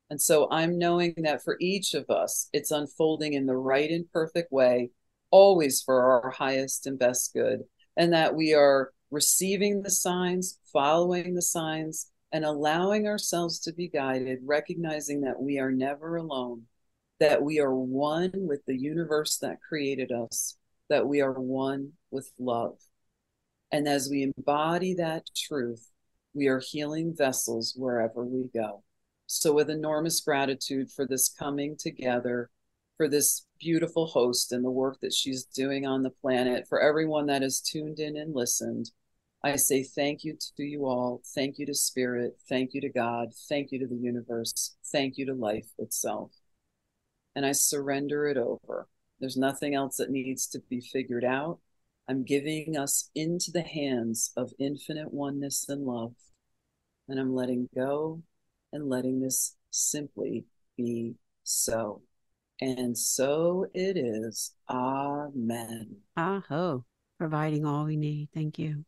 And 0.10 0.22
so 0.22 0.50
I'm 0.52 0.78
knowing 0.78 1.14
that 1.24 1.42
for 1.42 1.56
each 1.62 1.94
of 1.94 2.10
us, 2.10 2.50
it's 2.52 2.72
unfolding 2.72 3.32
in 3.32 3.46
the 3.46 3.56
right 3.56 3.90
and 3.90 4.12
perfect 4.12 4.52
way 4.52 4.90
always 5.32 5.82
for 5.82 6.22
our 6.24 6.32
highest 6.32 6.86
and 6.86 7.00
best 7.00 7.34
good, 7.34 7.62
and 7.98 8.14
that 8.14 8.36
we 8.36 8.54
are 8.54 8.92
receiving 9.10 9.82
the 9.82 9.90
signs, 9.90 10.60
following 10.72 11.34
the 11.34 11.42
signs, 11.42 12.12
and 12.32 12.46
allowing 12.46 13.08
ourselves 13.08 13.60
to 13.60 13.74
be 13.74 13.88
guided, 13.88 14.40
recognizing 14.44 15.22
that 15.22 15.42
we 15.42 15.60
are 15.60 15.72
never 15.72 16.16
alone, 16.16 16.64
that 17.20 17.44
we 17.44 17.60
are 17.60 17.76
one 17.76 18.32
with 18.34 18.62
the 18.66 18.78
universe 18.78 19.38
that 19.40 19.62
created 19.62 20.12
us, 20.12 20.58
that 20.90 21.08
we 21.08 21.22
are 21.22 21.34
one 21.34 21.92
with 22.10 22.32
love. 22.40 22.78
And 23.72 23.88
as 23.88 24.10
we 24.10 24.24
embody 24.24 24.94
that 24.96 25.24
truth, 25.36 25.90
we 26.34 26.48
are 26.48 26.60
healing 26.60 27.14
vessels 27.16 27.74
wherever 27.76 28.24
we 28.24 28.50
go. 28.54 28.84
So, 29.28 29.54
with 29.54 29.70
enormous 29.70 30.20
gratitude 30.20 30.92
for 30.92 31.08
this 31.08 31.30
coming 31.30 31.78
together 31.78 32.50
for 33.02 33.08
this 33.08 33.48
beautiful 33.60 34.06
host 34.06 34.52
and 34.52 34.64
the 34.64 34.70
work 34.70 35.00
that 35.02 35.12
she's 35.12 35.44
doing 35.44 35.88
on 35.88 36.04
the 36.04 36.12
planet, 36.12 36.68
for 36.70 36.80
everyone 36.80 37.26
that 37.26 37.42
has 37.42 37.60
tuned 37.60 37.98
in 37.98 38.16
and 38.16 38.36
listened. 38.36 38.92
I 39.44 39.56
say 39.56 39.82
thank 39.82 40.24
you 40.24 40.38
to 40.56 40.64
you 40.64 40.86
all. 40.86 41.24
Thank 41.34 41.58
you 41.58 41.66
to 41.66 41.74
Spirit. 41.74 42.38
Thank 42.48 42.76
you 42.76 42.82
to 42.82 42.90
God. 42.90 43.30
Thank 43.50 43.72
you 43.72 43.80
to 43.80 43.88
the 43.88 43.96
universe. 43.96 44.76
Thank 44.92 45.18
you 45.18 45.26
to 45.26 45.34
life 45.34 45.66
itself. 45.80 46.30
And 47.36 47.44
I 47.44 47.54
surrender 47.54 48.28
it 48.28 48.38
over. 48.38 48.88
There's 49.20 49.36
nothing 49.36 49.74
else 49.74 49.98
that 49.98 50.12
needs 50.12 50.46
to 50.50 50.62
be 50.70 50.80
figured 50.80 51.26
out. 51.26 51.58
I'm 52.08 52.24
giving 52.24 52.78
us 52.78 53.10
into 53.16 53.50
the 53.50 53.64
hands 53.64 54.32
of 54.38 54.54
infinite 54.60 55.12
oneness 55.12 55.66
and 55.68 55.88
love. 55.88 56.14
And 57.10 57.20
I'm 57.20 57.34
letting 57.34 57.68
go 57.74 58.22
and 58.72 58.88
letting 58.88 59.22
this 59.22 59.56
simply 59.72 60.46
be 60.78 61.16
so. 61.42 62.04
And 62.62 62.96
so 62.96 63.66
it 63.74 63.98
is. 63.98 64.54
Amen. 64.70 65.98
Aho. 66.16 66.86
Providing 67.18 67.66
all 67.66 67.86
we 67.86 67.98
need. 67.98 68.30
Thank 68.34 68.60
you. 68.60 68.86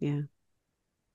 Yeah. 0.00 0.22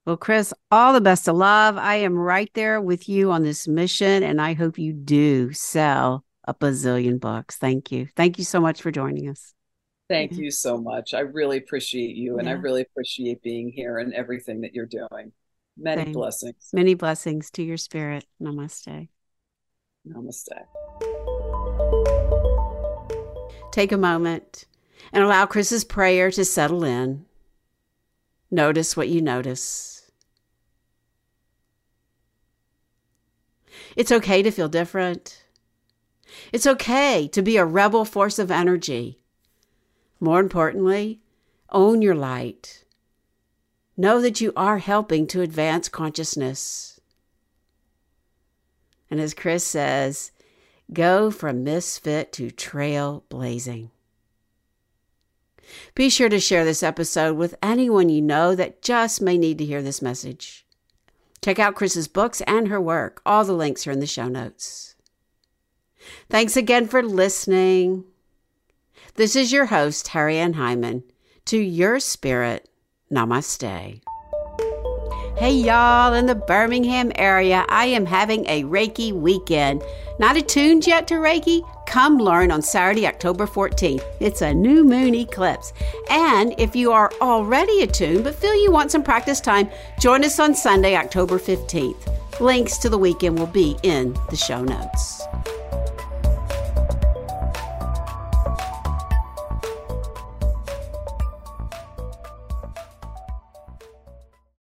Well, 0.06 0.16
Kris, 0.16 0.54
all 0.72 0.94
the 0.94 1.02
best 1.02 1.28
of 1.28 1.36
love. 1.36 1.78
I 1.78 1.96
am 1.96 2.18
right 2.18 2.50
there 2.54 2.80
with 2.80 3.10
you 3.10 3.32
on 3.32 3.44
this 3.44 3.68
mission, 3.68 4.24
and 4.24 4.40
I 4.42 4.54
hope 4.54 4.80
you 4.80 4.94
do 4.94 5.52
sell 5.52 6.24
a 6.46 6.54
bazillion 6.54 7.20
books. 7.20 7.58
Thank 7.58 7.92
you. 7.92 8.08
Thank 8.16 8.38
you 8.38 8.46
so 8.46 8.62
much 8.62 8.82
for 8.82 8.90
joining 8.90 9.28
us. 9.28 9.54
Thank 10.10 10.32
yeah. 10.32 10.44
you 10.44 10.52
so 10.52 10.78
much. 10.78 11.14
I 11.14 11.20
really 11.20 11.58
appreciate 11.58 12.16
you, 12.16 12.38
and 12.38 12.48
yeah. 12.48 12.54
I 12.54 12.56
really 12.56 12.84
appreciate 12.84 13.44
being 13.44 13.70
here 13.70 13.98
and 13.98 14.14
everything 14.14 14.62
that 14.62 14.74
you're 14.74 14.86
doing. 14.86 15.34
Many 15.78 16.06
Same. 16.06 16.14
blessings. 16.14 16.70
Many 16.72 16.94
blessings 16.94 17.52
to 17.52 17.64
your 17.64 17.78
spirit. 17.78 18.26
Namaste. 18.42 19.10
Namaste. 20.08 20.66
Take 23.72 23.91
a 23.91 23.97
moment 23.97 24.66
and 25.12 25.24
allow 25.24 25.45
Kris's 25.45 25.84
prayer 25.84 26.32
to 26.32 26.45
settle 26.45 26.84
in. 26.84 27.26
Notice 28.49 28.95
what 28.95 29.10
you 29.10 29.22
notice. 29.22 30.12
It's 33.95 34.12
okay 34.12 34.41
to 34.41 34.51
feel 34.51 34.70
different. 34.70 35.43
It's 36.53 36.68
okay 36.68 37.28
to 37.30 37.41
be 37.41 37.58
a 37.58 37.66
rebel 37.66 38.05
force 38.05 38.39
of 38.39 38.51
energy. 38.51 39.20
More 40.20 40.39
importantly, 40.39 41.22
own 41.72 42.01
your 42.01 42.16
light. 42.16 42.84
Know 43.95 44.22
that 44.22 44.39
you 44.39 44.53
are 44.55 44.78
helping 44.78 45.28
to 45.28 45.41
advance 45.41 45.89
consciousness. 45.89 46.97
And 49.10 49.20
as 49.20 49.34
Kris 49.34 49.64
says, 49.64 50.32
go 50.91 51.32
from 51.32 51.64
misfit 51.64 52.32
to 52.34 52.49
trailblazing. 52.49 53.89
Be 55.95 56.10
sure 56.10 56.30
to 56.30 56.39
share 56.39 56.64
this 56.64 56.84
episode 56.84 57.36
with 57.36 57.55
anyone 57.62 58.10
you 58.10 58.22
know 58.22 58.55
that 58.55 58.82
just 58.82 59.22
may 59.22 59.38
need 59.38 59.58
to 59.58 59.66
hear 59.66 59.82
this 59.82 60.01
message. 60.01 60.66
Check 61.41 61.60
out 61.60 61.76
Kris's 61.76 62.08
books 62.08 62.41
and 62.41 62.68
her 62.68 62.82
work. 62.82 63.22
All 63.26 63.43
the 63.43 63.53
links 63.53 63.86
are 63.86 63.91
in 63.91 63.99
the 63.99 64.08
show 64.08 64.28
notes. 64.28 64.95
Thanks 66.30 66.55
again 66.55 66.88
for 66.88 67.03
listening. 67.03 68.05
This 69.16 69.36
is 69.36 69.51
your 69.51 69.66
host, 69.66 70.08
Terri 70.08 70.36
Ann 70.36 70.53
Heiman. 70.53 71.03
To 71.45 71.58
your 71.58 71.99
spirit, 71.99 72.70
namaste. 73.12 74.01
Hey, 75.40 75.54
y'all, 75.54 76.16
in 76.16 76.26
the 76.26 76.34
Birmingham 76.34 77.12
area, 77.14 77.64
I 77.70 77.86
am 77.86 78.08
having 78.08 78.48
a 78.48 78.64
Reiki 78.64 79.14
weekend. 79.14 79.84
Not 80.18 80.36
attuned 80.36 80.88
yet 80.88 81.08
to 81.10 81.14
Reiki? 81.14 81.62
Come 81.86 82.18
learn 82.18 82.50
on 82.50 82.64
Saturday, 82.64 83.06
October 83.06 83.46
14th. 83.46 84.02
It's 84.20 84.42
a 84.42 84.52
new 84.52 84.84
moon 84.84 85.14
eclipse. 85.14 85.74
And 86.10 86.56
if 86.58 86.76
you 86.76 86.92
are 86.92 87.12
already 87.22 87.84
attuned 87.84 88.24
but 88.24 88.34
feel 88.34 88.56
you 88.56 88.72
want 88.72 88.90
some 88.90 89.04
practice 89.04 89.40
time, 89.40 89.70
join 90.00 90.26
us 90.26 90.40
on 90.40 90.56
Sunday, 90.56 90.96
October 90.96 91.38
15th. 91.38 92.40
Links 92.42 92.80
to 92.80 92.90
the 92.90 92.98
weekend 92.98 93.38
will 93.38 93.46
be 93.46 93.78
in 93.84 94.18
the 94.32 94.36
show 94.36 94.64
notes. 94.64 95.22